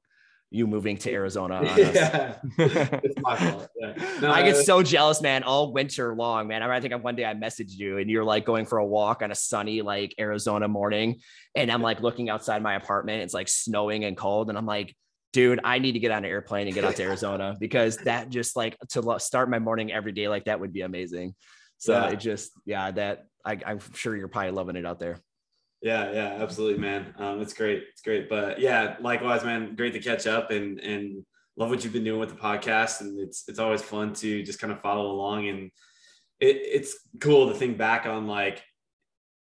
you 0.51 0.67
moving 0.67 0.97
to 0.97 1.11
Arizona. 1.11 1.61
yeah, 1.77 2.35
it's 2.57 3.19
my 3.21 3.35
fault. 3.37 3.69
Yeah. 3.79 4.19
No, 4.21 4.31
I 4.31 4.43
get 4.43 4.55
uh, 4.55 4.63
so 4.63 4.83
jealous, 4.83 5.21
man, 5.21 5.43
all 5.43 5.71
winter 5.71 6.13
long, 6.13 6.47
man. 6.47 6.61
I, 6.61 6.75
I 6.75 6.81
think 6.81 6.93
one 7.03 7.15
day 7.15 7.25
I 7.25 7.33
messaged 7.33 7.77
you 7.77 7.97
and 7.97 8.09
you're 8.09 8.25
like 8.25 8.45
going 8.45 8.65
for 8.65 8.77
a 8.77 8.85
walk 8.85 9.21
on 9.21 9.31
a 9.31 9.35
sunny 9.35 9.81
like 9.81 10.13
Arizona 10.19 10.67
morning, 10.67 11.21
and 11.55 11.71
I'm 11.71 11.81
like 11.81 12.01
looking 12.01 12.29
outside 12.29 12.61
my 12.61 12.75
apartment. 12.75 13.23
It's 13.23 13.33
like 13.33 13.47
snowing 13.47 14.03
and 14.03 14.15
cold, 14.15 14.49
and 14.49 14.57
I'm 14.57 14.65
like, 14.65 14.93
dude, 15.33 15.61
I 15.63 15.79
need 15.79 15.93
to 15.93 15.99
get 15.99 16.11
on 16.11 16.25
an 16.25 16.29
airplane 16.29 16.67
and 16.67 16.75
get 16.75 16.83
out 16.83 16.97
to 16.97 17.03
Arizona 17.03 17.55
because 17.59 17.97
that 17.97 18.29
just 18.29 18.55
like 18.55 18.77
to 18.89 19.19
start 19.19 19.49
my 19.49 19.59
morning 19.59 19.91
every 19.91 20.11
day 20.11 20.27
like 20.27 20.45
that 20.45 20.59
would 20.59 20.73
be 20.73 20.81
amazing. 20.81 21.33
So 21.77 21.93
yeah. 21.93 22.09
it 22.09 22.19
just, 22.19 22.51
yeah, 22.65 22.91
that 22.91 23.25
I, 23.43 23.57
I'm 23.65 23.79
sure 23.93 24.15
you're 24.15 24.27
probably 24.27 24.51
loving 24.51 24.75
it 24.75 24.85
out 24.85 24.99
there. 24.99 25.19
Yeah, 25.81 26.11
yeah, 26.11 26.37
absolutely, 26.39 26.79
man. 26.79 27.13
Um, 27.17 27.41
it's 27.41 27.53
great. 27.53 27.83
It's 27.91 28.01
great. 28.01 28.29
But 28.29 28.59
yeah, 28.59 28.97
likewise, 28.99 29.43
man, 29.43 29.75
great 29.75 29.93
to 29.93 29.99
catch 29.99 30.27
up 30.27 30.51
and 30.51 30.79
and 30.79 31.25
love 31.57 31.69
what 31.69 31.83
you've 31.83 31.93
been 31.93 32.03
doing 32.03 32.19
with 32.19 32.29
the 32.29 32.35
podcast. 32.35 33.01
And 33.01 33.19
it's 33.19 33.45
it's 33.47 33.59
always 33.59 33.81
fun 33.81 34.13
to 34.15 34.43
just 34.43 34.59
kind 34.59 34.71
of 34.71 34.79
follow 34.81 35.11
along. 35.11 35.47
And 35.47 35.71
it, 36.39 36.57
it's 36.57 36.95
cool 37.19 37.49
to 37.49 37.55
think 37.55 37.77
back 37.77 38.05
on 38.05 38.27
like 38.27 38.63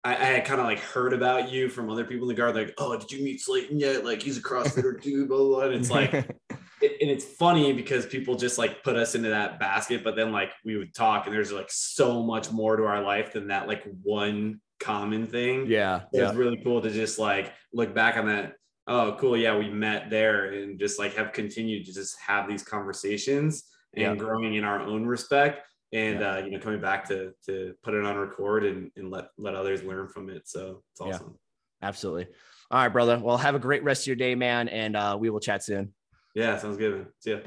I, 0.07 0.13
I 0.13 0.25
had 0.25 0.45
kind 0.45 0.61
of 0.61 0.67
like 0.67 0.79
heard 0.79 1.13
about 1.13 1.51
you 1.51 1.69
from 1.69 1.91
other 1.91 2.05
people 2.05 2.29
in 2.29 2.35
the 2.35 2.41
guard, 2.41 2.55
like, 2.55 2.75
oh, 2.79 2.97
did 2.97 3.11
you 3.11 3.25
meet 3.25 3.41
Slayton 3.41 3.81
yet? 3.81 4.05
Like, 4.05 4.23
he's 4.23 4.39
a 4.39 4.43
CrossFitter 4.43 5.03
dude, 5.03 5.29
blah, 5.29 5.39
blah, 5.39 5.47
blah. 5.47 5.61
And 5.65 5.75
it's 5.75 5.91
like, 5.91 6.13
it, 6.81 6.97
and 7.01 7.11
it's 7.11 7.25
funny 7.25 7.73
because 7.73 8.07
people 8.07 8.37
just 8.37 8.57
like 8.57 8.85
put 8.85 8.95
us 8.95 9.17
into 9.17 9.31
that 9.31 9.59
basket, 9.59 10.05
but 10.05 10.15
then 10.15 10.31
like 10.31 10.53
we 10.65 10.77
would 10.77 10.95
talk, 10.95 11.27
and 11.27 11.35
there's 11.35 11.51
like 11.51 11.71
so 11.71 12.23
much 12.23 12.53
more 12.53 12.77
to 12.77 12.85
our 12.85 13.03
life 13.03 13.33
than 13.33 13.49
that 13.49 13.67
like 13.67 13.83
one 14.03 14.61
common 14.87 15.27
thing. 15.27 15.67
Yeah. 15.67 16.03
It's 16.13 16.33
yeah. 16.33 16.33
really 16.35 16.59
cool 16.63 16.81
to 16.81 16.91
just 16.91 17.19
like 17.19 17.53
look 17.73 17.95
back 17.95 18.17
on 18.17 18.27
that. 18.27 18.55
Oh, 18.87 19.17
cool. 19.19 19.37
Yeah, 19.37 19.59
we 19.59 19.69
met 19.69 20.11
there 20.11 20.53
and 20.53 20.79
just 20.79 20.99
like 20.99 21.15
have 21.17 21.33
continued 21.33 21.87
to 21.87 21.93
just 21.93 22.17
have 22.25 22.49
these 22.49 22.63
conversations 22.63 23.65
and 23.95 24.03
yeah. 24.03 24.15
growing 24.15 24.55
in 24.55 24.63
our 24.63 24.81
own 24.81 25.05
respect 25.05 25.67
and 25.93 26.21
yeah. 26.21 26.35
uh, 26.35 26.37
you 26.39 26.51
know 26.51 26.59
coming 26.59 26.81
back 26.81 27.09
to 27.09 27.33
to 27.45 27.75
put 27.83 27.95
it 27.95 28.05
on 28.05 28.17
record 28.17 28.65
and, 28.65 28.91
and 28.97 29.11
let 29.11 29.29
let 29.39 29.55
others 29.55 29.83
learn 29.83 30.09
from 30.09 30.29
it 30.29 30.49
so 30.49 30.83
it's 30.93 31.01
awesome 31.01 31.39
yeah, 31.81 31.89
absolutely 31.89 32.27
all 32.71 32.81
right 32.81 32.93
brother 32.93 33.19
well 33.19 33.37
have 33.37 33.55
a 33.55 33.59
great 33.59 33.83
rest 33.85 34.03
of 34.03 34.07
your 34.09 34.17
day 34.17 34.35
man 34.35 34.69
and 34.69 34.97
uh, 34.97 35.17
we 35.19 35.31
will 35.31 35.41
chat 35.41 35.63
soon 35.63 35.93
yeah 36.35 36.59
sounds 36.59 36.77
good 36.77 36.95
man. 36.95 37.07
see 37.21 37.31
ya 37.31 37.39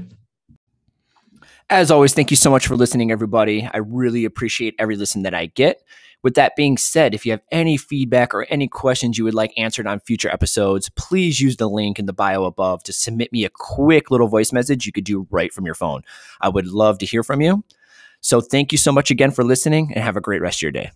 as 1.70 1.92
always 1.92 2.14
thank 2.14 2.32
you 2.32 2.38
so 2.38 2.50
much 2.50 2.66
for 2.66 2.76
listening 2.76 3.12
everybody 3.12 3.70
i 3.74 3.78
really 3.78 4.26
appreciate 4.26 4.74
every 4.80 4.96
listen 4.96 5.24
that 5.24 5.34
i 5.34 5.46
get 5.48 5.82
with 6.24 6.34
that 6.36 6.55
being 6.55 6.78
said, 6.78 7.13
if 7.13 7.26
you 7.26 7.32
have 7.32 7.41
any 7.51 7.78
feedback 7.78 8.34
or 8.34 8.43
any 8.49 8.67
questions 8.67 9.17
you 9.17 9.24
would 9.24 9.34
like 9.34 9.53
answered 9.57 9.88
on 9.88 9.99
future 10.01 10.30
episodes, 10.30 10.89
please 10.89 11.39
use 11.39 11.57
the 11.57 11.70
link 11.70 11.99
in 11.99 12.05
the 12.05 12.13
bio 12.13 12.43
above 12.43 12.84
to 12.84 12.93
submit 12.93 13.32
me 13.32 13.45
a 13.45 13.49
quick 13.49 14.11
little 14.11 14.28
voice 14.28 14.51
message 14.51 14.86
you 14.86 14.91
could 14.91 15.05
do 15.05 15.28
right 15.32 15.53
from 15.53 15.65
your 15.65 15.76
phone. 15.76 16.01
I 16.41 16.49
would 16.49 16.67
love 16.67 16.97
to 16.99 17.05
hear 17.05 17.24
from 17.24 17.41
you. 17.41 17.63
So 18.22 18.41
thank 18.41 18.72
you 18.72 18.78
so 18.78 18.91
much 18.91 19.11
again 19.11 19.32
for 19.32 19.43
listening 19.43 19.93
and 19.93 20.03
have 20.03 20.17
a 20.17 20.22
great 20.22 20.41
rest 20.41 20.57
of 20.57 20.63
your 20.63 20.72
day. 20.72 20.91